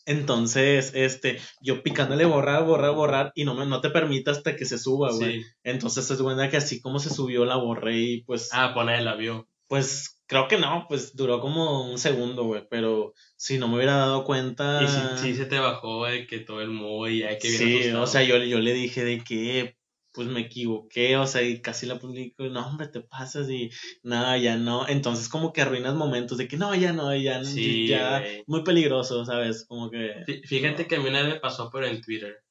Entonces, 0.08 0.92
este, 0.96 1.40
yo 1.62 1.84
picándole 1.84 2.26
borrar, 2.26 2.64
borrar, 2.66 2.96
borrar, 2.96 3.32
y 3.36 3.46
no 3.46 3.54
me, 3.54 3.66
no 3.68 3.80
te 3.82 3.90
permite 3.92 4.32
hasta 4.32 4.56
que 4.56 4.66
se 4.66 4.80
suba, 4.80 5.12
güey. 5.12 5.42
Sí. 5.42 5.46
Entonces 5.64 6.10
es 6.10 6.20
buena 6.22 6.50
que 6.50 6.58
así 6.58 6.82
como 6.82 6.98
se 7.00 7.10
subió 7.14 7.46
la 7.46 7.58
borré 7.58 7.98
y 8.00 8.24
pues, 8.24 8.50
Ah, 8.54 8.74
poner 8.74 9.02
el 9.02 9.08
avión. 9.08 9.46
pues 9.68 10.17
creo 10.28 10.48
que 10.48 10.58
no, 10.58 10.86
pues 10.88 11.16
duró 11.16 11.40
como 11.40 11.90
un 11.90 11.98
segundo, 11.98 12.44
güey, 12.44 12.68
pero 12.70 13.14
si 13.36 13.58
no 13.58 13.68
me 13.68 13.76
hubiera 13.78 13.98
dado 13.98 14.24
cuenta. 14.24 14.84
Y 14.84 14.88
si, 14.88 15.18
si 15.18 15.36
se 15.36 15.46
te 15.46 15.60
bajó 15.60 16.06
de 16.06 16.28
que 16.28 16.40
todo 16.40 16.62
el 16.62 16.70
mood 16.70 17.10
y 17.10 17.24
hay 17.24 17.38
que 17.40 17.50
bien 17.50 17.62
sí, 17.62 17.74
asustado. 17.78 18.04
o 18.04 18.08
sea, 18.08 18.24
yo, 18.24 18.38
yo 18.38 18.60
le 18.60 18.74
dije 18.74 19.04
de 19.04 19.24
que 19.24 19.76
pues 20.14 20.28
me 20.28 20.40
equivoqué, 20.42 21.16
o 21.16 21.28
sea, 21.28 21.44
y 21.44 21.62
casi 21.62 21.86
la 21.86 22.00
publico, 22.00 22.44
no, 22.46 22.66
hombre, 22.68 22.88
te 22.88 23.02
pasas 23.02 23.50
y 23.52 23.70
nada, 24.02 24.36
ya 24.40 24.58
no. 24.58 24.88
Entonces 24.88 25.30
como 25.30 25.54
que 25.54 25.62
arruinas 25.62 25.94
momentos 25.94 26.40
de 26.40 26.48
que 26.48 26.58
no, 26.58 26.74
ya 26.74 26.92
no, 26.92 27.16
ya, 27.16 27.44
Sí, 27.44 27.88
ya, 27.88 28.24
muy 28.48 28.64
peligroso, 28.64 29.26
¿sabes? 29.26 29.66
Como 29.68 29.92
que... 29.92 30.14
Fí- 30.26 30.42
Fíjate 30.48 30.88
que 30.88 30.96
a 30.96 31.00
mí 31.00 31.08
una 31.10 31.22
vez 31.24 31.34
me 31.36 31.40
pasó, 31.40 31.70
pero 31.72 31.86
en 31.88 32.02
Twitter. 32.02 32.44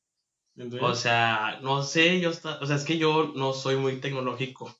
Entonces, 0.57 0.89
O 0.89 0.95
sea, 0.95 1.59
no 1.63 1.83
sé, 1.83 2.21
yo 2.21 2.31
está, 2.31 2.59
o 2.61 2.67
sea, 2.67 2.77
es 2.77 2.85
que 2.85 2.99
yo 2.99 3.33
no 3.35 3.53
soy 3.53 3.77
muy 3.77 4.01
tecnológico. 4.01 4.75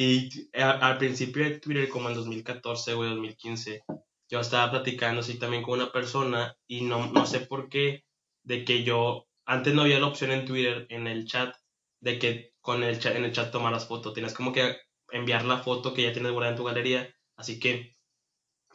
Y 0.00 0.48
a- 0.56 0.78
al 0.78 0.96
principio 0.96 1.42
de 1.42 1.58
Twitter, 1.58 1.88
como 1.88 2.08
en 2.08 2.14
2014 2.14 2.94
o 2.94 3.02
2015, 3.02 3.82
yo 4.30 4.38
estaba 4.38 4.70
platicando 4.70 5.22
así 5.22 5.40
también 5.40 5.64
con 5.64 5.74
una 5.80 5.90
persona 5.90 6.56
y 6.68 6.82
no, 6.82 7.10
no 7.10 7.26
sé 7.26 7.40
por 7.40 7.68
qué, 7.68 8.04
de 8.44 8.64
que 8.64 8.84
yo, 8.84 9.26
antes 9.44 9.74
no 9.74 9.82
había 9.82 9.98
la 9.98 10.06
opción 10.06 10.30
en 10.30 10.44
Twitter, 10.44 10.86
en 10.90 11.08
el 11.08 11.26
chat, 11.26 11.52
de 11.98 12.20
que 12.20 12.52
con 12.60 12.84
el 12.84 13.00
chat, 13.00 13.16
en 13.16 13.24
el 13.24 13.32
chat 13.32 13.50
tomaras 13.50 13.88
foto. 13.88 14.12
Tienes 14.12 14.34
como 14.34 14.52
que 14.52 14.76
enviar 15.10 15.44
la 15.44 15.58
foto 15.58 15.92
que 15.94 16.02
ya 16.02 16.12
tienes 16.12 16.30
guardada 16.30 16.52
en 16.52 16.58
tu 16.58 16.64
galería. 16.64 17.12
Así 17.34 17.58
que, 17.58 17.96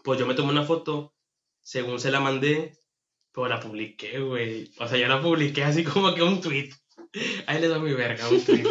pues 0.04 0.20
yo 0.20 0.26
me 0.26 0.34
tomé 0.34 0.52
una 0.52 0.64
foto, 0.66 1.16
según 1.62 2.02
se 2.02 2.12
la 2.12 2.20
mandé, 2.20 2.74
pero 3.32 3.48
la 3.48 3.62
publiqué, 3.62 4.20
güey. 4.20 4.70
O 4.78 4.90
sea, 4.90 4.98
yo 4.98 5.08
la 5.08 5.22
publiqué 5.22 5.64
así 5.64 5.86
como 5.86 6.14
que 6.14 6.22
un 6.22 6.42
tweet. 6.42 6.72
Ahí 7.48 7.62
le 7.62 7.68
doy 7.70 7.80
mi 7.80 7.94
verga, 7.94 8.28
un 8.28 8.44
tweet. 8.44 8.66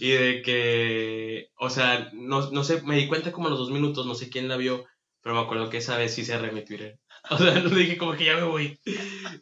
Y 0.00 0.10
de 0.10 0.42
que, 0.42 1.48
o 1.58 1.70
sea, 1.70 2.10
no, 2.14 2.50
no 2.50 2.64
sé, 2.64 2.82
me 2.82 2.96
di 2.96 3.06
cuenta 3.08 3.32
como 3.32 3.46
a 3.48 3.50
los 3.50 3.58
dos 3.58 3.70
minutos, 3.70 4.06
no 4.06 4.14
sé 4.14 4.28
quién 4.30 4.48
la 4.48 4.56
vio, 4.56 4.84
pero 5.22 5.34
me 5.34 5.40
acuerdo 5.42 5.68
que 5.70 5.78
esa 5.78 5.96
vez 5.98 6.14
sí 6.14 6.24
cerré 6.24 6.52
mi 6.52 6.64
Twitter. 6.64 6.98
O 7.28 7.38
sea, 7.38 7.58
no 7.58 7.70
dije 7.70 7.96
como 7.96 8.14
que 8.14 8.24
ya 8.26 8.36
me 8.36 8.44
voy. 8.44 8.78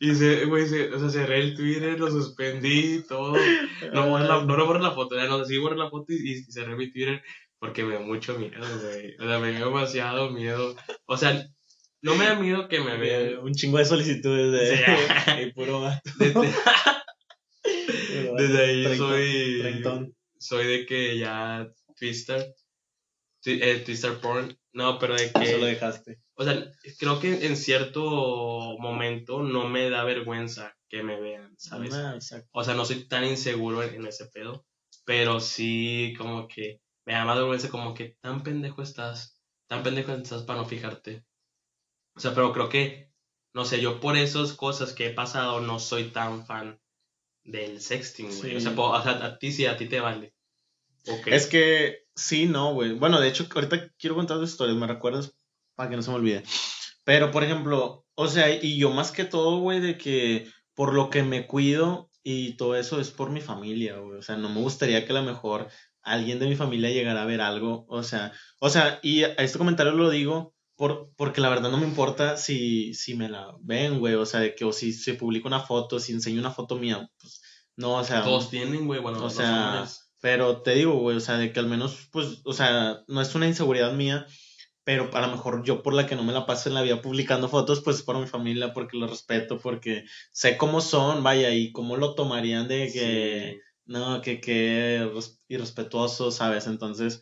Y 0.00 0.14
se, 0.14 0.46
güey, 0.46 0.66
se- 0.66 0.88
o 0.90 0.98
sea, 0.98 1.10
cerré 1.10 1.40
el 1.40 1.54
Twitter, 1.54 2.00
lo 2.00 2.10
suspendí, 2.10 3.02
todo. 3.06 3.36
No, 3.92 4.08
borré 4.08 4.24
la, 4.26 4.42
no, 4.42 4.56
no 4.56 4.64
borré 4.66 4.80
la 4.80 4.92
foto, 4.92 5.16
ya 5.16 5.26
no, 5.26 5.44
sí 5.44 5.58
borré 5.58 5.76
la 5.76 5.90
foto 5.90 6.06
y, 6.14 6.32
y 6.32 6.42
cerré 6.44 6.76
mi 6.76 6.90
Twitter 6.90 7.22
porque 7.58 7.84
me 7.84 7.94
da 7.94 8.00
mucho 8.00 8.38
miedo, 8.38 8.56
güey. 8.58 9.14
O 9.20 9.26
sea, 9.28 9.38
me 9.38 9.52
dio 9.52 9.66
demasiado 9.66 10.30
miedo. 10.30 10.74
O 11.04 11.18
sea, 11.18 11.44
no 12.00 12.14
me 12.14 12.24
da 12.24 12.36
miedo 12.36 12.68
que 12.68 12.80
me 12.80 12.96
vean. 12.96 13.38
un 13.40 13.52
chingo 13.52 13.76
de 13.76 13.84
solicitudes 13.84 14.50
de, 14.52 14.76
Sí. 14.78 15.42
y 15.42 15.52
puro 15.54 15.82
vato. 15.82 16.00
Desde, 16.18 16.54
desde 18.36 18.64
ahí 18.64 18.96
soy, 18.96 19.58
treintón. 19.60 20.14
Soy 20.44 20.66
de 20.66 20.86
que 20.86 21.18
ya 21.18 21.68
Twister, 21.96 22.54
Twi- 23.42 23.60
eh, 23.62 23.78
Twister 23.84 24.20
porn, 24.20 24.56
no, 24.72 24.98
pero 24.98 25.14
de 25.14 25.24
Eso 25.24 25.58
lo 25.58 25.66
que, 25.66 25.66
dejaste. 25.66 26.20
o 26.34 26.44
sea, 26.44 26.70
creo 26.98 27.20
que 27.20 27.46
en 27.46 27.56
cierto 27.56 28.76
momento 28.78 29.42
no 29.42 29.68
me 29.68 29.88
da 29.90 30.04
vergüenza 30.04 30.76
que 30.88 31.02
me 31.02 31.20
vean, 31.20 31.54
¿sabes? 31.58 31.94
Ah, 31.94 32.12
exacto. 32.14 32.48
O 32.52 32.62
sea, 32.64 32.74
no 32.74 32.84
soy 32.84 33.06
tan 33.08 33.24
inseguro 33.24 33.82
en, 33.82 33.94
en 33.94 34.06
ese 34.06 34.26
pedo, 34.26 34.66
pero 35.04 35.40
sí 35.40 36.14
como 36.18 36.46
que 36.48 36.80
me 37.06 37.14
da 37.14 37.24
más 37.24 37.36
vergüenza 37.36 37.68
como 37.70 37.94
que 37.94 38.16
tan 38.20 38.42
pendejo 38.42 38.82
estás, 38.82 39.40
tan 39.68 39.82
pendejo 39.82 40.12
estás 40.12 40.42
para 40.42 40.60
no 40.60 40.66
fijarte. 40.66 41.24
O 42.16 42.20
sea, 42.20 42.34
pero 42.34 42.52
creo 42.52 42.68
que, 42.68 43.10
no 43.54 43.64
sé, 43.64 43.80
yo 43.80 44.00
por 44.00 44.16
esas 44.16 44.52
cosas 44.52 44.92
que 44.92 45.06
he 45.06 45.14
pasado 45.14 45.60
no 45.60 45.78
soy 45.78 46.10
tan 46.10 46.46
fan 46.46 46.80
del 47.44 47.80
sexting, 47.80 48.26
güey. 48.26 48.40
Sí. 48.40 48.56
O, 48.56 48.60
sea, 48.60 48.72
o 48.76 49.02
sea, 49.02 49.24
a 49.24 49.38
ti 49.38 49.52
sí, 49.52 49.66
a 49.66 49.76
ti 49.76 49.86
te 49.86 50.00
vale. 50.00 50.33
Es 51.26 51.46
que 51.46 52.04
sí, 52.14 52.46
no, 52.46 52.72
güey. 52.72 52.92
Bueno, 52.92 53.20
de 53.20 53.28
hecho, 53.28 53.46
ahorita 53.54 53.90
quiero 53.98 54.16
contar 54.16 54.38
dos 54.38 54.50
historias, 54.50 54.76
¿me 54.76 54.86
recuerdas? 54.86 55.36
Para 55.74 55.90
que 55.90 55.96
no 55.96 56.02
se 56.02 56.10
me 56.10 56.16
olvide. 56.16 56.44
Pero, 57.04 57.30
por 57.30 57.44
ejemplo, 57.44 58.06
o 58.14 58.28
sea, 58.28 58.50
y 58.50 58.78
yo 58.78 58.90
más 58.90 59.12
que 59.12 59.24
todo, 59.24 59.58
güey, 59.58 59.80
de 59.80 59.98
que 59.98 60.50
por 60.74 60.94
lo 60.94 61.10
que 61.10 61.22
me 61.22 61.46
cuido 61.46 62.10
y 62.22 62.56
todo 62.56 62.76
eso 62.76 63.00
es 63.00 63.10
por 63.10 63.30
mi 63.30 63.40
familia, 63.40 63.98
güey. 63.98 64.18
O 64.18 64.22
sea, 64.22 64.36
no 64.36 64.48
me 64.48 64.60
gustaría 64.60 65.04
que 65.04 65.12
a 65.12 65.16
lo 65.16 65.22
mejor 65.22 65.68
alguien 66.02 66.38
de 66.38 66.46
mi 66.46 66.56
familia 66.56 66.90
llegara 66.90 67.22
a 67.22 67.26
ver 67.26 67.40
algo. 67.40 67.84
O 67.88 68.02
sea, 68.02 68.32
o 68.60 68.70
sea, 68.70 68.98
y 69.02 69.24
a 69.24 69.34
este 69.34 69.58
comentario 69.58 69.92
lo 69.92 70.10
digo 70.10 70.54
por, 70.76 71.10
porque 71.16 71.40
la 71.40 71.50
verdad 71.50 71.70
no 71.70 71.78
me 71.78 71.86
importa 71.86 72.36
si, 72.36 72.94
si 72.94 73.14
me 73.14 73.28
la 73.28 73.54
ven, 73.60 73.98
güey. 74.00 74.14
O 74.14 74.26
sea, 74.26 74.40
de 74.40 74.54
que 74.54 74.64
o 74.64 74.72
si 74.72 74.92
se 74.92 75.14
publica 75.14 75.48
una 75.48 75.60
foto, 75.60 76.00
si 76.00 76.12
enseño 76.12 76.40
una 76.40 76.50
foto 76.50 76.76
mía, 76.76 77.10
pues 77.20 77.42
no, 77.76 77.96
o 77.96 78.04
sea. 78.04 78.22
Todos 78.22 78.50
tienen, 78.50 78.86
güey, 78.86 79.00
bueno, 79.00 79.24
o 79.24 79.30
sea, 79.30 79.72
hombres. 79.72 80.03
Pero 80.24 80.62
te 80.62 80.74
digo, 80.74 80.94
güey, 80.94 81.18
o 81.18 81.20
sea, 81.20 81.36
de 81.36 81.52
que 81.52 81.60
al 81.60 81.66
menos, 81.66 82.08
pues, 82.10 82.40
o 82.46 82.54
sea, 82.54 83.02
no 83.08 83.20
es 83.20 83.34
una 83.34 83.46
inseguridad 83.46 83.92
mía, 83.92 84.26
pero 84.82 85.10
a 85.12 85.20
lo 85.20 85.28
mejor 85.28 85.62
yo 85.64 85.82
por 85.82 85.92
la 85.92 86.06
que 86.06 86.16
no 86.16 86.22
me 86.22 86.32
la 86.32 86.46
paso 86.46 86.70
en 86.70 86.74
la 86.74 86.80
vida 86.80 87.02
publicando 87.02 87.50
fotos, 87.50 87.82
pues 87.82 87.96
es 87.98 88.02
por 88.04 88.18
mi 88.18 88.26
familia, 88.26 88.72
porque 88.72 88.96
lo 88.96 89.06
respeto, 89.06 89.58
porque 89.58 90.06
sé 90.32 90.56
cómo 90.56 90.80
son, 90.80 91.22
vaya, 91.22 91.50
y 91.50 91.72
cómo 91.72 91.98
lo 91.98 92.14
tomarían 92.14 92.68
de 92.68 92.90
que, 92.90 93.50
Sí. 93.52 93.60
no, 93.84 94.22
que, 94.22 94.40
que 94.40 95.10
res- 95.14 95.42
irrespetuoso, 95.46 96.30
¿sabes? 96.30 96.66
Entonces, 96.68 97.20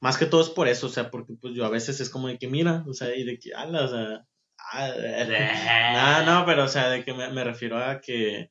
más 0.00 0.16
que 0.16 0.24
todo 0.24 0.40
es 0.40 0.48
por 0.48 0.66
eso, 0.66 0.86
o 0.86 0.90
sea, 0.90 1.10
porque 1.10 1.34
pues 1.38 1.52
yo 1.54 1.66
a 1.66 1.68
veces 1.68 2.00
es 2.00 2.08
como 2.08 2.28
de 2.28 2.38
que, 2.38 2.48
mira, 2.48 2.84
o 2.88 2.94
sea, 2.94 3.14
y 3.14 3.24
de 3.24 3.38
que, 3.38 3.52
ala, 3.52 3.84
o 3.84 3.88
sea, 3.88 4.26
ah, 4.72 4.92
no, 6.24 6.40
no, 6.40 6.46
pero 6.46 6.64
o 6.64 6.68
sea, 6.68 6.88
de 6.88 7.04
que 7.04 7.12
me, 7.12 7.28
me 7.32 7.44
refiero 7.44 7.76
a 7.76 8.00
que, 8.00 8.50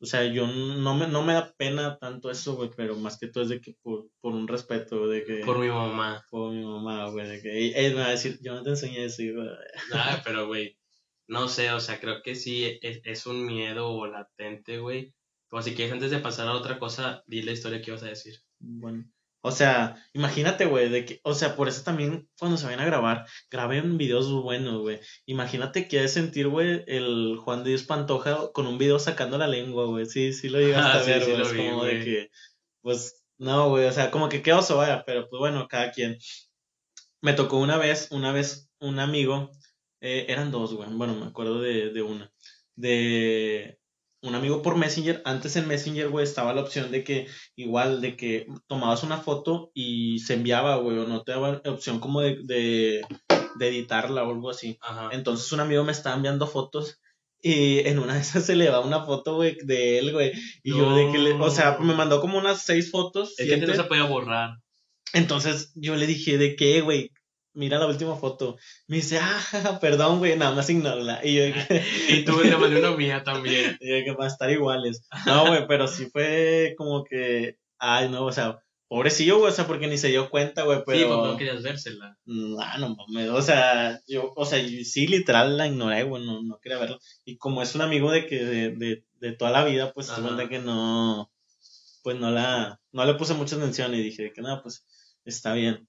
o 0.00 0.06
sea, 0.06 0.24
yo 0.26 0.46
no 0.46 0.94
me, 0.94 1.08
no 1.08 1.22
me 1.24 1.32
da 1.34 1.52
pena 1.56 1.98
tanto 1.98 2.30
eso, 2.30 2.54
güey, 2.56 2.70
pero 2.76 2.96
más 2.96 3.18
que 3.18 3.28
todo 3.28 3.42
es 3.44 3.48
de 3.50 3.60
que 3.60 3.74
por, 3.82 4.08
por 4.20 4.34
un 4.34 4.46
respeto, 4.48 5.08
de 5.08 5.24
que 5.24 5.38
Por 5.44 5.58
mi 5.58 5.68
mamá. 5.68 6.24
por 6.30 6.52
mi 6.52 6.64
mamá, 6.64 7.10
güey, 7.10 7.28
de 7.28 7.42
que 7.42 7.66
ella 7.66 7.96
me 7.96 8.00
va 8.02 8.06
a 8.06 8.10
decir, 8.10 8.38
yo 8.42 8.54
no 8.54 8.62
te 8.62 8.70
enseñé 8.70 9.04
eso, 9.04 9.22
güey. 9.22 9.48
Ah, 9.92 10.20
pero, 10.24 10.46
güey, 10.46 10.78
no 11.26 11.48
sé, 11.48 11.70
o 11.72 11.80
sea, 11.80 12.00
creo 12.00 12.22
que 12.22 12.34
sí 12.34 12.78
es, 12.82 13.00
es 13.04 13.26
un 13.26 13.44
miedo 13.46 14.06
latente, 14.06 14.78
güey. 14.78 15.14
Pero 15.50 15.62
si 15.62 15.74
quieres, 15.74 15.92
antes 15.94 16.10
de 16.10 16.18
pasar 16.18 16.46
a 16.48 16.52
otra 16.54 16.78
cosa, 16.78 17.22
di 17.26 17.42
la 17.42 17.52
historia 17.52 17.80
que 17.80 17.90
ibas 17.90 18.02
a 18.02 18.08
decir. 18.08 18.34
Bueno, 18.60 19.04
o 19.40 19.52
sea, 19.52 19.96
imagínate, 20.12 20.66
güey, 20.66 20.88
de 20.88 21.04
que, 21.04 21.20
o 21.22 21.34
sea, 21.34 21.54
por 21.56 21.68
eso 21.68 21.82
también 21.84 22.28
cuando 22.38 22.56
se 22.56 22.64
vayan 22.66 22.80
a 22.80 22.84
grabar, 22.86 23.26
graben 23.50 23.96
videos 23.98 24.30
buenos, 24.32 24.80
güey. 24.80 25.00
Imagínate 25.26 25.88
que 25.88 25.98
ha 25.98 26.02
de 26.02 26.08
sentir, 26.08 26.48
güey, 26.48 26.84
el 26.86 27.36
Juan 27.38 27.62
de 27.64 27.70
Dios 27.70 27.84
Pantoja 27.84 28.50
con 28.52 28.66
un 28.66 28.78
video 28.78 28.98
sacando 28.98 29.38
la 29.38 29.46
lengua, 29.46 29.86
güey. 29.86 30.06
Sí, 30.06 30.32
sí 30.32 30.48
lo 30.48 30.58
llegaste 30.60 30.98
Ah, 30.98 31.00
a 31.00 31.04
sí, 31.04 31.10
ver, 31.10 31.22
sí 31.22 31.30
güey. 31.30 31.42
es 31.42 31.52
vi, 31.52 31.58
como 31.58 31.84
de 31.84 32.00
que, 32.04 32.28
pues, 32.82 33.22
no, 33.38 33.68
güey, 33.70 33.86
o 33.86 33.92
sea, 33.92 34.10
como 34.10 34.28
que 34.28 34.42
qué 34.42 34.52
oso, 34.52 34.76
vaya, 34.78 35.04
pero 35.06 35.28
pues 35.28 35.38
bueno, 35.38 35.68
cada 35.68 35.92
quien. 35.92 36.18
Me 37.20 37.32
tocó 37.32 37.58
una 37.58 37.76
vez, 37.78 38.08
una 38.10 38.32
vez, 38.32 38.70
un 38.80 38.98
amigo, 39.00 39.50
eh, 40.00 40.26
eran 40.28 40.50
dos, 40.50 40.74
güey, 40.74 40.88
bueno, 40.92 41.14
me 41.14 41.26
acuerdo 41.26 41.60
de, 41.60 41.90
de 41.92 42.02
una, 42.02 42.32
de 42.76 43.78
un 44.28 44.34
amigo 44.34 44.62
por 44.62 44.76
Messenger, 44.76 45.22
antes 45.24 45.56
en 45.56 45.66
Messenger, 45.66 46.08
güey, 46.08 46.24
estaba 46.24 46.54
la 46.54 46.62
opción 46.62 46.90
de 46.90 47.02
que, 47.02 47.26
igual, 47.56 48.00
de 48.00 48.16
que 48.16 48.46
tomabas 48.66 49.02
una 49.02 49.18
foto 49.18 49.70
y 49.74 50.20
se 50.20 50.34
enviaba, 50.34 50.76
güey, 50.76 50.98
o 50.98 51.06
no 51.06 51.22
te 51.22 51.32
daba 51.32 51.60
opción 51.66 51.98
como 52.00 52.20
de, 52.20 52.38
de, 52.44 53.02
de 53.56 53.68
editarla 53.68 54.22
o 54.24 54.30
algo 54.30 54.50
así. 54.50 54.78
Ajá. 54.80 55.10
Entonces 55.12 55.50
un 55.52 55.60
amigo 55.60 55.84
me 55.84 55.92
estaba 55.92 56.16
enviando 56.16 56.46
fotos 56.46 57.00
y 57.40 57.80
en 57.80 57.98
una 57.98 58.14
de 58.14 58.20
esas 58.20 58.44
se 58.44 58.56
le 58.56 58.68
va 58.68 58.80
una 58.80 59.04
foto, 59.04 59.36
güey, 59.36 59.56
de 59.62 59.98
él, 59.98 60.12
güey. 60.12 60.32
Y 60.62 60.76
yo 60.76 60.94
de 60.94 61.12
que 61.12 61.18
le, 61.18 61.32
o 61.32 61.50
sea, 61.50 61.78
me 61.78 61.94
mandó 61.94 62.20
como 62.20 62.38
unas 62.38 62.62
seis 62.62 62.90
fotos. 62.90 63.38
Es 63.38 63.48
que 63.48 63.56
no 63.58 63.74
se 63.74 63.84
podía 63.84 64.04
borrar. 64.04 64.58
Entonces 65.12 65.72
yo 65.74 65.96
le 65.96 66.06
dije, 66.06 66.36
¿de 66.36 66.56
qué, 66.56 66.80
güey? 66.80 67.12
Mira 67.54 67.78
la 67.78 67.86
última 67.86 68.14
foto. 68.16 68.56
Me 68.86 68.96
dice, 68.96 69.18
ah, 69.20 69.40
perdón, 69.80 70.18
güey, 70.18 70.36
nada 70.36 70.54
más 70.54 70.70
ignórala. 70.70 71.20
Y 71.24 71.34
yo 71.34 71.42
Y 72.08 72.24
tú 72.24 72.40
le 72.42 72.56
mandé 72.56 72.78
una 72.78 72.96
mía 72.96 73.22
también. 73.24 73.76
y 73.80 73.88
yo 73.88 74.04
que 74.04 74.12
va 74.12 74.24
a 74.24 74.28
estar 74.28 74.50
iguales. 74.50 75.06
No, 75.26 75.46
güey, 75.48 75.66
pero 75.66 75.88
sí 75.88 76.06
fue 76.06 76.74
como 76.76 77.04
que, 77.04 77.58
ay, 77.78 78.08
no, 78.08 78.24
o 78.24 78.32
sea, 78.32 78.58
pobrecillo, 78.88 79.38
güey, 79.38 79.52
o 79.52 79.54
sea, 79.54 79.66
porque 79.66 79.86
ni 79.86 79.98
se 79.98 80.08
dio 80.08 80.30
cuenta, 80.30 80.62
güey, 80.62 80.78
Sí, 80.78 80.84
pero... 80.86 81.20
pues 81.20 81.32
no 81.32 81.36
querías 81.36 81.62
vérsela. 81.62 82.16
No, 82.24 82.56
no 82.78 82.96
mames, 82.96 83.28
o 83.30 83.42
sea, 83.42 84.00
yo, 84.06 84.32
o 84.34 84.44
sea, 84.44 84.58
sí, 84.84 85.06
literal 85.06 85.56
la 85.56 85.66
ignoré, 85.66 86.04
güey, 86.04 86.24
no, 86.24 86.42
no 86.42 86.58
quería 86.60 86.78
verlo. 86.78 86.98
Y 87.24 87.36
como 87.36 87.62
es 87.62 87.74
un 87.74 87.82
amigo 87.82 88.10
de 88.10 88.26
que, 88.26 88.44
de, 88.44 88.70
de, 88.76 89.04
de 89.20 89.32
toda 89.32 89.50
la 89.50 89.64
vida, 89.64 89.92
pues, 89.92 90.06
se 90.06 90.20
cuenta 90.22 90.48
que 90.48 90.58
no, 90.58 91.30
pues 92.02 92.16
no 92.18 92.30
la, 92.30 92.80
no 92.92 93.04
le 93.04 93.14
puse 93.14 93.34
mucha 93.34 93.56
atención 93.56 93.94
y 93.94 94.02
dije 94.02 94.32
que 94.32 94.40
nada, 94.40 94.62
pues, 94.62 94.86
está 95.24 95.52
bien. 95.52 95.86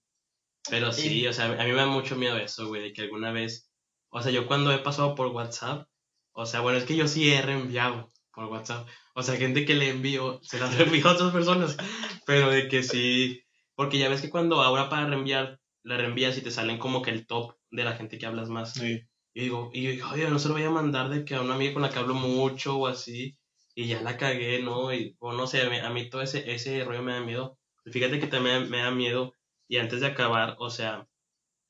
Pero 0.69 0.91
sí, 0.91 1.25
o 1.27 1.33
sea, 1.33 1.45
a 1.45 1.63
mí 1.63 1.71
me 1.71 1.77
da 1.77 1.87
mucho 1.87 2.15
miedo 2.15 2.37
eso, 2.37 2.67
güey, 2.67 2.81
de 2.81 2.93
que 2.93 3.03
alguna 3.03 3.31
vez, 3.31 3.69
o 4.09 4.21
sea, 4.21 4.31
yo 4.31 4.47
cuando 4.47 4.71
he 4.71 4.79
pasado 4.79 5.15
por 5.15 5.27
WhatsApp, 5.27 5.87
o 6.33 6.45
sea, 6.45 6.61
bueno, 6.61 6.77
es 6.77 6.85
que 6.85 6.95
yo 6.95 7.07
sí 7.07 7.31
he 7.31 7.41
reenviado 7.41 8.11
por 8.33 8.45
WhatsApp, 8.45 8.87
o 9.15 9.23
sea, 9.23 9.35
gente 9.37 9.65
que 9.65 9.75
le 9.75 9.89
envío, 9.89 10.39
se 10.43 10.59
las 10.59 10.75
reenvío 10.77 11.07
a 11.07 11.13
otras 11.13 11.31
personas, 11.31 11.77
pero 12.25 12.49
de 12.49 12.67
que 12.67 12.83
sí, 12.83 13.41
porque 13.75 13.97
ya 13.97 14.09
ves 14.09 14.21
que 14.21 14.29
cuando 14.29 14.61
ahora 14.61 14.89
para 14.89 15.07
reenviar, 15.07 15.59
la 15.83 15.97
reenvías 15.97 16.37
y 16.37 16.41
te 16.41 16.51
salen 16.51 16.77
como 16.77 17.01
que 17.01 17.11
el 17.11 17.25
top 17.25 17.55
de 17.71 17.83
la 17.83 17.93
gente 17.93 18.17
que 18.17 18.25
hablas 18.25 18.49
más. 18.49 18.73
Sí. 18.73 19.01
Y 19.33 19.41
digo, 19.41 19.69
y 19.73 19.83
yo 19.83 19.91
digo, 19.91 20.09
oye, 20.11 20.29
no 20.29 20.39
se 20.39 20.47
lo 20.47 20.55
voy 20.55 20.63
a 20.63 20.69
mandar 20.69 21.09
de 21.09 21.23
que 21.23 21.35
a 21.35 21.41
una 21.41 21.55
amiga 21.55 21.73
con 21.73 21.81
la 21.83 21.89
que 21.89 21.99
hablo 21.99 22.13
mucho 22.13 22.77
o 22.77 22.87
así, 22.87 23.37
y 23.75 23.87
ya 23.87 24.01
la 24.01 24.17
cagué, 24.17 24.61
¿no? 24.61 24.93
Y, 24.93 25.15
o 25.19 25.31
no 25.33 25.47
sé, 25.47 25.61
a 25.61 25.69
mí, 25.69 25.77
a 25.77 25.89
mí 25.89 26.09
todo 26.09 26.21
ese, 26.21 26.51
ese 26.51 26.83
rollo 26.83 27.01
me 27.01 27.13
da 27.13 27.21
miedo. 27.21 27.57
Fíjate 27.85 28.19
que 28.19 28.27
también 28.27 28.69
me 28.69 28.79
da 28.79 28.91
miedo, 28.91 29.33
y 29.69 29.77
antes 29.77 30.01
de 30.01 30.07
acabar, 30.07 30.57
o 30.59 30.69
sea, 30.69 31.07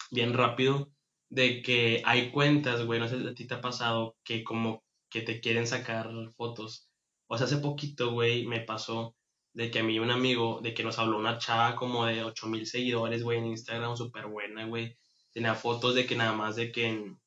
bien 0.09 0.33
rápido, 0.33 0.91
de 1.29 1.61
que 1.61 2.01
hay 2.05 2.31
cuentas, 2.31 2.85
güey, 2.85 2.99
no 2.99 3.07
sé 3.07 3.21
si 3.21 3.27
a 3.27 3.35
ti 3.35 3.45
te 3.45 3.55
ha 3.55 3.61
pasado, 3.61 4.17
que 4.23 4.43
como 4.43 4.83
que 5.09 5.21
te 5.21 5.41
quieren 5.41 5.67
sacar 5.67 6.09
fotos. 6.35 6.89
O 7.27 7.37
sea, 7.37 7.45
hace 7.45 7.57
poquito, 7.57 8.11
güey, 8.11 8.47
me 8.47 8.61
pasó 8.61 9.15
de 9.53 9.69
que 9.69 9.79
a 9.79 9.83
mí 9.83 9.99
un 9.99 10.11
amigo, 10.11 10.61
de 10.63 10.73
que 10.73 10.83
nos 10.83 10.97
habló 10.97 11.17
una 11.17 11.37
chava 11.37 11.75
como 11.75 12.05
de 12.05 12.23
8000 12.23 12.65
seguidores, 12.65 13.21
güey, 13.21 13.39
en 13.39 13.47
Instagram, 13.47 13.97
súper 13.97 14.27
buena, 14.27 14.65
güey. 14.65 14.97
Tenía 15.31 15.53
fotos 15.53 15.93
de 15.93 16.05
que 16.05 16.15
nada 16.15 16.33
más 16.33 16.55
de 16.55 16.71
que 16.71 16.87
en 16.87 17.19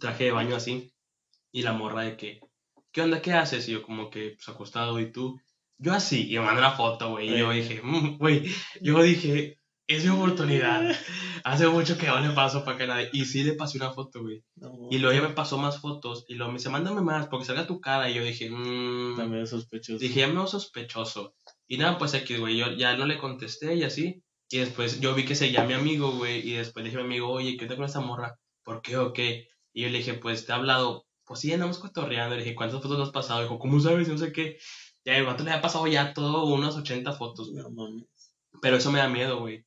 traje 0.00 0.24
de 0.24 0.32
baño 0.32 0.56
así. 0.56 0.92
Y 1.52 1.62
la 1.62 1.72
morra 1.72 2.02
de 2.02 2.16
que, 2.16 2.40
¿qué 2.90 3.02
onda? 3.02 3.20
¿Qué 3.22 3.32
haces? 3.32 3.68
Y 3.68 3.72
yo 3.72 3.82
como 3.82 4.10
que, 4.10 4.30
pues 4.30 4.48
acostado, 4.48 4.98
¿y 4.98 5.12
tú? 5.12 5.38
Yo 5.78 5.92
así, 5.92 6.32
y 6.32 6.38
me 6.38 6.46
manda 6.46 6.60
una 6.60 6.72
foto, 6.72 7.10
güey. 7.10 7.34
Y 7.34 7.38
yo 7.38 7.50
dije, 7.50 7.80
"Mm, 7.82 8.16
güey, 8.18 8.44
yo 8.80 9.02
dije, 9.02 9.58
es 9.86 10.04
mi 10.04 10.10
oportunidad. 10.10 10.96
Hace 11.44 11.68
mucho 11.68 11.98
que 11.98 12.06
no 12.06 12.20
le 12.20 12.30
paso 12.30 12.64
para 12.64 12.78
que 12.78 12.86
nadie. 12.86 13.10
Y 13.12 13.26
sí 13.26 13.44
le 13.44 13.52
pasé 13.52 13.76
una 13.76 13.92
foto, 13.92 14.22
güey. 14.22 14.42
No, 14.56 14.88
Y 14.90 14.98
luego 14.98 15.12
ella 15.12 15.28
me 15.28 15.34
pasó 15.34 15.58
más 15.58 15.80
fotos. 15.80 16.24
Y 16.26 16.34
luego 16.34 16.52
me 16.52 16.58
dice, 16.58 16.70
mándame 16.70 17.02
más, 17.02 17.28
porque 17.28 17.44
salga 17.44 17.66
tu 17.66 17.80
cara. 17.80 18.08
Y 18.08 18.14
yo 18.14 18.24
dije, 18.24 18.48
mmm. 18.50 19.16
también 19.16 19.46
sospechoso. 19.46 19.98
Dije, 19.98 20.20
ya 20.20 20.28
me 20.28 20.34
veo 20.34 20.46
sospechoso. 20.46 21.34
Y 21.66 21.76
nada, 21.76 21.98
pues 21.98 22.14
aquí, 22.14 22.36
güey, 22.36 22.56
yo 22.56 22.72
ya 22.72 22.96
no 22.96 23.04
le 23.06 23.18
contesté 23.18 23.74
y 23.74 23.82
así. 23.82 24.22
Y 24.50 24.58
después 24.58 25.00
yo 25.00 25.14
vi 25.14 25.24
que 25.24 25.34
seguía 25.34 25.64
mi 25.64 25.74
amigo, 25.74 26.12
güey. 26.12 26.48
Y 26.48 26.54
después 26.54 26.82
le 26.82 26.90
dije 26.90 27.00
a 27.00 27.04
mi 27.04 27.14
amigo, 27.14 27.30
oye, 27.30 27.56
¿qué 27.56 27.64
onda 27.64 27.76
con 27.76 27.84
esa 27.84 28.00
morra? 28.00 28.38
¿Por 28.62 28.80
qué 28.80 28.96
o 28.96 29.12
qué? 29.12 29.48
Y 29.74 29.82
yo 29.82 29.88
le 29.90 29.98
dije, 29.98 30.14
pues 30.14 30.46
te 30.46 30.52
he 30.52 30.54
hablado. 30.54 31.06
Pues 31.26 31.40
sí, 31.40 31.52
andamos 31.52 31.78
cotorreando. 31.78 32.36
Le 32.36 32.42
dije, 32.42 32.54
¿cuántas 32.54 32.80
fotos 32.80 33.00
has 33.00 33.12
pasado? 33.12 33.42
Dijo, 33.42 33.58
¿cómo 33.58 33.80
sabes? 33.80 34.08
No 34.08 34.16
sé 34.16 34.32
qué. 34.32 34.56
Ya 35.04 35.16
el 35.18 35.26
vato 35.26 35.44
le 35.44 35.50
ha 35.50 35.60
pasado 35.60 35.86
ya 35.86 36.14
todo 36.14 36.46
unas 36.46 36.74
80 36.76 37.12
fotos, 37.12 37.50
güey. 37.50 37.62
No 37.62 37.70
mames. 37.70 38.06
Pero 38.62 38.76
eso 38.76 38.90
me 38.90 38.98
da 38.98 39.08
miedo, 39.08 39.40
güey. 39.40 39.66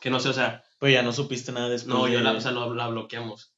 Que 0.00 0.10
no 0.10 0.20
sé, 0.20 0.28
o 0.30 0.32
sea, 0.32 0.62
Pues 0.78 0.92
ya 0.92 1.02
no 1.02 1.12
supiste 1.12 1.52
nada 1.52 1.68
después. 1.68 1.94
no, 1.94 2.08
yo 2.08 2.18
de- 2.18 2.24
la, 2.24 2.32
o 2.32 2.40
sea, 2.40 2.50
lo, 2.52 2.74
la 2.74 2.88
bloqueamos. 2.88 3.54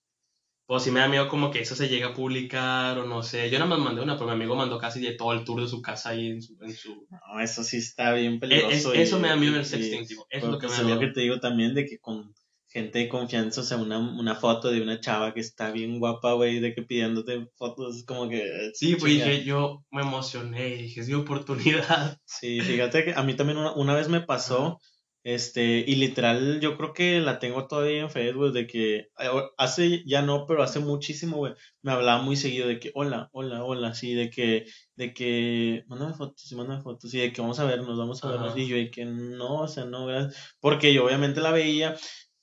Pues 0.66 0.82
si 0.82 0.90
me 0.90 1.00
da 1.00 1.08
miedo 1.08 1.28
como 1.28 1.50
que 1.50 1.60
eso 1.60 1.74
se 1.76 1.88
llega 1.88 2.08
a 2.08 2.14
publicar 2.14 2.98
o 2.98 3.04
no 3.06 3.22
sé. 3.22 3.50
Yo 3.50 3.58
nada 3.58 3.68
más 3.68 3.80
mandé 3.80 4.00
una, 4.00 4.14
pero 4.14 4.26
mi 4.28 4.32
amigo 4.32 4.56
mandó 4.56 4.78
casi 4.78 4.98
de 5.00 5.12
todo 5.14 5.32
el 5.34 5.44
tour 5.44 5.60
de 5.60 5.68
su 5.68 5.82
casa 5.82 6.10
ahí 6.10 6.28
en 6.28 6.40
su... 6.40 6.56
En 6.62 6.72
su... 6.74 7.06
No, 7.10 7.40
eso 7.40 7.62
sí 7.62 7.76
está 7.76 8.14
bien 8.14 8.34
E- 8.34 8.38
peligroso. 8.38 8.94
es- 8.94 9.00
eso 9.08 9.18
y- 9.18 9.20
me 9.20 9.28
da 9.28 9.36
miedo 9.36 9.52
en 9.52 9.58
el 9.60 9.66
sexting. 9.66 10.02
Eso 10.04 10.24
es 10.30 10.42
lo 10.44 10.58
que 10.58 10.66
me 10.66 10.68
pues 10.68 10.70
da 10.70 10.76
es 10.76 10.80
lo 10.80 10.86
miedo. 10.86 11.00
que 11.00 11.08
te 11.08 11.20
digo 11.20 11.38
también 11.38 11.74
de 11.74 11.84
que 11.84 11.98
con 11.98 12.32
gente 12.66 12.98
de 12.98 13.08
confianza, 13.10 13.60
o 13.60 13.64
sea, 13.64 13.76
una, 13.76 13.98
una 13.98 14.34
foto 14.36 14.70
de 14.70 14.80
una 14.80 14.98
chava 15.00 15.32
que 15.34 15.40
está 15.40 15.70
bien 15.70 16.00
guapa, 16.00 16.32
güey, 16.32 16.58
de 16.60 16.74
que 16.74 16.82
pidiéndote 16.82 17.46
fotos, 17.56 18.02
como 18.04 18.28
que... 18.30 18.70
Sí, 18.74 18.96
pues 18.96 19.12
dije, 19.12 19.44
yo 19.44 19.84
me 19.90 20.00
emocioné, 20.00 20.76
dije, 20.76 21.00
es 21.02 21.08
mi 21.08 21.14
oportunidad. 21.14 22.18
Sí, 22.24 22.60
fíjate 22.62 23.04
que 23.04 23.12
a 23.14 23.22
mí 23.22 23.34
también 23.36 23.58
una, 23.58 23.74
una 23.74 23.94
vez 23.94 24.08
me 24.08 24.22
pasó, 24.22 24.80
este, 25.24 25.78
y 25.86 25.96
literal 25.96 26.60
yo 26.60 26.76
creo 26.76 26.92
que 26.92 27.20
la 27.20 27.38
tengo 27.38 27.66
todavía 27.66 28.02
en 28.02 28.10
Facebook, 28.10 28.52
de 28.52 28.66
que 28.66 28.96
eh, 28.96 29.30
hace, 29.56 30.04
ya 30.06 30.20
no, 30.20 30.46
pero 30.46 30.62
hace 30.62 30.80
muchísimo, 30.80 31.38
güey, 31.38 31.54
me 31.80 31.92
hablaba 31.92 32.22
muy 32.22 32.36
seguido 32.36 32.68
de 32.68 32.78
que, 32.78 32.92
hola, 32.94 33.30
hola, 33.32 33.64
hola, 33.64 33.94
sí, 33.94 34.12
de 34.12 34.28
que, 34.28 34.66
de 34.96 35.14
que, 35.14 35.84
mándame 35.88 36.12
fotos, 36.12 36.52
y 36.52 36.54
mándame 36.54 36.82
fotos, 36.82 37.12
y 37.14 37.20
de 37.20 37.32
que 37.32 37.40
vamos 37.40 37.58
a 37.58 37.64
vernos, 37.64 37.96
vamos 37.96 38.22
a 38.22 38.28
vernos, 38.28 38.50
Ajá. 38.50 38.60
y 38.60 38.68
yo 38.68 38.76
de 38.76 38.90
que 38.90 39.06
no, 39.06 39.62
o 39.62 39.68
sea, 39.68 39.86
no, 39.86 40.04
gracias, 40.04 40.54
porque 40.60 40.92
yo 40.92 41.06
obviamente 41.06 41.40
la 41.40 41.52
veía, 41.52 41.96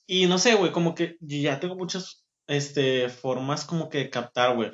y 0.07 0.25
no 0.25 0.39
sé, 0.39 0.55
güey, 0.55 0.71
como 0.71 0.95
que 0.95 1.17
ya 1.21 1.59
tengo 1.59 1.75
muchas, 1.75 2.25
este, 2.47 3.09
formas 3.09 3.63
como 3.63 3.89
que 3.89 3.99
de 3.99 4.09
captar, 4.09 4.55
güey, 4.55 4.71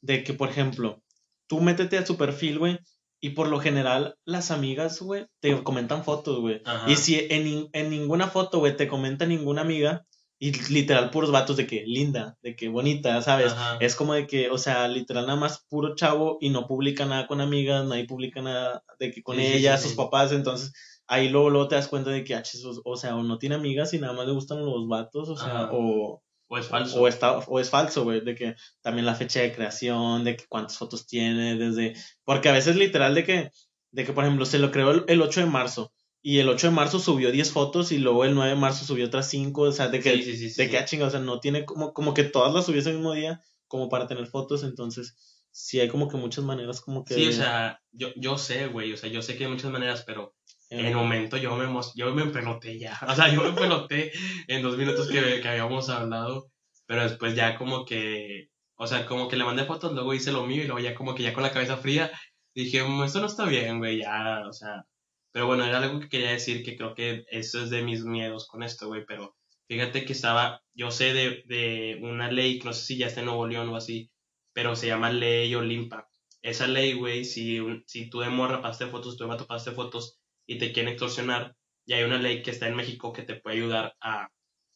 de 0.00 0.24
que, 0.24 0.34
por 0.34 0.48
ejemplo, 0.48 1.00
tú 1.46 1.60
métete 1.60 1.96
a 1.96 2.04
su 2.04 2.16
perfil, 2.16 2.58
güey, 2.58 2.78
y 3.26 3.30
por 3.30 3.48
lo 3.48 3.60
general, 3.60 4.16
las 4.24 4.50
amigas, 4.50 5.00
güey, 5.00 5.26
te 5.40 5.62
comentan 5.62 6.04
fotos, 6.04 6.40
güey. 6.40 6.62
Y 6.86 6.96
si 6.96 7.18
en, 7.30 7.68
en 7.72 7.90
ninguna 7.90 8.28
foto, 8.28 8.58
güey, 8.58 8.76
te 8.76 8.88
comenta 8.88 9.26
ninguna 9.26 9.62
amiga, 9.62 10.04
Y 10.38 10.52
literal 10.70 11.08
puros 11.10 11.30
vatos 11.32 11.56
de 11.56 11.66
que 11.66 11.82
linda, 11.86 12.36
de 12.42 12.54
que 12.56 12.68
bonita, 12.68 13.22
¿sabes? 13.22 13.52
Ajá. 13.52 13.78
Es 13.80 13.96
como 13.96 14.12
de 14.12 14.26
que, 14.26 14.50
o 14.50 14.58
sea, 14.58 14.86
literal 14.86 15.26
nada 15.26 15.38
más 15.40 15.64
puro 15.70 15.94
chavo 15.94 16.36
y 16.42 16.50
no 16.50 16.66
publica 16.66 17.06
nada 17.06 17.26
con 17.26 17.40
amigas, 17.40 17.86
nadie 17.86 18.04
publica 18.06 18.42
nada 18.42 18.82
de 18.98 19.10
que 19.12 19.22
con 19.22 19.36
Sí, 19.36 19.46
ella, 19.46 19.76
sí, 19.78 19.84
sus 19.84 19.92
sí. 19.92 19.96
papás, 19.96 20.32
entonces 20.32 20.72
ahí 21.06 21.28
luego, 21.30 21.48
luego 21.50 21.68
te 21.68 21.76
das 21.76 21.88
cuenta 21.88 22.10
de 22.10 22.22
que, 22.24 22.34
ah, 22.34 22.42
o, 22.64 22.92
o 22.92 22.96
sea, 22.96 23.16
o 23.16 23.22
no 23.22 23.38
tiene 23.38 23.54
amigas 23.54 23.94
y 23.94 23.98
nada 23.98 24.12
más 24.12 24.26
le 24.26 24.32
gustan 24.34 24.64
los 24.64 24.86
vatos, 24.88 25.28
o 25.30 25.36
sea, 25.36 25.46
Ajá. 25.64 25.70
o, 25.72 26.22
O 26.48 26.58
es 26.58 26.66
falso. 26.66 27.00
o, 27.00 27.08
está, 27.08 27.38
o 27.38 27.58
es 27.58 27.70
falso, 27.70 28.04
güey, 28.04 28.20
de 28.20 28.34
que 28.34 28.54
también 28.80 29.06
la 29.06 29.14
fecha 29.14 29.40
de 29.40 29.52
creación, 29.52 30.22
de 30.24 30.36
que 30.36 30.44
cuántas 30.48 30.78
fotos 30.78 31.06
tiene, 31.06 31.56
desde, 31.56 31.94
porque 32.24 32.48
a 32.48 32.52
veces 32.52 32.76
literal 32.76 33.14
de 33.14 33.24
que, 33.24 33.50
de 33.90 34.04
que 34.04 34.12
por 34.12 34.24
ejemplo, 34.24 34.46
se 34.46 34.58
lo 34.58 34.70
creó 34.70 34.92
el, 34.92 35.04
el 35.08 35.22
8 35.22 35.40
de 35.40 35.46
marzo. 35.46 35.92
Y 36.22 36.38
el 36.38 36.48
8 36.48 36.68
de 36.68 36.72
marzo 36.72 36.98
subió 36.98 37.30
10 37.30 37.52
fotos 37.52 37.92
y 37.92 37.98
luego 37.98 38.24
el 38.24 38.34
9 38.34 38.50
de 38.50 38.56
marzo 38.56 38.84
subió 38.84 39.06
otras 39.06 39.28
5, 39.28 39.62
o 39.62 39.72
sea, 39.72 39.88
de 39.88 40.00
que, 40.00 40.22
Sí, 40.22 40.36
sí, 40.50 40.62
de 40.62 40.70
que, 40.70 40.78
ah, 40.78 40.84
chinga, 40.84 41.06
o 41.06 41.10
sea, 41.10 41.20
no 41.20 41.40
tiene 41.40 41.64
como, 41.64 41.92
como 41.92 42.14
que 42.14 42.24
todas 42.24 42.52
las 42.52 42.66
subió 42.66 42.80
ese 42.80 42.92
mismo 42.92 43.12
día 43.12 43.40
como 43.68 43.88
para 43.88 44.06
tener 44.06 44.26
fotos, 44.26 44.62
entonces 44.62 45.16
sí 45.50 45.80
hay 45.80 45.88
como 45.88 46.08
que 46.08 46.16
muchas 46.16 46.44
maneras 46.44 46.80
como 46.80 47.04
que... 47.04 47.14
Sí, 47.14 47.28
o 47.28 47.32
sea, 47.32 47.80
yo, 47.92 48.08
yo 48.16 48.38
sé, 48.38 48.66
güey, 48.66 48.92
o 48.92 48.96
sea, 48.96 49.08
yo 49.08 49.22
sé 49.22 49.36
que 49.36 49.44
hay 49.44 49.50
muchas 49.50 49.70
maneras, 49.70 50.04
pero 50.06 50.34
en 50.70 50.84
el 50.86 50.94
momento 50.94 51.36
yo 51.36 51.54
me, 51.56 51.66
yo 51.94 52.14
me 52.14 52.22
empeloté 52.22 52.78
ya. 52.78 52.98
O 53.08 53.14
sea, 53.14 53.32
yo 53.32 53.42
me 53.42 53.48
empeloté 53.50 54.12
en 54.48 54.62
dos 54.62 54.76
minutos 54.76 55.08
que, 55.08 55.40
que 55.40 55.48
habíamos 55.48 55.88
hablado, 55.88 56.50
pero 56.86 57.02
después 57.02 57.34
ya 57.34 57.56
como 57.56 57.84
que, 57.84 58.48
o 58.76 58.86
sea, 58.86 59.06
como 59.06 59.28
que 59.28 59.36
le 59.36 59.44
mandé 59.44 59.64
fotos, 59.64 59.92
luego 59.92 60.14
hice 60.14 60.32
lo 60.32 60.46
mío 60.46 60.62
y 60.62 60.66
luego 60.66 60.80
ya 60.80 60.94
como 60.94 61.14
que 61.14 61.22
ya 61.22 61.32
con 61.32 61.42
la 61.42 61.52
cabeza 61.52 61.76
fría 61.76 62.10
dije, 62.54 62.82
"Mm, 62.84 63.04
esto 63.04 63.20
no 63.20 63.26
está 63.26 63.44
bien, 63.46 63.78
güey, 63.78 63.98
ya, 64.00 64.42
o 64.48 64.52
sea. 64.52 64.84
Pero 65.32 65.46
bueno, 65.46 65.64
era 65.64 65.78
algo 65.78 66.00
que 66.00 66.08
quería 66.08 66.30
decir 66.32 66.62
que 66.64 66.76
creo 66.76 66.94
que 66.94 67.24
eso 67.30 67.62
es 67.62 67.70
de 67.70 67.82
mis 67.82 68.04
miedos 68.04 68.46
con 68.48 68.62
esto, 68.62 68.88
güey, 68.88 69.04
pero 69.06 69.36
fíjate 69.68 70.04
que 70.04 70.12
estaba, 70.14 70.62
yo 70.74 70.90
sé 70.90 71.12
de, 71.12 71.42
de 71.46 71.98
una 72.02 72.30
ley, 72.30 72.60
no 72.64 72.72
sé 72.72 72.84
si 72.86 72.98
ya 72.98 73.06
está 73.08 73.20
en 73.20 73.26
Nuevo 73.26 73.46
León 73.46 73.68
o 73.68 73.76
así, 73.76 74.10
pero 74.52 74.74
se 74.76 74.86
llama 74.88 75.10
Ley 75.12 75.54
Olimpa. 75.54 76.08
Esa 76.42 76.66
ley, 76.66 76.94
güey, 76.94 77.24
si, 77.24 77.58
si 77.86 78.08
tú 78.08 78.20
de 78.20 78.30
morra 78.30 78.62
pasaste 78.62 78.86
fotos, 78.86 79.16
tú 79.16 79.24
de 79.24 79.30
vato 79.30 79.46
pasaste 79.46 79.72
fotos 79.72 80.18
y 80.46 80.58
te 80.58 80.72
quieren 80.72 80.92
extorsionar, 80.92 81.54
y 81.84 81.92
hay 81.94 82.04
una 82.04 82.18
ley 82.18 82.42
que 82.42 82.50
está 82.50 82.68
en 82.68 82.76
México 82.76 83.12
que 83.12 83.22
te 83.22 83.36
puede 83.36 83.56
ayudar 83.56 83.94
a 84.00 84.28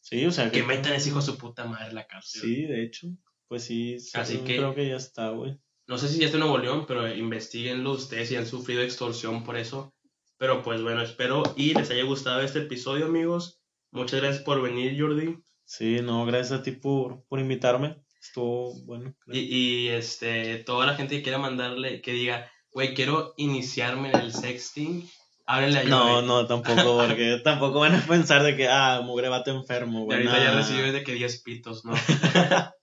Sí, 0.02 0.24
o 0.24 0.32
sea, 0.32 0.50
que 0.50 0.62
metan 0.62 0.92
a 0.92 0.96
ese 0.96 1.10
hijo 1.10 1.20
de 1.20 1.26
su 1.26 1.36
puta 1.36 1.66
madre 1.66 1.88
en 1.88 1.94
la 1.94 2.06
cárcel. 2.06 2.40
Sí, 2.40 2.62
de 2.62 2.82
hecho, 2.84 3.08
pues 3.48 3.64
sí, 3.64 3.98
sí, 4.00 4.12
Así 4.14 4.38
que- 4.38 4.56
creo 4.56 4.74
que 4.74 4.88
ya 4.88 4.96
está, 4.96 5.28
güey. 5.30 5.58
No 5.86 5.98
sé 5.98 6.08
si 6.08 6.18
ya 6.20 6.26
está 6.26 6.38
en 6.38 6.42
Nuevo 6.44 6.56
León, 6.58 6.84
pero 6.86 7.12
investiguenlo 7.12 7.92
ustedes 7.92 8.28
si 8.28 8.36
han 8.36 8.46
sufrido 8.46 8.80
extorsión 8.82 9.44
por 9.44 9.56
eso. 9.56 9.92
Pero 10.38 10.62
pues 10.62 10.80
bueno, 10.82 11.02
espero 11.02 11.42
y 11.56 11.74
les 11.74 11.90
haya 11.90 12.04
gustado 12.04 12.40
este 12.40 12.60
episodio, 12.60 13.06
amigos. 13.06 13.60
Muchas 13.90 14.20
gracias 14.20 14.42
por 14.42 14.62
venir, 14.62 14.98
Jordi. 14.98 15.36
Sí, 15.64 15.98
no, 16.00 16.24
gracias 16.24 16.60
a 16.60 16.62
ti 16.62 16.70
por, 16.72 17.24
por 17.26 17.40
invitarme. 17.40 17.96
Estuvo 18.22 18.72
bueno. 18.84 19.14
Y, 19.26 19.40
y, 19.40 19.88
este, 19.88 20.58
toda 20.58 20.86
la 20.86 20.94
gente 20.94 21.16
que 21.16 21.22
quiera 21.22 21.38
mandarle, 21.38 22.00
que 22.00 22.12
diga, 22.12 22.50
güey, 22.72 22.94
quiero 22.94 23.34
iniciarme 23.36 24.10
en 24.10 24.20
el 24.20 24.32
sexting, 24.32 25.08
háblenle 25.54 25.80
a 25.80 25.84
No, 25.84 26.22
no, 26.22 26.46
tampoco, 26.46 26.98
porque 27.06 27.40
tampoco 27.44 27.80
van 27.80 27.94
a 27.94 28.00
pensar 28.00 28.42
de 28.42 28.56
que, 28.56 28.68
ah, 28.68 29.00
mugre 29.04 29.28
vato 29.28 29.50
enfermo, 29.50 30.04
güey. 30.04 30.18
ahorita 30.18 30.42
ya 30.44 30.50
recibes 30.52 30.92
de 30.92 31.02
que 31.04 31.14
10 31.14 31.42
pitos, 31.42 31.84
¿no? 31.84 31.92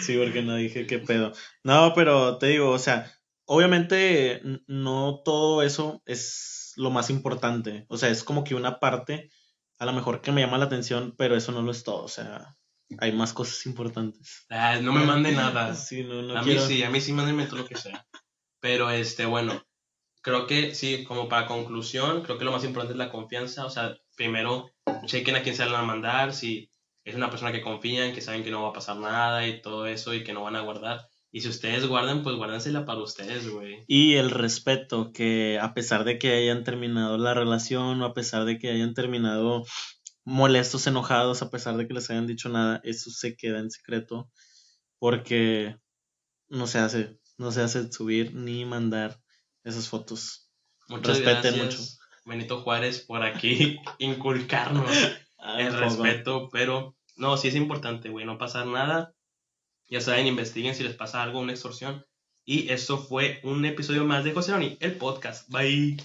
Sí, 0.00 0.18
porque 0.18 0.42
no 0.42 0.56
dije 0.56 0.86
qué 0.86 0.98
pedo. 0.98 1.32
No, 1.62 1.92
pero 1.94 2.36
te 2.38 2.48
digo, 2.48 2.70
o 2.70 2.78
sea, 2.78 3.10
obviamente 3.46 4.42
no 4.66 5.22
todo 5.24 5.62
eso 5.62 6.02
es 6.04 6.72
lo 6.76 6.90
más 6.90 7.08
importante. 7.08 7.86
O 7.88 7.96
sea, 7.96 8.10
es 8.10 8.24
como 8.24 8.44
que 8.44 8.54
una 8.54 8.78
parte, 8.78 9.30
a 9.78 9.86
lo 9.86 9.94
mejor 9.94 10.20
que 10.20 10.32
me 10.32 10.42
llama 10.42 10.58
la 10.58 10.66
atención, 10.66 11.14
pero 11.16 11.34
eso 11.34 11.50
no 11.52 11.62
lo 11.62 11.70
es 11.72 11.82
todo. 11.82 12.02
O 12.04 12.08
sea, 12.08 12.54
hay 12.98 13.12
más 13.12 13.32
cosas 13.32 13.64
importantes. 13.64 14.44
Ah, 14.50 14.76
no 14.82 14.92
me 14.92 15.04
mande 15.06 15.32
nada. 15.32 15.74
Sí, 15.74 16.02
no, 16.04 16.20
no 16.20 16.36
a 16.38 16.42
quiero- 16.42 16.60
mí 16.60 16.66
sí, 16.68 16.82
a 16.82 16.90
mí 16.90 17.00
sí 17.00 17.12
mándenme 17.14 17.46
todo 17.46 17.60
lo 17.60 17.66
que 17.66 17.76
sea. 17.76 18.06
Pero 18.60 18.90
este, 18.90 19.24
bueno, 19.24 19.62
creo 20.24 20.46
que 20.46 20.74
sí, 20.74 21.04
como 21.04 21.28
para 21.28 21.46
conclusión, 21.46 22.22
creo 22.22 22.38
que 22.38 22.46
lo 22.46 22.50
más 22.50 22.64
importante 22.64 22.94
es 22.94 22.98
la 22.98 23.10
confianza. 23.12 23.66
O 23.66 23.70
sea, 23.70 23.94
primero 24.16 24.70
chequen 25.04 25.36
a 25.36 25.42
quién 25.42 25.54
se 25.54 25.64
van 25.66 25.74
a 25.74 25.82
mandar, 25.82 26.32
si 26.32 26.70
es 27.04 27.14
una 27.14 27.28
persona 27.28 27.52
que 27.52 27.60
confían, 27.60 28.14
que 28.14 28.22
saben 28.22 28.42
que 28.42 28.50
no 28.50 28.62
va 28.62 28.70
a 28.70 28.72
pasar 28.72 28.96
nada 28.96 29.46
y 29.46 29.60
todo 29.60 29.86
eso 29.86 30.14
y 30.14 30.24
que 30.24 30.32
no 30.32 30.42
van 30.42 30.56
a 30.56 30.62
guardar. 30.62 31.06
Y 31.30 31.42
si 31.42 31.48
ustedes 31.48 31.86
guardan, 31.86 32.22
pues 32.22 32.36
guárdensela 32.36 32.86
para 32.86 33.02
ustedes, 33.02 33.50
güey. 33.50 33.84
Y 33.86 34.14
el 34.14 34.30
respeto, 34.30 35.12
que 35.12 35.58
a 35.60 35.74
pesar 35.74 36.04
de 36.04 36.18
que 36.18 36.32
hayan 36.32 36.64
terminado 36.64 37.18
la 37.18 37.34
relación 37.34 38.00
o 38.00 38.06
a 38.06 38.14
pesar 38.14 38.46
de 38.46 38.58
que 38.58 38.70
hayan 38.70 38.94
terminado 38.94 39.64
molestos, 40.24 40.86
enojados, 40.86 41.42
a 41.42 41.50
pesar 41.50 41.76
de 41.76 41.86
que 41.86 41.92
les 41.92 42.08
hayan 42.08 42.26
dicho 42.26 42.48
nada, 42.48 42.80
eso 42.82 43.10
se 43.10 43.36
queda 43.36 43.58
en 43.58 43.70
secreto 43.70 44.30
porque 44.98 45.76
no 46.48 46.66
se 46.66 46.78
hace, 46.78 47.18
no 47.36 47.52
se 47.52 47.60
hace 47.60 47.92
subir 47.92 48.34
ni 48.34 48.64
mandar 48.64 49.20
esas 49.64 49.88
fotos. 49.88 50.50
Muchas 50.88 51.18
Respeten 51.18 51.56
gracias, 51.56 51.98
Benito 52.24 52.62
Juárez, 52.62 53.00
por 53.00 53.22
aquí 53.22 53.78
inculcarnos 53.98 54.90
el 55.58 55.66
un 55.66 55.72
poco. 55.72 55.80
respeto, 55.80 56.48
pero 56.50 56.96
no, 57.16 57.36
sí 57.36 57.48
es 57.48 57.54
importante, 57.54 58.08
güey, 58.08 58.24
no 58.24 58.38
pasar 58.38 58.66
nada. 58.66 59.14
Ya 59.88 60.00
saben, 60.00 60.26
investiguen 60.26 60.74
si 60.74 60.82
les 60.82 60.94
pasa 60.94 61.22
algo, 61.22 61.40
una 61.40 61.52
extorsión. 61.52 62.04
Y 62.46 62.70
esto 62.70 62.98
fue 62.98 63.40
un 63.42 63.64
episodio 63.64 64.04
más 64.04 64.24
de 64.24 64.32
José 64.32 64.52
Roni, 64.52 64.76
el 64.80 64.96
podcast. 64.96 65.48
Bye. 65.50 65.96